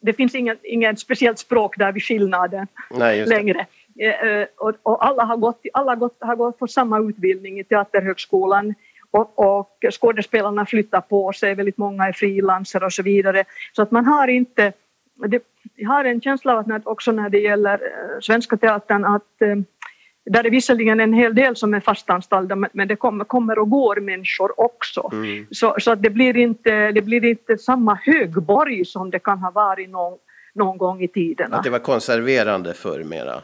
Det 0.00 0.12
finns 0.12 0.34
inget, 0.34 0.64
inget 0.64 1.00
speciellt 1.00 1.38
språk 1.38 1.78
där 1.78 1.92
vid 1.92 2.02
skillnaden 2.02 2.66
nej, 2.90 3.26
längre. 3.26 3.66
Eh, 3.98 4.28
eh, 4.28 4.46
och, 4.56 4.72
och, 4.82 5.06
alla, 5.06 5.24
har 5.24 5.36
gått, 5.36 5.60
alla 5.72 5.90
har 5.90 5.96
gått, 5.96 6.16
har 6.20 6.36
gått 6.36 6.58
för 6.58 6.66
samma 6.66 7.00
utbildning 7.00 7.60
i 7.60 7.64
Teaterhögskolan 7.64 8.74
och, 9.14 9.60
och 9.60 9.84
skådespelarna 10.00 10.66
flyttar 10.66 11.00
på 11.00 11.32
sig, 11.32 11.54
väldigt 11.54 11.78
många 11.78 12.04
är 12.04 12.12
frilansare 12.12 12.84
och 12.84 12.92
så 12.92 13.02
vidare. 13.02 13.44
Så 13.72 13.82
att 13.82 13.90
man 13.90 14.06
har 14.06 14.28
inte... 14.28 14.72
Det, 15.26 15.42
jag 15.74 15.88
har 15.88 16.04
en 16.04 16.20
känsla 16.20 16.52
av 16.52 16.58
att 16.58 16.66
när, 16.66 16.88
också 16.88 17.12
när 17.12 17.30
det 17.30 17.38
gäller 17.38 17.74
äh, 17.74 18.20
Svenska 18.20 18.56
Teatern 18.56 19.04
att 19.04 19.42
äh, 19.42 19.56
där 20.24 20.46
är 20.46 20.50
visserligen 20.50 21.00
en 21.00 21.12
hel 21.12 21.34
del 21.34 21.56
som 21.56 21.74
är 21.74 21.80
fastanställda 21.80 22.56
men 22.72 22.88
det 22.88 22.96
kommer, 22.96 23.24
kommer 23.24 23.58
och 23.58 23.70
går 23.70 23.96
människor 23.96 24.60
också. 24.60 25.10
Mm. 25.12 25.46
Så, 25.50 25.76
så 25.78 25.90
att 25.90 26.02
det, 26.02 26.10
blir 26.10 26.36
inte, 26.36 26.92
det 26.92 27.02
blir 27.02 27.24
inte 27.24 27.58
samma 27.58 27.94
högborg 27.94 28.84
som 28.84 29.10
det 29.10 29.18
kan 29.18 29.38
ha 29.38 29.50
varit 29.50 29.90
någon, 29.90 30.18
någon 30.54 30.78
gång 30.78 31.02
i 31.02 31.08
tiden. 31.08 31.52
Att 31.52 31.64
det 31.64 31.70
var 31.70 31.78
konserverande 31.78 32.74
förr 32.74 33.04
mera? 33.04 33.40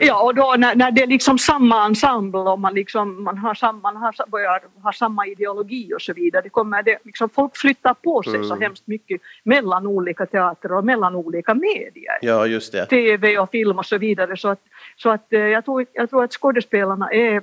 Ja, 0.00 0.22
och 0.22 0.34
då 0.34 0.54
när, 0.58 0.74
när 0.74 0.90
det 0.90 1.02
är 1.02 1.06
liksom 1.06 1.38
samma 1.38 1.84
ensemble 1.86 2.40
och 2.40 2.58
man, 2.58 2.74
liksom, 2.74 3.24
man, 3.24 3.38
har 3.38 3.54
sam, 3.54 3.80
man 3.80 3.96
har, 3.96 4.30
börjar 4.30 4.62
ha 4.82 4.92
samma 4.92 5.26
ideologi 5.26 5.94
och 5.94 6.02
så 6.02 6.12
vidare, 6.12 6.42
det 6.42 6.48
kommer 6.48 6.82
det, 6.82 6.98
liksom, 7.04 7.28
folk 7.28 7.56
flyttar 7.56 7.94
på 7.94 8.22
sig 8.22 8.34
mm. 8.34 8.44
så 8.44 8.56
hemskt 8.56 8.86
mycket 8.86 9.20
mellan 9.44 9.86
olika 9.86 10.26
teatrar 10.26 10.76
och 10.76 10.84
mellan 10.84 11.14
olika 11.14 11.54
medier. 11.54 12.18
Ja, 12.20 12.46
just 12.46 12.72
det. 12.72 12.86
TV 12.86 13.38
och 13.38 13.50
film 13.50 13.78
och 13.78 13.86
så 13.86 13.98
vidare. 13.98 14.36
Så 14.36 14.48
att, 14.48 14.60
så 14.96 15.10
att 15.10 15.32
eh, 15.32 15.40
jag, 15.40 15.64
tror, 15.64 15.86
jag 15.92 16.10
tror 16.10 16.24
att 16.24 16.32
skådespelarna 16.32 17.12
är 17.12 17.42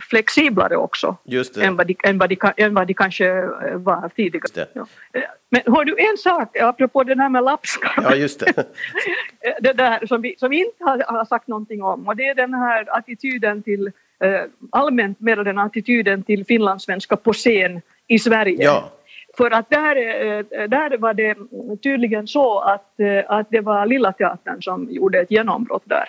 flexiblare 0.00 0.76
också 0.76 1.16
än 1.60 1.76
vad, 1.76 1.86
de, 1.86 1.96
än, 2.04 2.18
vad 2.18 2.28
de, 2.28 2.36
än 2.56 2.74
vad 2.74 2.86
de 2.86 2.94
kanske 2.94 3.28
eh, 3.28 3.76
var 3.76 4.10
tidigare. 4.16 4.66
Ja. 4.72 4.86
Eh, 5.12 5.22
men 5.50 5.62
hör 5.66 5.84
du 5.84 5.96
en 5.98 6.16
sak 6.16 6.56
apropå 6.56 7.04
det 7.04 7.14
där 7.14 7.28
med 7.28 7.44
lapskar. 7.44 7.94
Ja, 8.02 8.14
just 8.14 8.40
det. 8.40 8.52
det 9.60 9.72
där 9.72 10.06
som 10.06 10.22
vi, 10.22 10.34
som 10.38 10.50
vi 10.50 10.58
inte 10.58 10.84
har, 10.84 11.04
har, 11.06 11.24
sagt 11.24 11.48
någonting 11.48 11.82
om 11.82 12.08
och 12.08 12.16
det 12.16 12.28
är 12.28 12.34
den 12.34 12.54
här 12.54 12.98
attityden 12.98 13.62
till 13.62 13.86
eh, 14.24 14.40
allmänt 14.70 15.20
med 15.20 15.38
den 15.38 15.58
attityden 15.58 16.22
till 16.22 16.44
finlandssvenska 16.44 17.16
på 17.16 17.32
scen 17.32 17.80
i 18.06 18.18
Sverige. 18.18 18.64
Ja. 18.64 18.92
För 19.36 19.50
att 19.50 19.70
där, 19.70 19.96
eh, 19.96 20.68
där 20.68 20.98
var 20.98 21.14
det 21.14 21.36
tydligen 21.82 22.26
så 22.26 22.58
att, 22.58 23.00
att 23.26 23.46
det 23.50 23.60
var 23.60 23.86
Lilla 23.86 24.12
Teatern 24.12 24.62
som 24.62 24.88
gjorde 24.90 25.20
ett 25.20 25.30
genombrott 25.30 25.82
där. 25.84 26.08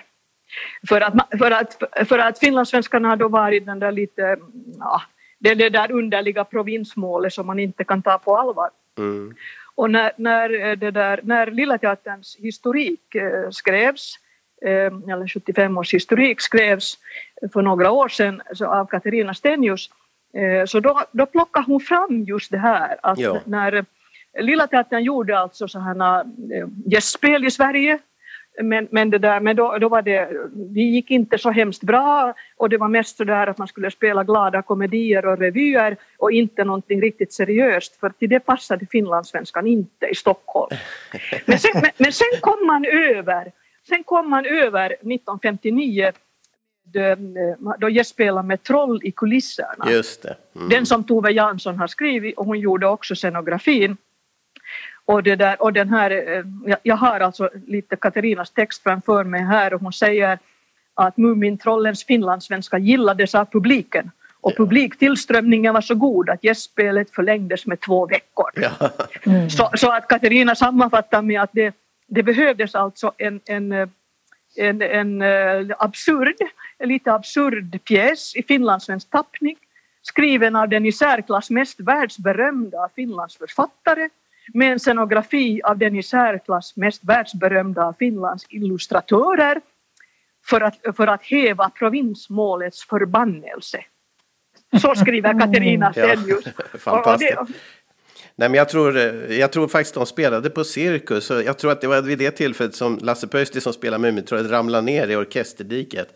För 0.88 1.02
att, 1.02 1.14
för 1.40 1.52
att, 1.52 1.84
för 2.08 2.20
att 2.20 2.40
finlandssvenskarna 2.40 3.10
har 3.10 3.16
då 3.16 3.28
varit 3.28 3.66
den 3.66 3.80
där 3.80 3.92
lite, 3.92 4.38
ja, 4.80 5.02
det, 5.40 5.56
det 5.56 5.70
där 5.70 5.92
underliga 5.92 6.44
provinsmålet 6.44 7.34
som 7.34 7.48
man 7.48 7.60
inte 7.60 7.84
kan 7.84 8.02
ta 8.02 8.18
på 8.18 8.38
allvar. 8.38 8.70
Mm. 8.98 9.36
Och 9.76 9.92
när, 9.92 10.12
när, 10.18 10.76
det 10.76 10.92
där, 10.92 11.20
när 11.24 11.52
Lilla 11.52 11.78
Teaterns 11.78 12.38
historik 12.40 13.16
eh, 13.16 13.50
skrevs, 13.50 14.20
eh, 14.66 15.12
eller 15.14 15.28
75 15.28 15.78
års 15.78 15.94
historik 15.94 16.42
skrevs 16.42 16.98
för 17.54 17.62
några 17.62 17.92
år 17.92 18.08
sedan 18.08 18.42
så 18.54 18.66
av 18.66 18.86
Katarina 18.86 19.34
Stenius, 19.34 19.90
eh, 20.34 20.66
så 20.66 20.80
då, 20.80 21.02
då 21.12 21.26
plockade 21.26 21.66
hon 21.66 21.80
fram 21.80 22.24
just 22.24 22.52
det 22.52 22.58
här 22.58 22.98
att 23.04 23.20
ja. 23.20 23.42
när 23.46 23.86
Lilla 24.40 24.68
Teatern 24.68 25.04
gjorde 25.04 25.40
alltså 25.40 25.68
sådana 25.68 26.26
gästspel 26.86 27.46
i 27.46 27.52
Sverige 27.52 28.00
men, 28.64 28.88
men, 28.92 29.10
det 29.10 29.18
där, 29.18 29.40
men 29.40 29.56
då, 29.56 29.78
då 29.78 29.90
var 29.90 30.02
det, 30.02 30.30
det 30.54 30.82
gick 30.82 31.12
inte 31.12 31.38
så 31.38 31.52
hemskt 31.52 31.84
bra 31.84 32.34
och 32.58 32.70
det 32.70 32.78
var 32.78 32.88
mest 32.88 33.18
så 33.18 33.24
där 33.24 33.48
att 33.48 33.58
man 33.58 33.68
skulle 33.68 33.92
spela 33.92 34.24
glada 34.24 34.62
komedier 34.62 35.26
och 35.26 35.40
revyer 35.40 35.98
och 36.18 36.32
inte 36.32 36.64
någonting 36.64 37.02
riktigt 37.02 37.34
seriöst 37.34 38.00
för 38.00 38.10
till 38.10 38.30
det 38.30 38.40
passade 38.40 38.86
finlandssvenskan 38.86 39.68
inte 39.68 40.06
i 40.06 40.16
Stockholm. 40.16 40.78
Men 41.46 41.60
sen, 41.60 41.72
men, 41.74 41.92
men 41.98 42.12
sen 42.12 42.40
kom 42.42 42.68
man 42.68 42.86
över, 42.86 43.52
sen 43.88 44.04
kom 44.04 44.30
man 44.30 44.46
över 44.46 44.86
1959 44.86 46.12
då 47.80 47.90
gästspelade 47.90 48.48
med 48.48 48.64
Troll 48.64 49.00
i 49.04 49.12
kulisserna. 49.12 49.92
Just. 49.92 50.26
Mm. 50.26 50.70
Den 50.70 50.86
som 50.86 51.04
Tove 51.04 51.32
Jansson 51.32 51.80
har 51.80 51.88
skrivit 51.88 52.38
och 52.38 52.46
hon 52.46 52.60
gjorde 52.60 52.88
också 52.88 53.16
scenografin. 53.16 53.98
Och, 55.06 55.24
det 55.24 55.36
där, 55.36 55.62
och 55.62 55.74
den 55.74 55.90
här, 55.90 56.12
eh, 56.12 56.78
jag 56.84 56.96
har 56.96 57.20
alltså 57.20 57.50
lite 57.68 57.96
Katarinas 57.96 58.52
text 58.52 58.84
framför 58.84 59.24
mig 59.24 59.42
här 59.42 59.74
och 59.74 59.82
hon 59.82 59.94
säger 59.94 60.40
att 60.94 61.18
Mumintrollens 61.18 62.06
finlandssvenska 62.06 62.78
gillades 62.78 63.36
av 63.36 63.46
publiken 63.46 64.12
och 64.42 64.52
ja. 64.52 64.56
publiktillströmningen 64.58 65.74
var 65.74 65.82
så 65.82 65.96
god 65.96 66.30
att 66.30 66.44
gästspelet 66.44 67.12
förlängdes 67.12 67.66
med 67.66 67.80
två 67.80 68.06
veckor. 68.06 68.50
Ja. 68.56 68.70
Mm. 69.26 69.50
Så, 69.50 69.70
så, 69.76 69.92
att 69.92 70.08
Katarina 70.08 70.56
sammanfattar 70.56 71.22
med 71.22 71.42
att 71.42 71.50
det, 71.54 71.76
det 72.08 72.24
behövdes 72.24 72.76
alltså 72.76 73.12
en, 73.18 73.40
en, 73.46 73.72
en, 73.72 73.90
en, 74.56 74.82
en 74.82 75.22
eh, 75.22 75.76
absurd, 75.80 76.36
en 76.78 76.90
lite 76.90 77.14
absurd 77.14 77.84
pjäs 77.84 78.36
i 78.36 78.44
finlandssvensk 78.44 79.10
tappning 79.10 79.56
skriven 80.08 80.56
av 80.56 80.70
den 80.70 80.86
i 80.86 80.92
särklass 80.92 81.50
mest 81.50 81.80
världsberömda 81.80 82.90
Finlands 82.96 83.38
författare 83.38 84.10
med 84.54 84.72
en 84.72 84.80
scenografi 84.80 85.62
av 85.64 85.78
den 85.78 85.96
i 85.96 86.04
särklass 86.04 86.76
mest 86.76 87.04
världsberömda 87.04 87.84
av 87.84 87.94
Finlands 87.94 88.46
illustratörer 88.50 89.62
för 90.46 90.62
att, 90.62 90.80
för 90.96 91.08
att 91.08 91.24
häva 91.24 91.70
provinsmålets 91.70 92.86
förbannelse. 92.86 93.80
Så 94.82 94.96
skriver 94.96 95.40
Katarina 95.40 95.92
Stelius. 95.92 96.46
Ja. 96.86 97.48
Nej, 98.38 98.50
men 98.50 98.54
jag, 98.54 98.70
tror, 98.70 98.98
jag 99.32 99.52
tror 99.52 99.68
faktiskt 99.68 99.96
de 99.96 100.06
spelade 100.06 100.50
på 100.50 100.64
Cirkus. 100.64 101.30
Jag 101.30 101.58
tror 101.58 101.72
att 101.72 101.82
det 101.82 101.88
var 101.88 102.02
vid 102.02 102.18
det 102.18 102.32
tillfället 102.32 102.76
som 102.76 103.00
Lasse 103.02 103.28
Pöysti 103.28 103.62
som 103.62 103.74
spelar 103.74 103.98
Mumintrollet 103.98 104.52
ramlade 104.52 104.86
ner 104.86 105.08
i 105.08 105.16
orkesterdiket. 105.16 106.08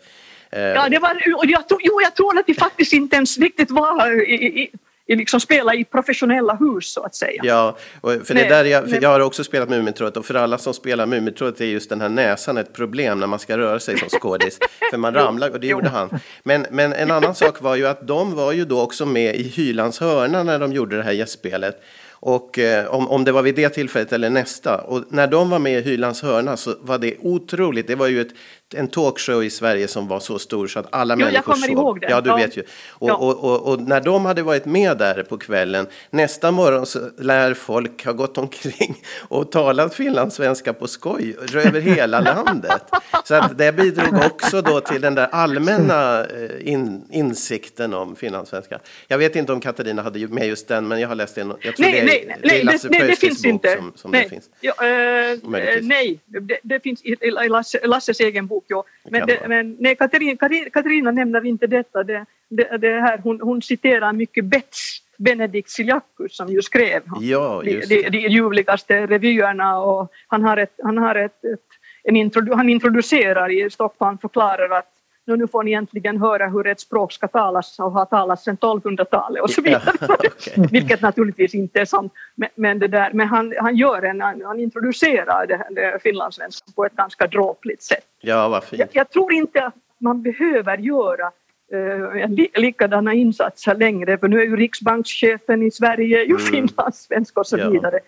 Ja, 0.50 0.88
det 0.88 0.98
var, 0.98 1.10
och 1.36 1.46
jag, 1.46 1.64
jo, 1.80 2.00
jag 2.02 2.14
tror 2.16 2.38
att 2.38 2.46
de 2.46 2.54
faktiskt 2.54 2.92
inte 2.92 3.16
ens 3.16 3.38
riktigt 3.38 3.70
var 3.70 4.28
i, 4.28 4.62
i, 4.62 4.70
liksom 5.16 5.40
spela 5.40 5.74
i 5.74 5.84
professionella 5.84 6.54
hus 6.54 6.92
så 6.92 7.02
att 7.02 7.14
säga. 7.14 7.42
Ja, 7.44 7.76
för 8.02 8.34
det 8.34 8.48
där 8.48 8.64
jag, 8.64 8.90
för 8.90 9.02
jag 9.02 9.08
har 9.08 9.20
också 9.20 9.44
spelat 9.44 9.68
Mumintrollet 9.68 10.16
och 10.16 10.26
för 10.26 10.34
alla 10.34 10.58
som 10.58 10.74
spelar 10.74 11.06
Mumintrollet 11.06 11.60
är 11.60 11.64
just 11.64 11.90
den 11.90 12.00
här 12.00 12.08
näsan 12.08 12.56
ett 12.56 12.72
problem 12.72 13.20
när 13.20 13.26
man 13.26 13.38
ska 13.38 13.58
röra 13.58 13.80
sig 13.80 13.98
som 13.98 14.08
skådis. 14.08 14.58
för 14.90 14.98
man 14.98 15.14
ramlar 15.14 15.50
och 15.50 15.60
det 15.60 15.66
gjorde 15.66 15.88
han. 15.88 16.20
Men, 16.42 16.66
men 16.70 16.92
en 16.92 17.10
annan 17.10 17.34
sak 17.34 17.62
var 17.62 17.76
ju 17.76 17.86
att 17.86 18.06
de 18.06 18.34
var 18.34 18.52
ju 18.52 18.64
då 18.64 18.80
också 18.80 19.06
med 19.06 19.36
i 19.36 19.42
Hylands 19.42 20.00
hörna 20.00 20.42
när 20.42 20.58
de 20.58 20.72
gjorde 20.72 20.96
det 20.96 21.02
här 21.02 21.12
gästspelet. 21.12 21.82
Och 22.22 22.58
eh, 22.58 22.86
om, 22.86 23.08
om 23.08 23.24
det 23.24 23.32
var 23.32 23.42
vid 23.42 23.54
det 23.54 23.68
tillfället 23.68 24.12
eller 24.12 24.30
nästa. 24.30 24.78
Och 24.80 25.04
när 25.08 25.26
de 25.26 25.50
var 25.50 25.58
med 25.58 25.78
i 25.78 25.82
Hylands 25.82 26.22
hörna 26.22 26.56
så 26.56 26.74
var 26.80 26.98
det 26.98 27.14
otroligt. 27.20 27.86
Det 27.86 27.94
var 27.94 28.06
ju 28.06 28.20
ett 28.20 28.32
en 28.74 28.88
talkshow 28.88 29.44
i 29.44 29.50
Sverige 29.50 29.88
som 29.88 30.08
var 30.08 30.20
så 30.20 30.38
stor 30.38 30.66
så 30.66 30.78
att 30.78 30.86
alla 30.90 31.14
jo, 31.14 31.18
människor 31.18 31.34
jag 31.34 31.44
kommer 31.44 31.66
såg. 31.66 31.70
ihåg 31.70 32.00
det. 32.00 32.10
Ja, 32.10 32.20
du 32.20 32.30
ja. 32.30 32.36
vet 32.36 32.56
ju. 32.56 32.62
Och, 32.88 33.08
ja. 33.08 33.14
och, 33.14 33.44
och, 33.44 33.72
och, 33.72 33.80
när 33.80 34.00
de 34.00 34.24
hade 34.24 34.42
varit 34.42 34.64
med 34.64 34.98
där 34.98 35.22
på 35.22 35.38
kvällen, 35.38 35.86
nästa 36.10 36.50
morgon 36.50 36.86
så 36.86 37.10
lär 37.18 37.54
folk 37.54 38.04
ha 38.04 38.12
gått 38.12 38.38
omkring 38.38 39.02
och 39.28 39.52
talat 39.52 39.94
finlandssvenska 39.94 40.72
på 40.72 40.86
skoj 40.86 41.36
över 41.54 41.80
hela 41.80 42.20
landet. 42.44 42.82
Så 43.24 43.34
att 43.34 43.58
det 43.58 43.72
bidrog 43.72 44.14
också 44.26 44.62
då 44.62 44.80
till 44.80 45.00
den 45.00 45.14
där 45.14 45.28
allmänna 45.32 46.24
eh, 46.24 46.72
in, 46.72 47.04
insikten 47.10 47.94
om 47.94 48.16
finlandssvenska. 48.16 48.78
Jag 49.08 49.18
vet 49.18 49.36
inte 49.36 49.52
om 49.52 49.60
Katarina 49.60 50.02
hade 50.02 50.28
med 50.28 50.48
just 50.48 50.68
den, 50.68 50.88
men 50.88 51.00
jag 51.00 51.08
har 51.08 51.14
läst 51.14 51.34
den. 51.34 51.54
Jag 51.60 51.76
tror 51.76 51.86
nej, 51.86 51.92
det 51.92 52.00
är, 52.00 52.26
nej, 52.26 52.38
det 52.42 52.60
är 52.60 52.64
Lasse 52.64 52.88
nej, 52.90 53.06
det 53.06 53.16
finns 53.16 53.42
bok 53.42 53.50
inte. 53.50 53.76
som, 53.76 53.92
som 53.96 54.10
nej. 54.10 54.22
det 54.22 54.28
finns. 54.28 54.50
Ja, 54.60 54.72
äh, 54.72 55.38
nej, 55.82 56.20
det, 56.26 56.58
det 56.62 56.80
finns 56.80 57.04
i 57.04 57.16
Lasse, 57.30 57.86
Lasses 57.86 58.20
egen 58.20 58.46
bok 58.46 58.59
bok. 58.60 58.64
Ja. 58.68 58.84
Men, 59.10 59.26
det, 59.26 59.48
men 59.48 59.76
nej, 59.78 59.96
Katarina, 59.96 60.36
Katarina 60.72 61.10
nämner 61.10 61.46
inte 61.46 61.66
detta. 61.66 62.04
Det, 62.04 62.26
det, 62.48 62.78
det 62.78 63.00
här, 63.00 63.18
hon, 63.18 63.40
hon 63.40 63.62
citerar 63.62 64.12
mycket 64.12 64.44
Betts 64.44 65.02
Benedikt 65.16 65.70
Siljakus 65.70 66.36
som 66.36 66.48
ju 66.48 66.62
skrev 66.62 67.02
ja, 67.20 67.62
de, 67.64 67.80
de, 67.80 68.10
de 68.10 68.18
ljuvligaste 68.18 69.06
revyerna 69.06 69.78
och 69.78 70.12
han, 70.26 70.42
har 70.42 70.56
ett, 70.56 70.74
han, 70.82 70.98
har 70.98 71.14
ett, 71.14 71.44
ett 71.44 71.60
en 72.02 72.16
introdu 72.16 72.52
han 72.52 72.68
introducerar 72.68 73.50
i 73.50 73.70
Stockholm, 73.70 74.18
förklarar 74.18 74.70
att 74.78 74.92
nu 75.36 75.46
får 75.46 75.62
ni 75.62 75.70
egentligen 75.70 76.20
höra 76.20 76.48
hur 76.48 76.66
ett 76.66 76.80
språk 76.80 77.12
ska 77.12 77.28
talas 77.28 77.78
och 77.78 77.92
har 77.92 78.04
talats 78.04 78.44
sedan 78.44 78.58
1200-talet 78.58 79.42
och 79.42 79.50
så 79.50 79.62
vidare. 79.62 79.82
Ja, 80.00 80.14
okay. 80.14 80.66
Vilket 80.70 81.02
naturligtvis 81.02 81.54
inte 81.54 81.80
är 81.80 81.84
sant. 81.84 82.12
Men, 82.34 82.48
men, 82.54 82.78
det 82.78 82.88
där, 82.88 83.10
men 83.12 83.28
han, 83.28 83.54
han, 83.58 83.76
gör 83.76 84.02
en, 84.02 84.20
han, 84.20 84.60
introducerar 84.60 85.46
det, 85.46 85.66
det 85.70 86.02
finlandssvenskan 86.02 86.72
på 86.74 86.84
ett 86.84 86.96
ganska 86.96 87.26
dråpligt 87.26 87.82
sätt. 87.82 88.06
Ja, 88.20 88.48
vad 88.48 88.64
fint. 88.64 88.80
Jag, 88.80 88.88
jag 88.92 89.10
tror 89.10 89.32
inte 89.32 89.66
att 89.66 89.74
man 89.98 90.22
behöver 90.22 90.78
göra 90.78 91.30
uh, 91.74 92.28
likadana 92.54 93.14
insatser 93.14 93.74
längre 93.74 94.18
för 94.18 94.28
nu 94.28 94.40
är 94.40 94.44
ju 94.44 94.56
riksbankschefen 94.56 95.62
i 95.62 95.70
Sverige 95.70 96.22
ju 96.24 96.36
mm. 96.36 96.38
finlandssvensk 96.38 97.38
och 97.38 97.46
så 97.46 97.58
ja. 97.58 97.68
vidare. 97.68 98.00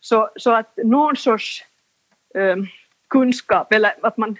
Så, 0.00 0.30
så 0.36 0.50
att 0.50 0.76
någon 0.76 1.16
sorts 1.16 1.64
uh, 2.38 2.56
kunskap 3.08 3.72
eller 3.72 3.94
att 4.00 4.16
man 4.16 4.36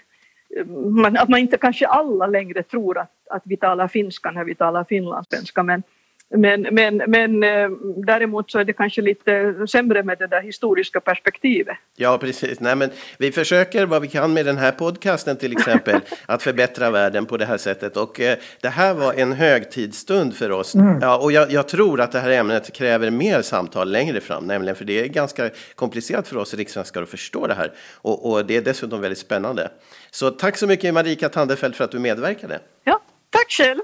man, 0.65 1.17
att 1.17 1.29
man 1.29 1.39
inte 1.39 1.57
kanske 1.57 1.87
alla 1.87 2.27
längre 2.27 2.63
tror 2.63 2.97
att, 2.97 3.11
att 3.29 3.43
vi 3.45 3.57
talar 3.57 3.87
finska 3.87 4.31
när 4.31 4.43
vi 4.43 4.55
talar 4.55 4.83
finlandssvenska 4.83 5.63
men, 5.63 5.83
men, 6.29 6.61
men, 6.61 6.97
men 6.97 7.43
eh, 7.43 7.69
däremot 8.05 8.51
så 8.51 8.59
är 8.59 8.63
det 8.63 8.73
kanske 8.73 9.01
lite 9.01 9.55
sämre 9.67 10.03
med 10.03 10.17
det 10.17 10.27
där 10.27 10.41
historiska 10.41 10.99
perspektivet. 10.99 11.77
Ja, 11.95 12.17
precis. 12.17 12.59
Nej, 12.59 12.75
men 12.75 12.89
vi 13.17 13.31
försöker 13.31 13.85
vad 13.85 14.01
vi 14.01 14.07
kan 14.07 14.33
med 14.33 14.45
den 14.45 14.57
här 14.57 14.71
podcasten 14.71 15.37
till 15.37 15.51
exempel 15.51 15.99
att 16.25 16.43
förbättra 16.43 16.91
världen 16.91 17.25
på 17.25 17.37
det 17.37 17.45
här 17.45 17.57
sättet. 17.57 17.97
Och 17.97 18.21
eh, 18.21 18.37
det 18.61 18.69
här 18.69 18.93
var 18.93 19.13
en 19.13 19.33
högtidsstund 19.33 20.35
för 20.35 20.51
oss. 20.51 20.75
Mm. 20.75 20.99
Ja, 21.01 21.17
och 21.17 21.31
jag, 21.31 21.51
jag, 21.51 21.67
tror 21.67 22.01
att 22.01 22.11
det 22.11 22.19
här 22.19 22.31
ämnet 22.31 22.73
kräver 22.73 23.11
mer 23.11 23.41
samtal 23.41 23.91
längre 23.91 24.21
fram, 24.21 24.47
nämligen 24.47 24.75
för 24.75 24.85
det 24.85 24.99
är 25.03 25.07
ganska 25.07 25.49
komplicerat 25.75 26.27
för 26.27 26.37
oss 26.37 26.53
rikssvenskar 26.53 27.01
att 27.01 27.09
förstå 27.09 27.47
det 27.47 27.53
här. 27.53 27.71
Och, 28.01 28.31
och 28.31 28.45
det 28.45 28.57
är 28.57 28.61
dessutom 28.61 29.01
väldigt 29.01 29.19
spännande. 29.19 29.69
Så 30.11 30.31
tack 30.31 30.57
så 30.57 30.67
mycket 30.67 30.93
Marika 30.93 31.29
Tandefelt 31.29 31.75
för 31.75 31.83
att 31.83 31.91
du 31.91 31.99
medverkade. 31.99 32.59
Ja, 32.83 33.01
tack 33.35 33.51
själv. 33.51 33.81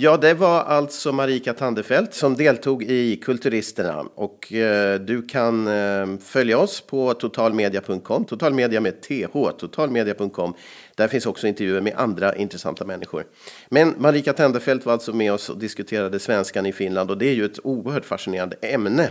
Ja, 0.00 0.16
det 0.16 0.34
var 0.34 0.60
alltså 0.60 1.12
Marika 1.12 1.52
Tandefelt 1.52 2.14
som 2.14 2.36
deltog 2.36 2.82
i 2.82 3.16
Kulturisterna. 3.16 4.06
Och 4.14 4.52
eh, 4.52 5.00
du 5.00 5.22
kan 5.22 5.66
eh, 5.66 6.18
följa 6.24 6.58
oss 6.58 6.80
på 6.80 7.14
totalmedia.com, 7.14 8.24
totalmedia 8.24 8.80
med 8.80 9.02
th, 9.02 9.50
totalmedia.com. 9.58 10.54
Där 10.94 11.08
finns 11.08 11.26
också 11.26 11.46
intervjuer 11.46 11.80
med 11.80 11.94
andra 11.96 12.36
intressanta 12.36 12.84
människor. 12.84 13.24
Men 13.68 13.94
Marika 13.98 14.32
Tandefelt 14.32 14.86
var 14.86 14.92
alltså 14.92 15.12
med 15.12 15.32
oss 15.32 15.50
och 15.50 15.58
diskuterade 15.58 16.18
svenskan 16.18 16.66
i 16.66 16.72
Finland 16.72 17.10
och 17.10 17.18
det 17.18 17.28
är 17.28 17.34
ju 17.34 17.44
ett 17.44 17.58
oerhört 17.64 18.04
fascinerande 18.04 18.56
ämne. 18.62 19.10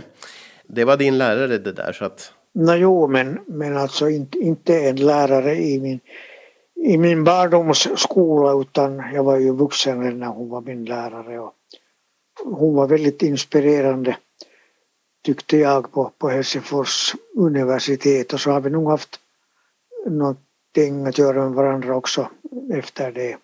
Det 0.66 0.84
var 0.84 0.96
din 0.96 1.18
lärare 1.18 1.58
det 1.58 1.72
där 1.72 1.92
så 1.92 2.04
att... 2.04 2.32
Nå 2.58 2.74
jo, 2.74 3.06
men, 3.06 3.38
men 3.46 3.76
alltså 3.76 4.08
inte, 4.08 4.38
inte 4.38 4.88
en 4.88 4.96
lärare 4.96 5.54
i 5.56 5.80
min 5.80 6.00
i 6.84 6.98
min 6.98 7.24
barndomsskola 7.24 8.60
utan 8.60 9.02
jag 9.14 9.24
var 9.24 9.36
ju 9.36 9.52
vuxen 9.52 10.18
när 10.18 10.26
hon 10.26 10.48
var 10.48 10.60
min 10.60 10.84
lärare. 10.84 11.40
Och 11.40 11.54
hon 12.44 12.74
var 12.74 12.86
väldigt 12.86 13.22
inspirerande 13.22 14.16
tyckte 15.24 15.56
jag 15.56 15.92
på, 15.92 16.12
på 16.18 16.28
Helsingfors 16.28 17.14
universitet 17.36 18.32
och 18.32 18.40
så 18.40 18.50
har 18.50 18.60
vi 18.60 18.70
nog 18.70 18.90
haft 18.90 19.20
någonting 20.06 21.06
att 21.06 21.18
göra 21.18 21.44
med 21.44 21.52
varandra 21.52 21.96
också 21.96 22.30
efter 22.72 23.12
det. 23.12 23.36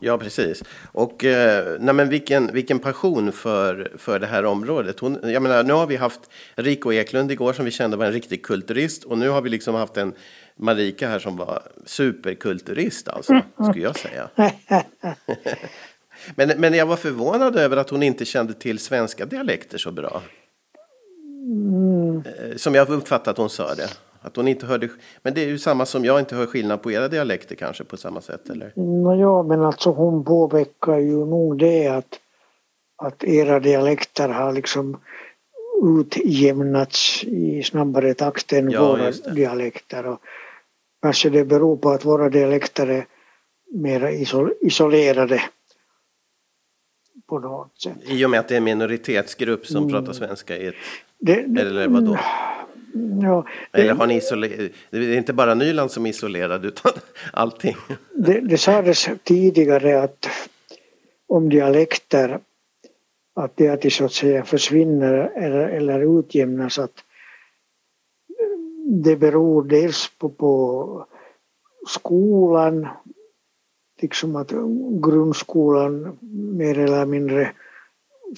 Ja, 0.00 0.18
precis. 0.18 0.62
Och 0.92 1.24
eh, 1.24 1.76
nej, 1.80 1.94
men 1.94 2.08
vilken, 2.08 2.52
vilken 2.52 2.78
passion 2.78 3.32
för, 3.32 3.92
för 3.98 4.18
det 4.18 4.26
här 4.26 4.44
området. 4.44 5.00
Hon, 5.00 5.18
jag 5.22 5.42
menar, 5.42 5.62
nu 5.62 5.72
har 5.72 5.86
vi 5.86 5.96
haft 5.96 6.20
Rico 6.54 6.92
Eklund 6.92 7.32
igår 7.32 7.52
som 7.52 7.64
vi 7.64 7.70
kände 7.70 7.96
var 7.96 8.06
en 8.06 8.12
riktig 8.12 8.44
kulturist 8.44 9.04
och 9.04 9.18
nu 9.18 9.28
har 9.28 9.42
vi 9.42 9.50
liksom 9.50 9.74
haft 9.74 9.96
en 9.96 10.12
Marika 10.56 11.08
här 11.08 11.18
som 11.18 11.36
var 11.36 11.62
superkulturist 11.86 13.08
alltså, 13.08 13.40
skulle 13.70 13.84
jag 13.84 13.98
säga. 13.98 14.30
men, 16.34 16.48
men 16.56 16.74
jag 16.74 16.86
var 16.86 16.96
förvånad 16.96 17.56
över 17.56 17.76
att 17.76 17.90
hon 17.90 18.02
inte 18.02 18.24
kände 18.24 18.54
till 18.54 18.78
svenska 18.78 19.26
dialekter 19.26 19.78
så 19.78 19.92
bra. 19.92 20.22
Mm. 21.44 22.22
Som 22.56 22.74
jag 22.74 22.88
uppfattat 22.88 23.28
att 23.28 23.38
hon 23.38 23.50
sa 23.50 23.74
det. 23.74 23.88
Att 24.22 24.36
hon 24.36 24.48
inte 24.48 24.66
hörde, 24.66 24.88
men 25.22 25.34
det 25.34 25.40
är 25.40 25.46
ju 25.46 25.58
samma 25.58 25.86
som 25.86 26.04
jag 26.04 26.20
inte 26.20 26.36
hör 26.36 26.46
skillnad 26.46 26.82
på 26.82 26.92
era 26.92 27.08
dialekter 27.08 27.54
kanske 27.54 27.84
på 27.84 27.96
samma 27.96 28.20
sätt 28.20 28.48
eller? 28.50 28.72
ja, 29.20 29.42
men 29.42 29.62
alltså 29.62 29.90
hon 29.90 30.24
påpekar 30.24 30.98
ju 30.98 31.26
nog 31.26 31.58
det 31.58 31.88
att, 31.88 32.20
att 33.02 33.24
era 33.24 33.60
dialekter 33.60 34.28
har 34.28 34.52
liksom 34.52 35.00
utjämnats 35.82 37.24
i 37.24 37.62
snabbare 37.62 38.14
takt 38.14 38.52
än 38.52 38.70
ja, 38.70 38.88
våra 38.88 39.10
dialekter. 39.10 40.06
Och 40.06 40.20
kanske 41.02 41.30
det 41.30 41.44
beror 41.44 41.76
på 41.76 41.90
att 41.90 42.04
våra 42.04 42.28
dialekter 42.28 42.86
är 42.86 43.06
mer 43.74 44.08
isolerade 44.60 45.42
på 47.28 47.38
något 47.38 47.80
sätt. 47.82 47.96
I 48.06 48.24
och 48.24 48.30
med 48.30 48.40
att 48.40 48.48
det 48.48 48.54
är 48.54 48.58
en 48.58 48.64
minoritetsgrupp 48.64 49.66
som 49.66 49.76
mm. 49.76 49.90
pratar 49.90 50.12
svenska 50.12 50.56
i 50.56 50.66
ett... 50.66 50.74
Det, 51.18 51.32
eller 51.32 51.88
vadå? 51.88 52.18
Ja, 53.22 53.46
det, 53.72 53.80
Eller 53.80 53.94
har 53.94 54.06
ni 54.06 54.16
isolerat? 54.16 54.72
Det 54.90 54.98
är 54.98 55.16
inte 55.16 55.32
bara 55.32 55.54
Nyland 55.54 55.90
som 55.90 56.06
är 56.06 56.10
isolerad 56.10 56.64
utan 56.64 56.92
allting. 57.32 57.76
Det, 58.14 58.40
det 58.40 58.58
sades 58.58 59.08
tidigare 59.24 60.02
att 60.02 60.28
om 61.28 61.48
dialekter 61.48 62.40
att 63.34 63.56
det 63.56 63.68
att 63.68 63.82
de 63.82 63.90
så 63.90 64.04
att 64.04 64.12
säga 64.12 64.44
försvinner 64.44 65.32
eller, 65.36 65.68
eller 65.68 66.18
utjämnas 66.18 66.78
att 66.78 67.04
det 69.02 69.16
beror 69.16 69.64
dels 69.64 70.10
på, 70.18 70.28
på 70.28 71.06
skolan, 71.86 72.88
liksom 74.00 74.36
att 74.36 74.52
grundskolan 75.02 76.18
mer 76.58 76.78
eller 76.78 77.06
mindre 77.06 77.52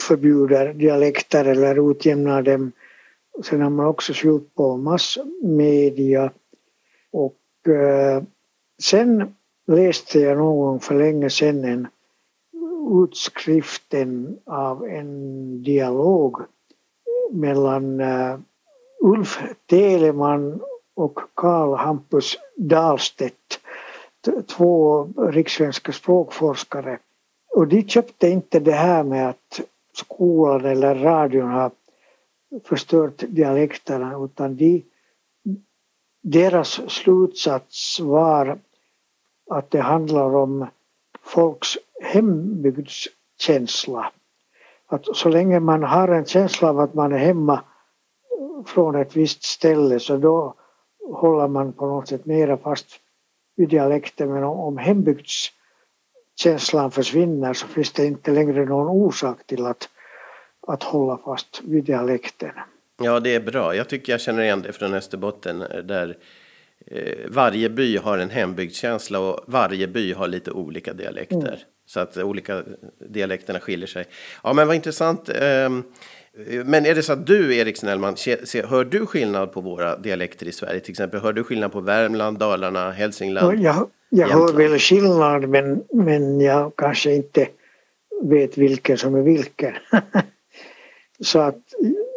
förbjuder 0.01 0.75
dialekter 0.75 1.45
eller 1.45 1.91
utjämnar 1.91 2.43
dem 2.43 2.73
Sen 3.45 3.61
har 3.61 3.71
man 3.71 3.87
också 3.87 4.13
skyllt 4.13 4.55
på 4.55 4.77
massmedia 4.77 6.33
och 7.13 7.69
eh, 7.69 8.23
sen 8.83 9.35
läste 9.67 10.19
jag 10.19 10.39
någon 10.39 10.59
gång 10.59 10.81
för 10.81 10.95
länge 10.95 11.31
sedan 11.31 11.65
en 11.65 11.89
utskriften 13.05 14.39
av 14.47 14.85
en 14.85 15.63
dialog 15.63 16.37
mellan 17.31 18.01
eh, 18.01 18.39
Ulf 19.01 19.39
Teleman 19.67 20.61
och 20.95 21.19
Karl 21.35 21.75
Hampus 21.75 22.37
Dahlstedt, 22.57 23.61
två 24.47 25.05
rikssvenska 25.31 25.93
språkforskare. 25.93 26.99
Och 27.57 27.69
de 27.69 27.89
köpte 27.89 28.29
inte 28.29 28.61
det 28.61 28.73
här 28.73 29.05
med 29.05 29.29
att 29.29 29.61
skolan 29.95 30.65
eller 30.65 30.95
radion 30.95 31.51
har 31.51 31.71
förstört 32.65 33.25
dialekterna 33.29 34.25
utan 34.25 34.57
de, 34.57 34.85
deras 36.23 36.91
slutsats 36.91 38.01
var 38.01 38.59
att 39.51 39.71
det 39.71 39.81
handlar 39.81 40.35
om 40.35 40.67
folks 41.23 41.79
hembygdskänsla. 42.03 44.13
Att 44.87 45.17
så 45.17 45.29
länge 45.29 45.61
man 45.61 45.83
har 45.83 46.09
en 46.09 46.25
känsla 46.25 46.69
av 46.69 46.81
att 46.81 46.95
man 46.95 47.13
är 47.13 47.19
hemma 47.19 47.65
från 48.67 48.97
ett 48.97 49.17
visst 49.17 49.43
ställe 49.43 50.01
så 50.01 50.17
då 50.17 50.55
håller 51.13 51.49
man 51.49 51.73
på 51.73 51.87
något 51.87 52.09
sätt 52.09 52.27
mera 52.27 52.57
fast 52.57 52.87
vid 53.57 53.69
dialekten 53.69 54.33
men 54.33 54.45
om 54.45 54.79
hembygdskänslan 54.79 56.91
försvinner 56.91 57.53
så 57.53 57.67
finns 57.67 57.93
det 57.93 58.07
inte 58.07 58.31
längre 58.31 58.65
någon 58.65 58.89
orsak 58.89 59.47
till 59.47 59.67
att 59.67 59.89
att 60.67 60.83
hålla 60.83 61.19
fast 61.25 61.61
vid 61.65 61.85
dialekten. 61.85 62.51
Ja, 63.03 63.21
det 63.21 63.35
är 63.35 63.41
bra. 63.41 63.77
Jag 63.77 63.89
tycker 63.89 64.13
jag 64.13 64.21
känner 64.21 64.43
igen 64.43 64.63
det 64.63 64.73
från 64.73 64.95
Österbotten 64.95 65.59
där 65.85 66.17
eh, 66.87 67.19
varje 67.29 67.69
by 67.69 67.97
har 67.97 68.19
en 68.19 68.31
hembygdskänsla 68.31 69.19
och 69.19 69.41
varje 69.47 69.87
by 69.89 70.13
har 70.13 70.29
lite 70.29 70.51
olika 70.51 70.93
dialekter. 70.93 71.37
Mm. 71.37 71.59
Så 71.87 72.01
att 72.01 72.17
olika 72.17 72.63
dialekterna 73.09 73.61
skiljer 73.61 73.87
sig. 73.87 74.05
Ja, 74.43 74.53
men 74.53 74.67
vad 74.67 74.77
intressant. 74.77 75.29
Ehm, 75.29 75.83
men 76.65 76.87
är 76.87 76.95
det 76.95 77.03
så 77.03 77.13
att 77.13 77.27
du, 77.27 77.57
Erik 77.57 77.77
Snellman, 77.77 78.17
hör 78.65 78.85
du 78.85 79.07
skillnad 79.07 79.53
på 79.53 79.61
våra 79.61 79.97
dialekter 79.97 80.49
i 80.49 80.53
Sverige? 80.53 80.81
Till 80.81 80.91
exempel, 80.91 81.21
hör 81.21 81.33
du 81.33 81.45
skillnad 81.45 81.73
på 81.73 81.81
Värmland, 81.81 82.39
Dalarna, 82.39 82.91
Hälsingland? 82.91 83.61
Jag, 83.61 83.89
jag 84.09 84.29
hör 84.29 84.53
väl 84.53 84.79
skillnad, 84.79 85.49
men, 85.49 85.85
men 85.93 86.41
jag 86.41 86.73
kanske 86.77 87.15
inte 87.15 87.49
vet 88.23 88.59
vilken 88.59 88.99
som 88.99 89.15
är 89.15 89.23
vilken. 89.23 89.75
Så 91.23 91.39
att, 91.39 91.59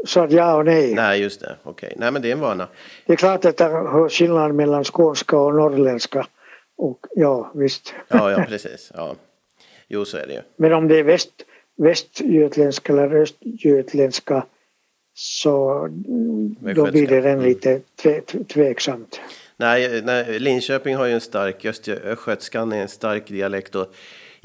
så 0.06 0.20
att 0.20 0.32
ja 0.32 0.56
och 0.56 0.66
nej. 0.66 0.94
Nej, 0.94 1.22
just 1.22 1.40
det. 1.40 1.56
Okej. 1.64 1.88
Okay. 1.88 2.00
Nej, 2.00 2.12
men 2.12 2.22
det 2.22 2.28
är 2.28 2.32
en 2.32 2.40
vana. 2.40 2.68
Det 3.06 3.14
är 3.14 3.18
klart 3.18 3.46
att 3.46 3.58
det 3.58 3.64
är 3.64 4.10
skillnad 4.10 4.56
mellan 4.56 4.84
skånska 4.84 5.38
och 5.38 5.56
norrländska. 5.56 6.28
Och 6.78 7.06
ja, 7.16 7.52
visst. 7.56 7.94
Ja, 8.08 8.32
ja, 8.32 8.46
precis. 8.50 8.92
Ja. 8.96 9.16
Jo, 9.88 10.06
så 10.06 10.18
är 10.18 10.28
det 10.28 10.34
ju. 10.34 10.42
Men 10.56 10.74
om 10.74 10.88
det 10.88 11.00
är 11.00 11.04
väst, 11.04 11.32
västgötländska 11.78 12.94
eller 12.94 13.16
östgötländska 13.16 14.46
så 15.14 15.88
då 16.76 16.92
blir 16.92 17.08
det 17.08 17.22
den 17.22 17.44
lite 17.44 17.82
tve, 18.02 18.22
tveksamt. 18.48 19.20
Nej, 19.58 20.02
nej, 20.02 20.40
Linköping 20.40 20.96
har 20.96 21.06
ju 21.06 21.14
en 21.14 21.22
stark, 21.22 21.66
östgötskan 21.66 22.72
är 22.72 22.82
en 22.82 22.88
stark 22.88 23.28
dialekt 23.28 23.76
och 23.76 23.96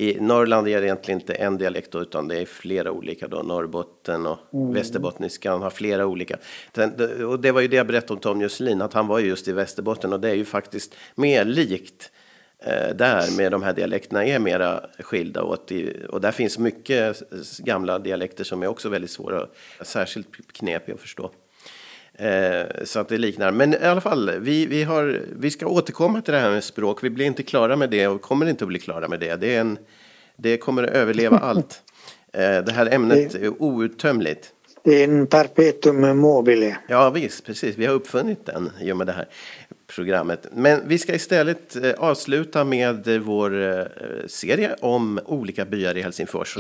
i 0.01 0.21
Norrland 0.21 0.69
är 0.69 0.81
det 0.81 0.87
egentligen 0.87 1.21
inte 1.21 1.35
en 1.35 1.59
dialekt 1.59 1.93
då, 1.93 2.01
utan 2.01 2.29
det 2.29 2.39
är 2.39 2.47
flera 2.47 2.93
olika 2.93 3.29
då. 3.29 3.43
Norrbotten 3.43 4.27
och 4.27 4.39
mm. 4.53 4.73
västerbottniskan 4.73 5.63
har 5.63 5.71
flera 5.71 6.07
olika. 6.07 6.37
Och 7.29 7.41
det 7.41 7.53
var 7.53 7.61
ju 7.61 7.69
det 7.69 7.77
jag 7.77 7.87
berättade 7.87 8.13
om 8.13 8.21
Tom 8.21 8.41
Jusselin, 8.41 8.83
att 8.83 8.93
han 8.93 9.07
var 9.07 9.19
just 9.19 9.49
i 9.49 9.53
Västerbotten 9.53 10.13
och 10.13 10.21
det 10.21 10.31
är 10.31 10.35
ju 10.35 10.45
faktiskt 10.45 10.95
mer 11.15 11.45
likt 11.45 12.11
eh, 12.59 12.97
där 12.97 13.37
med 13.37 13.53
de 13.53 13.63
här 13.63 13.73
dialekterna 13.73 14.25
är 14.25 14.39
mera 14.39 14.87
skilda 14.99 15.43
åt. 15.43 15.73
Och 16.09 16.21
där 16.21 16.33
finns 16.33 16.59
mycket 16.59 17.23
gamla 17.59 17.99
dialekter 17.99 18.45
som 18.45 18.63
är 18.63 18.67
också 18.67 18.89
väldigt 18.89 19.11
svåra, 19.11 19.47
särskilt 19.81 20.53
knepiga 20.53 20.95
att 20.95 21.01
förstå. 21.01 21.31
Eh, 22.21 22.85
så 22.85 23.01
att 23.01 23.09
det 23.09 23.19
liknar. 23.19 23.53
Men 23.53 23.75
i 23.75 23.77
alla 23.77 24.01
fall, 24.01 24.31
vi, 24.41 24.67
vi, 24.67 24.83
har, 24.83 25.21
vi 25.39 25.51
ska 25.51 25.67
återkomma 25.67 26.21
till 26.23 26.35
det 26.35 26.41
här 26.41 26.51
med 26.51 26.65
språk. 26.65 27.05
Vi 27.05 27.11
blir 27.11 27.27
inte 27.27 27.43
klara 27.43 27.77
med 27.77 27.91
det 27.91 28.07
och 28.07 28.21
kommer 28.21 28.47
inte 28.47 28.65
att 28.65 28.69
bli 28.69 28.79
klara 28.79 29.09
med 29.09 29.21
det. 29.21 29.37
Det, 29.37 29.55
är 29.55 29.61
en, 29.61 29.79
det 30.37 30.57
kommer 30.57 30.83
att 30.83 30.91
överleva 30.91 31.39
allt. 31.43 31.83
Eh, 32.33 32.41
det 32.41 32.73
här 32.73 32.95
ämnet 32.95 33.35
är 33.35 33.63
outtömligt. 33.63 34.51
Det 34.85 35.01
är 35.01 35.05
en 35.05 35.27
perpetuum 35.27 36.19
mobile. 36.19 36.77
Ja 36.89 37.11
visst, 37.11 37.47
precis. 37.47 37.77
Vi 37.77 37.87
har 37.87 37.95
uppfunnit 37.95 38.47
den 38.47 38.71
i 38.81 38.93
och 38.93 38.97
med 38.97 39.07
det 39.07 39.13
här 39.13 39.29
programmet. 39.95 40.47
Men 40.53 40.81
vi 40.89 40.99
ska 40.99 41.15
istället 41.15 41.77
eh, 41.77 41.93
avsluta 41.99 42.65
med 42.65 43.21
vår 43.25 43.89
serie 44.29 44.75
om 44.81 45.21
olika 45.25 45.65
byar 45.65 45.97
i 45.97 46.03
Helsingfors. 46.03 46.57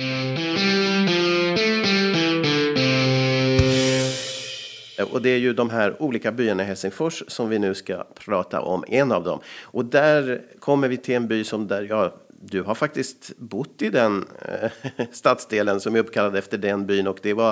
Och 5.03 5.23
det 5.23 5.31
är 5.31 5.39
ju 5.39 5.53
de 5.53 5.71
här 5.71 6.03
olika 6.03 6.33
byarna 6.33 6.63
i 6.63 6.67
Helsingfors 6.67 7.23
som 7.29 7.49
vi 7.49 7.59
nu 7.59 7.75
ska 7.75 8.05
prata 8.15 8.61
om, 8.61 8.85
en 8.89 9.13
av 9.13 9.25
dem. 9.25 9.41
Och 9.63 9.85
där 9.85 10.43
kommer 10.59 10.89
vi 10.89 10.97
till 10.97 11.15
en 11.15 11.29
by 11.29 11.45
som 11.45 11.67
där, 11.67 11.83
ja, 11.83 12.15
du 12.43 12.63
har 12.63 12.75
faktiskt 12.75 13.33
bott 13.37 13.83
i 13.83 13.91
den 13.91 14.27
eh, 14.43 15.05
stadsdelen 15.13 15.81
som 15.81 15.95
är 15.95 15.99
uppkallad 15.99 16.37
efter 16.37 16.59
den 16.59 16.87
byn 16.87 17.07
och 17.07 17.19
det 17.23 17.35
var 17.35 17.51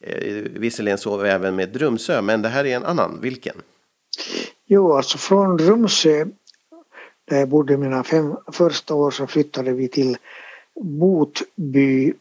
eh, 0.00 0.42
visserligen 0.52 0.98
så 0.98 1.22
även 1.22 1.56
med 1.56 1.68
Drumsö, 1.68 2.22
men 2.22 2.42
det 2.42 2.48
här 2.48 2.64
är 2.64 2.76
en 2.76 2.84
annan. 2.84 3.18
Vilken? 3.20 3.56
Jo, 4.66 4.92
alltså 4.92 5.18
från 5.18 5.58
Rumsö, 5.58 6.26
där 7.24 7.38
jag 7.38 7.48
bodde 7.48 7.76
mina 7.76 8.04
fem 8.04 8.36
första 8.52 8.94
år, 8.94 9.10
så 9.10 9.26
flyttade 9.26 9.72
vi 9.72 9.88
till 9.88 10.16
Botby 10.80 12.12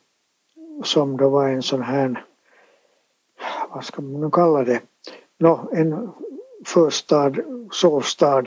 som 0.84 1.18
då 1.18 1.30
var 1.30 1.50
en 1.50 1.64
sån 1.64 1.82
här, 1.82 2.24
vad 3.70 3.84
ska 3.84 4.02
man 4.02 4.22
nu 4.22 4.30
kalla 4.32 4.64
det, 4.64 4.82
no, 5.40 5.70
en 5.74 6.10
förstad, 6.66 7.34
sovstad, 7.72 8.44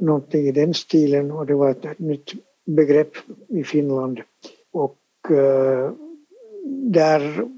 någonting 0.00 0.46
i 0.46 0.52
den 0.52 0.74
stilen 0.74 1.30
och 1.30 1.46
det 1.46 1.54
var 1.54 1.70
ett 1.70 1.98
nytt 1.98 2.32
begrepp 2.66 3.12
i 3.48 3.64
Finland. 3.64 4.20
Och 4.72 5.30
eh, 5.30 5.92
där 6.92 7.48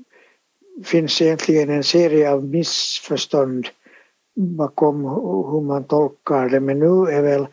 finns 0.85 1.23
egentligen 1.23 1.71
en 1.71 1.85
serie 1.85 2.33
av 2.33 2.45
missförstånd 2.45 3.67
bakom 4.37 5.05
hur 5.53 5.61
man 5.61 5.85
tolkar 5.85 6.49
det 6.49 6.61
men 6.61 6.79
nu 6.79 7.11
är 7.11 7.23
väl 7.23 7.47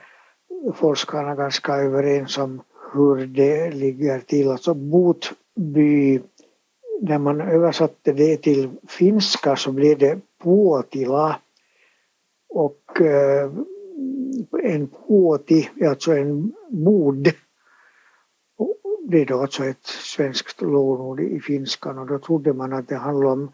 forskarna 0.76 1.36
ganska 1.36 1.76
överens 1.76 2.38
om 2.38 2.62
hur 2.94 3.28
det 3.28 3.72
ligger 3.72 4.20
till. 4.20 4.52
Alltså 4.52 4.74
Botby, 4.74 6.20
när 7.02 7.18
man 7.18 7.41
översatte 7.41 8.14
det 8.14 8.38
till 8.38 8.70
finska 8.88 9.56
så 9.56 9.72
blev 9.72 9.98
det 9.98 10.20
Puotila 10.44 11.39
och 12.50 13.02
eh, 13.02 13.52
en 14.64 14.88
puoti 14.88 15.70
är 15.80 15.89
alltså 15.89 16.12
en 16.12 16.54
bod. 16.70 17.32
Det 19.08 19.22
är 19.22 19.26
då 19.26 19.41
alltså 19.41 19.66
ett 19.66 19.86
svenskt 19.86 20.62
lånord 20.62 21.20
i 21.20 21.39
finskan 21.39 21.98
och 21.98 22.08
då 22.08 22.20
trodde 22.20 22.54
man 22.54 22.74
att 22.74 22.88
det 22.88 22.96
handlade 22.96 23.32
om 23.32 23.52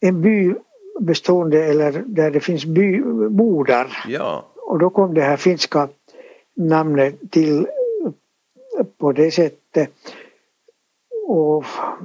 en 0.00 0.22
by 0.22 0.54
bestående 1.00 1.64
eller 1.64 2.04
där 2.06 2.30
det 2.30 2.40
finns 2.40 2.64
by, 2.64 3.02
bodar. 3.30 4.04
Ja. 4.08 4.52
Och 4.56 4.78
då 4.78 4.90
kom 4.90 5.14
det 5.14 5.22
här 5.22 5.36
finska 5.36 5.88
namnet 6.54 7.30
till 7.30 7.66
på 8.98 9.12
det 9.12 9.30
sättet. 9.30 9.90
Och 11.30 11.64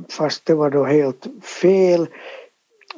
fast 0.10 0.46
det 0.46 0.54
var 0.54 0.70
då 0.70 0.84
helt 0.84 1.28
fel. 1.62 2.08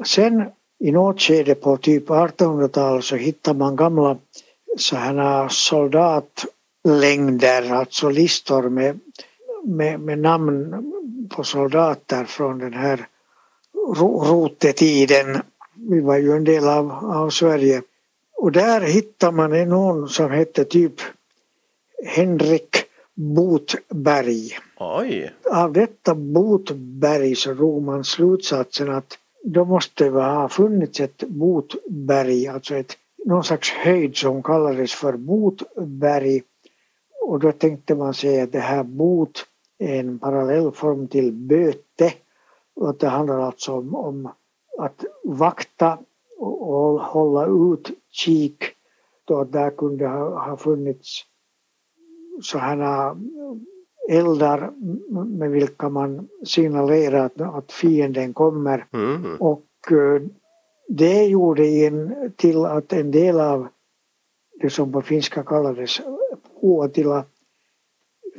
Sen 0.05 0.43
i 0.79 0.91
något 0.91 1.21
skede 1.21 1.55
på 1.55 1.77
typ 1.77 2.07
1800-talet 2.07 3.05
så 3.05 3.15
hittade 3.15 3.59
man 3.59 3.75
gamla 3.75 4.17
sådana 4.77 5.49
soldatlängder, 5.49 7.73
alltså 7.73 8.09
listor 8.09 8.69
med, 8.69 8.99
med, 9.63 9.99
med 9.99 10.19
namn 10.19 10.75
på 11.29 11.43
soldater 11.43 12.25
från 12.25 12.59
den 12.59 12.73
här 12.73 13.07
rotetiden. 13.95 15.41
Vi 15.75 15.99
var 15.99 16.17
ju 16.17 16.31
en 16.31 16.43
del 16.43 16.67
av, 16.67 16.91
av 16.91 17.29
Sverige. 17.29 17.81
Och 18.37 18.51
där 18.51 18.81
hittade 18.81 19.35
man 19.35 19.69
någon 19.69 20.09
som 20.09 20.31
hette 20.31 20.65
typ 20.65 21.01
Henrik 22.05 22.75
Botberg. 23.15 24.66
Oj. 24.79 25.33
Av 25.51 25.73
detta 25.73 26.15
Botberg 26.15 27.35
så 27.35 27.53
drog 27.53 27.83
man 27.83 28.03
slutsatsen 28.03 28.91
att 28.91 29.17
då 29.43 29.65
måste 29.65 30.03
det 30.03 30.09
ha 30.09 30.49
funnits 30.49 30.99
ett 30.99 31.23
Botberg, 31.23 32.47
alltså 32.47 32.75
ett, 32.75 32.97
någon 33.25 33.43
slags 33.43 33.69
höjd 33.69 34.17
som 34.17 34.43
kallades 34.43 34.93
för 34.93 35.17
Botberg. 35.17 36.41
Och 37.21 37.39
då 37.39 37.51
tänkte 37.51 37.95
man 37.95 38.13
sig 38.13 38.41
att 38.41 38.51
det 38.51 38.59
här 38.59 38.83
bot 38.83 39.45
är 39.77 39.99
en 39.99 40.19
parallellform 40.19 41.07
till 41.07 41.31
böte. 41.33 42.13
Och 42.75 42.89
att 42.89 42.99
det 42.99 43.07
handlar 43.07 43.39
alltså 43.39 43.73
om, 43.73 43.95
om 43.95 44.31
att 44.77 45.05
vakta 45.23 45.99
och, 46.37 46.69
och 46.69 47.01
hålla 47.01 47.73
utkik. 47.73 48.63
Då 49.25 49.43
där 49.43 49.69
kunde 49.69 50.07
ha, 50.07 50.49
ha 50.49 50.57
funnits 50.57 51.25
sådana 52.41 53.17
eldar 54.09 54.71
med 55.25 55.51
vilka 55.51 55.89
man 55.89 56.27
signalerar 56.45 57.25
att, 57.25 57.41
att 57.41 57.71
fienden 57.71 58.33
kommer. 58.33 58.85
Mm. 58.93 59.35
Och 59.39 59.91
eh, 59.91 60.21
det 60.87 61.25
gjorde 61.25 61.67
in 61.67 62.31
till 62.35 62.65
att 62.65 62.93
en 62.93 63.11
del 63.11 63.39
av 63.39 63.67
det 64.61 64.69
som 64.69 64.91
på 64.91 65.01
finska 65.01 65.43
kallades 65.43 66.01
Puotila 66.61 67.23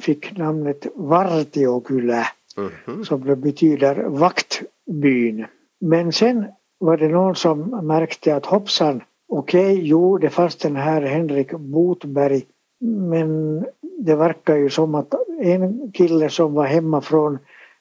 fick 0.01 0.37
namnet 0.39 0.87
Vartiokylä 0.95 2.27
Mhm. 2.59 3.05
som 3.05 3.25
det 3.25 3.37
betyder 3.37 4.05
vaktbyn. 4.05 5.47
Men 5.81 6.12
sen 6.12 6.47
var 6.79 6.97
det 6.97 7.09
någon 7.09 7.37
som 7.37 7.87
märkte 7.87 8.37
att 8.37 8.47
hoppsan, 8.47 9.03
okej, 9.29 9.73
okay, 9.73 9.85
jo, 9.85 10.19
det 10.19 10.31
fanns 10.31 10.57
den 10.57 10.77
här 10.77 11.03
Henrik 11.03 11.53
Botberg, 11.53 12.43
men 12.81 13.64
det 13.99 14.14
verkar 14.14 14.57
ju 14.57 14.70
som 14.70 14.95
att 14.95 15.14
en 15.41 15.93
kille 15.93 16.29
som 16.31 16.55
var 16.55 16.64
hemma 16.64 17.01
från 17.01 17.39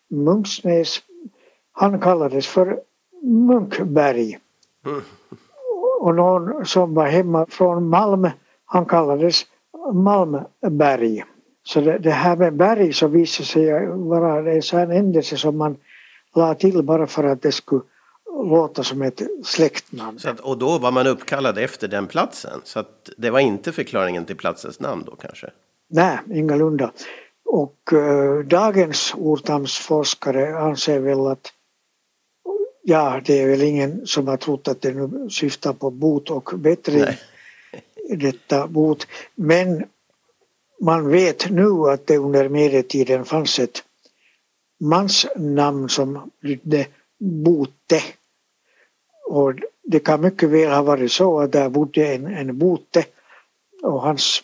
Munksnäs, 0.09 0.99
han 1.71 1.99
kallades 1.99 2.47
för 2.47 2.79
Munkberg. 3.21 4.39
Mm. 4.85 5.01
Och 5.99 6.15
någon 6.15 6.65
som 6.65 6.93
var 6.93 7.05
hemma 7.05 7.45
från 7.49 7.89
Malm, 7.89 8.29
han 8.65 8.85
kallades 8.85 9.45
Malmberg. 9.93 11.23
Så 11.63 11.81
det, 11.81 11.97
det 11.97 12.11
här 12.11 12.35
med 12.35 12.53
berg 12.55 12.93
så 12.93 13.07
visade 13.07 13.47
sig 13.47 13.87
vara 13.87 14.51
en 14.51 14.61
sån 14.61 14.91
ändelse 14.91 15.37
som 15.37 15.57
man 15.57 15.77
la 16.35 16.55
till 16.55 16.83
bara 16.83 17.07
för 17.07 17.23
att 17.23 17.41
det 17.41 17.51
skulle 17.51 17.81
låta 18.43 18.83
som 18.83 19.01
ett 19.01 19.21
släktnamn. 19.43 20.19
Att, 20.25 20.39
och 20.39 20.57
då 20.57 20.77
var 20.77 20.91
man 20.91 21.07
uppkallad 21.07 21.57
efter 21.57 21.87
den 21.87 22.07
platsen. 22.07 22.61
Så 22.63 22.79
att 22.79 23.09
det 23.17 23.29
var 23.29 23.39
inte 23.39 23.71
förklaringen 23.71 24.25
till 24.25 24.35
platsens 24.35 24.79
namn 24.79 25.03
då 25.05 25.15
kanske? 25.15 25.49
Nej, 25.89 26.19
ingalunda. 26.33 26.91
Och 27.45 27.93
uh, 27.93 28.39
dagens 28.39 29.13
ortnamnsforskare 29.17 30.57
anser 30.57 30.99
väl 30.99 31.27
att 31.27 31.53
ja, 32.83 33.21
det 33.25 33.41
är 33.41 33.47
väl 33.47 33.61
ingen 33.61 34.07
som 34.07 34.27
har 34.27 34.37
trott 34.37 34.67
att 34.67 34.81
det 34.81 34.93
nu 34.93 35.29
syftar 35.29 35.73
på 35.73 35.91
bot 35.91 36.29
och 36.29 36.51
bättring, 36.55 36.99
Nej. 36.99 37.19
detta 38.17 38.67
bot. 38.67 39.07
Men 39.35 39.85
man 40.81 41.09
vet 41.09 41.49
nu 41.49 41.69
att 41.69 42.07
det 42.07 42.17
under 42.17 42.49
medeltiden 42.49 43.25
fanns 43.25 43.59
ett 43.59 43.83
mansnamn 44.79 45.89
som 45.89 46.31
lydde 46.41 46.87
Bote. 47.19 48.03
Och 49.27 49.53
det 49.83 49.99
kan 49.99 50.21
mycket 50.21 50.49
väl 50.49 50.71
ha 50.71 50.81
varit 50.81 51.11
så 51.11 51.39
att 51.39 51.51
där 51.51 51.69
bodde 51.69 52.13
en, 52.15 52.25
en 52.25 52.57
Bote 52.57 53.05
och 53.83 54.01
hans 54.01 54.43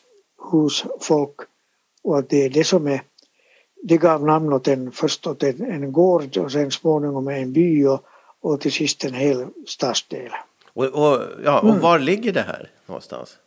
husfolk 0.52 1.36
och 2.04 2.20
att 2.20 2.30
det 2.30 2.46
är 2.46 2.50
det 2.50 2.64
som 2.64 2.88
är 2.88 3.02
det 3.84 3.98
gav 3.98 4.26
namn 4.26 4.54
åt 4.54 4.68
en, 4.68 4.92
först 4.92 5.28
åt 5.28 5.44
en, 5.44 5.62
en 5.62 5.92
gård 5.92 6.38
och 6.38 6.52
sen 6.52 6.72
småningom 6.72 7.28
en 7.28 7.54
by 7.54 7.86
och, 7.86 8.06
och 8.42 8.62
till 8.62 8.72
sist 8.72 9.04
en 9.04 9.14
hel 9.14 9.48
stadsdel. 9.68 10.32
Och, 10.74 10.86
och, 10.86 11.22
ja, 11.44 11.60
och 11.60 11.76
var 11.76 12.00
ligger 12.00 12.34
det 12.34 12.42
här 12.42 12.70
någonstans? 12.86 13.38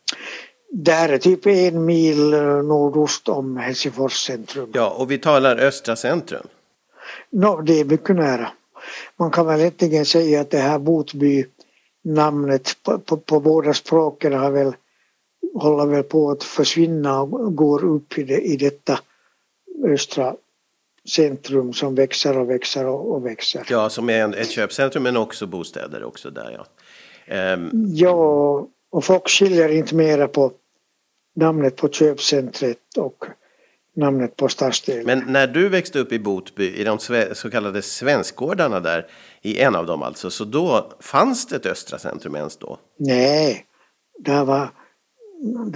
Där 0.71 1.09
är 1.09 1.19
typ 1.19 1.47
en 1.47 1.85
mil 1.85 2.31
nordost 2.65 3.29
om 3.29 3.57
Helsingfors 3.57 4.13
centrum. 4.13 4.71
Ja, 4.75 4.91
och 4.91 5.11
vi 5.11 5.19
talar 5.19 5.57
östra 5.57 5.97
centrum. 5.97 6.47
No, 7.31 7.63
det 7.63 7.81
är 7.81 7.85
mycket 7.85 8.17
nära. 8.17 8.51
Man 9.17 9.31
kan 9.31 9.47
väl 9.47 9.61
egentligen 9.61 10.05
säga 10.05 10.41
att 10.41 10.51
det 10.51 10.59
här 10.59 10.79
Botby 10.79 11.47
namnet 12.05 12.77
på, 12.83 12.99
på, 12.99 13.17
på 13.17 13.41
båda 13.41 13.75
språken 13.75 14.33
har 14.33 14.51
väl 14.51 14.75
håller 15.55 15.87
väl 15.87 16.03
på 16.03 16.31
att 16.31 16.45
försvinna 16.45 17.21
och 17.23 17.57
går 17.57 17.85
upp 17.85 18.19
i, 18.19 18.23
det, 18.23 18.41
i 18.41 18.57
detta 18.57 19.01
östra 19.85 20.37
centrum 21.09 21.73
som 21.73 21.95
växer 21.95 22.39
och 22.39 22.51
växer 22.51 22.87
och, 22.87 23.15
och 23.15 23.27
växer. 23.27 23.67
Ja, 23.69 23.91
som 23.91 24.11
är 24.11 24.25
en, 24.25 24.35
ett 24.35 24.51
köpcentrum 24.51 25.03
men 25.03 25.17
också 25.17 25.47
bostäder 25.47 26.05
också 26.05 26.31
där 26.31 26.51
ja. 26.51 26.67
Ehm, 27.35 27.71
Ja, 27.95 28.69
och 28.91 29.05
folk 29.05 29.29
skiljer 29.29 29.69
inte 29.69 29.95
mera 29.95 30.29
på 30.29 30.53
namnet 31.37 31.77
på 31.77 31.89
köpcentret 31.89 32.97
och 32.97 33.25
namnet 33.97 34.37
på 34.37 34.49
stadsdelen. 34.49 35.05
men 35.07 35.33
när 35.33 35.47
du 35.47 35.69
växte 35.69 35.99
upp 35.99 36.13
i 36.13 36.19
Botby, 36.19 36.75
i 36.75 36.85
de 36.85 36.99
så 37.33 37.51
kallade 37.51 37.83
svenskgårdarna 37.83 38.81
där, 38.81 39.07
i 39.43 39.61
en 39.61 39.75
av 39.75 39.87
dem 39.87 40.03
alltså, 40.03 40.31
så 40.31 40.45
då 40.45 40.93
fanns 41.01 41.47
det 41.47 41.57
ett 41.57 41.67
östra 41.67 41.99
centrum 41.99 42.37
ens 42.37 42.57
då? 42.57 42.79
Nej, 42.99 43.67
där 44.19 44.45
var, 44.45 44.71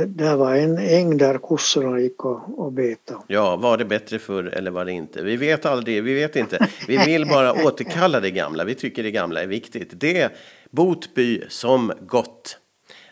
där 0.07 0.37
var 0.37 0.55
en 0.55 0.79
äng 0.79 1.17
där 1.17 1.39
kossorna 1.39 2.01
gick 2.01 2.25
och, 2.25 2.59
och 2.59 2.73
betade. 2.73 3.21
Ja, 3.27 3.57
var 3.57 3.79
det 3.79 3.85
bättre 3.85 4.19
förr 4.19 4.45
eller 4.45 4.71
var 4.71 4.85
det 4.85 4.93
inte? 4.93 5.23
Vi 5.23 5.37
vet 5.37 5.67
aldrig, 5.67 6.03
vi 6.03 6.15
vet 6.15 6.37
inte. 6.37 6.69
Vi 6.89 6.97
vill 6.97 7.27
bara 7.27 7.53
återkalla 7.67 8.21
det 8.21 8.31
gamla. 8.31 8.65
Vi 8.65 8.75
tycker 8.75 9.03
det 9.03 9.11
gamla 9.11 9.43
är 9.43 9.47
viktigt. 9.47 9.91
Det 9.93 10.21
är 10.21 10.31
Botby 10.71 11.43
som 11.49 11.93
gott. 12.01 12.60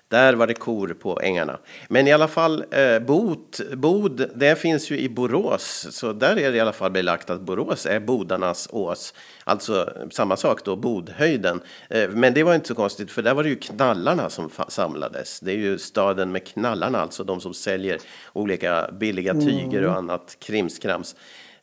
Där 0.08 0.34
var 0.34 0.46
det 0.46 0.54
kor 0.54 0.96
på 1.00 1.20
ängarna. 1.20 1.58
Men 1.88 2.06
i 2.06 2.12
alla 2.12 2.28
fall, 2.28 2.64
eh, 2.70 2.98
Bot, 2.98 3.60
Bod, 3.72 4.30
det 4.34 4.58
finns 4.58 4.90
ju 4.90 4.98
i 4.98 5.08
Borås. 5.08 5.86
Så 5.90 6.12
där 6.12 6.38
är 6.38 6.50
det 6.50 6.56
i 6.56 6.60
alla 6.60 6.72
fall 6.72 6.90
belagt 6.90 7.30
att 7.30 7.40
Borås 7.40 7.86
är 7.86 8.00
bodarnas 8.00 8.68
ås. 8.72 9.14
Alltså 9.44 9.92
samma 10.10 10.36
sak 10.36 10.64
då, 10.64 10.76
Bodhöjden. 10.76 11.60
Eh, 11.90 12.08
men 12.10 12.34
det 12.34 12.42
var 12.42 12.54
inte 12.54 12.68
så 12.68 12.74
konstigt, 12.74 13.10
för 13.10 13.22
där 13.22 13.34
var 13.34 13.42
det 13.42 13.48
ju 13.48 13.56
knallarna 13.56 14.30
som 14.30 14.50
samlades. 14.68 15.40
Det 15.40 15.52
är 15.52 15.56
ju 15.56 15.78
staden 15.78 16.32
med 16.32 16.46
knallarna, 16.46 17.00
alltså 17.00 17.24
de 17.24 17.40
som 17.40 17.54
säljer 17.54 17.98
olika 18.32 18.90
billiga 19.00 19.34
tyger 19.34 19.86
och 19.86 19.96
annat 19.96 20.36
krimskrams. 20.40 21.16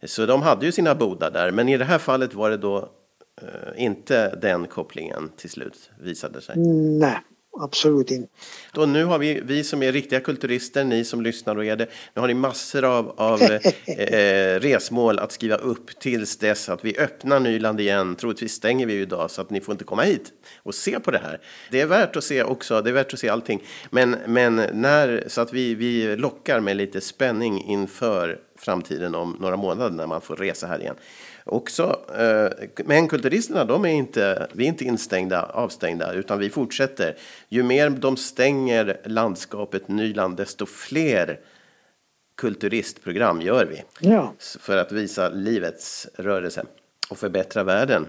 Så 0.04 0.26
de 0.26 0.42
hade 0.42 0.66
ju 0.66 0.72
sina 0.72 0.96
bodar 0.96 1.32
där, 1.32 1.52
men 1.52 1.70
i 1.70 1.78
det 1.78 1.86
här 1.86 1.98
fallet 1.98 2.34
var 2.34 2.50
det 2.50 2.58
då 2.58 2.90
eh, 3.42 3.84
inte 3.84 4.36
den 4.36 4.68
kopplingen 4.68 5.32
till 5.38 5.50
slut 5.50 5.90
visade 6.00 6.42
sig. 6.42 6.58
Nej, 7.00 7.20
absolut 7.60 8.12
inte. 8.12 8.30
Och 8.76 8.90
nu 8.90 9.06
har 9.06 9.20
vi, 9.20 9.42
vi 9.44 9.64
som 9.64 9.84
är 9.84 9.92
riktiga 9.92 10.20
kulturister, 10.20 10.84
ni 10.84 11.06
som 11.06 11.22
lyssnar 11.22 11.56
och 11.56 11.66
är 11.66 11.76
det, 11.76 11.88
nu 12.14 12.20
har 12.22 12.28
ni 12.28 12.34
massor 12.34 12.84
av, 12.84 13.14
av 13.18 13.42
eh, 13.88 13.98
eh, 13.98 14.60
resmål 14.60 15.20
att 15.20 15.32
skriva 15.32 15.56
upp 15.56 16.00
tills 16.00 16.38
dess 16.38 16.70
att 16.70 16.86
vi 16.86 16.98
öppnar 16.98 17.40
Nyland 17.40 17.80
igen. 17.80 18.16
Troligtvis 18.16 18.54
stänger 18.54 18.86
vi 18.86 18.94
ju 18.94 19.02
idag 19.02 19.32
så 19.32 19.42
att 19.42 19.50
ni 19.50 19.62
får 19.62 19.72
inte 19.72 19.84
komma 19.84 20.02
hit 20.02 20.32
och 20.64 20.76
se 20.76 21.00
på 21.00 21.12
det 21.12 21.20
här. 21.20 21.40
Det 21.72 21.82
är 21.82 21.86
värt 21.86 22.16
att 22.16 22.24
se 22.24 22.44
också, 22.44 22.82
det 22.82 22.90
är 22.90 22.94
värt 22.94 23.14
att 23.14 23.20
se 23.20 23.30
allting. 23.30 23.64
Men, 23.90 24.18
men 24.28 24.56
när, 24.74 25.24
så 25.28 25.42
att 25.42 25.54
vi, 25.54 25.76
vi 25.76 26.16
lockar 26.16 26.60
med 26.60 26.78
lite 26.78 27.02
spänning 27.02 27.64
inför 27.64 28.40
framtiden 28.58 29.16
om 29.16 29.38
några 29.40 29.58
månader 29.58 29.96
när 29.96 30.08
man 30.08 30.22
får 30.22 30.36
resa 30.36 30.68
här 30.68 30.80
igen 30.80 30.96
också. 31.46 32.00
Eh, 32.18 32.68
men 32.86 33.08
kulturisterna, 33.08 33.66
de 33.66 33.86
är 33.86 33.90
inte, 33.90 34.48
vi 34.54 34.64
är 34.64 34.68
inte 34.68 34.86
instängda, 34.86 35.44
avstängda, 35.44 36.14
utan 36.14 36.40
vi 36.40 36.50
fortsätter. 36.50 37.18
Ju 37.50 37.64
mer 37.64 37.90
de 37.90 38.18
stänger 38.18 39.02
landskapet 39.06 39.88
Nyland, 39.88 40.38
desto 40.38 40.66
fler 40.66 41.40
kulturistprogram 42.38 43.42
gör 43.42 43.66
vi. 43.66 43.84
Ja. 44.00 44.34
För 44.60 44.78
att 44.78 44.92
visa 44.92 45.30
livets 45.30 46.08
rörelse 46.16 46.66
och 47.10 47.18
förbättra 47.18 47.64
världen. 47.64 48.08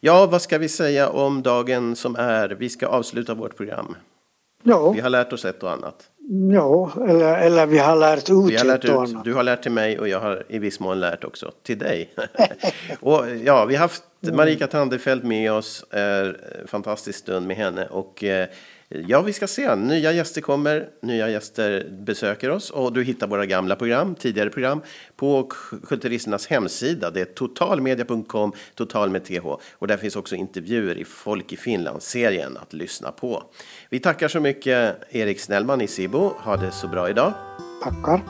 Ja, 0.00 0.26
vad 0.26 0.42
ska 0.42 0.58
vi 0.58 0.68
säga 0.68 1.08
om 1.08 1.42
dagen 1.42 1.96
som 1.96 2.16
är? 2.16 2.48
Vi 2.48 2.68
ska 2.68 2.86
avsluta 2.86 3.34
vårt 3.34 3.56
program. 3.56 3.96
Ja, 4.66 4.90
Vi 4.90 5.00
har 5.00 5.10
lärt 5.10 5.32
oss 5.32 5.44
ett 5.44 5.62
och 5.62 5.70
annat. 5.70 5.94
ja 6.52 6.90
eller, 7.08 7.38
eller 7.38 7.66
vi 7.66 7.78
har 7.78 7.96
lärt 7.96 8.30
ut 8.30 8.50
Vi 8.50 8.56
har 8.56 8.64
lärt 8.64 8.84
ett 8.84 8.90
och 8.90 9.02
ut, 9.04 9.08
annat. 9.10 9.24
du 9.24 9.34
har 9.34 9.42
lärt 9.42 9.62
till 9.62 9.72
mig 9.72 9.98
och 9.98 10.08
jag 10.08 10.20
har 10.20 10.42
i 10.48 10.58
viss 10.58 10.80
mån 10.80 11.00
lärt 11.00 11.24
också 11.24 11.50
till 11.62 11.78
dig. 11.78 12.14
och 13.00 13.24
ja, 13.44 13.64
vi 13.64 13.74
har 13.74 13.80
haft 13.82 14.02
Marika 14.32 14.66
Tandefelt 14.66 15.24
med 15.24 15.52
oss, 15.52 15.82
eh, 15.92 16.28
fantastisk 16.66 17.18
stund 17.18 17.46
med 17.46 17.56
henne 17.56 17.86
och 17.90 18.24
eh, 18.24 18.46
ja, 19.08 19.22
vi 19.22 19.32
ska 19.32 19.46
se. 19.46 19.74
Nya 19.74 20.12
gäster 20.12 20.40
kommer, 20.40 20.88
nya 21.02 21.28
gäster 21.28 21.88
besöker 21.90 22.50
oss 22.50 22.70
och 22.70 22.92
du 22.92 23.02
hittar 23.02 23.26
våra 23.26 23.46
gamla 23.46 23.76
program, 23.76 24.14
tidigare 24.14 24.50
program 24.50 24.80
på 25.16 25.50
Kulturisternas 25.86 26.46
hemsida. 26.46 27.10
Det 27.10 27.20
är 27.20 27.24
totalmedia.com, 27.24 28.52
total 28.74 29.10
med 29.10 29.24
th 29.24 29.46
och 29.72 29.86
där 29.86 29.96
finns 29.96 30.16
också 30.16 30.34
intervjuer 30.34 30.98
i 30.98 31.04
Folk 31.04 31.52
i 31.52 31.56
Finland-serien 31.56 32.56
att 32.56 32.72
lyssna 32.72 33.12
på. 33.12 33.42
Vi 33.90 33.98
tackar 33.98 34.28
så 34.28 34.40
mycket 34.40 34.96
Erik 35.10 35.40
Snellman 35.40 35.80
i 35.80 35.86
Sibo. 35.86 36.32
Ha 36.38 36.56
det 36.56 36.70
så 36.70 36.88
bra 36.88 37.10
idag. 37.10 37.32
Tackar. 37.82 38.20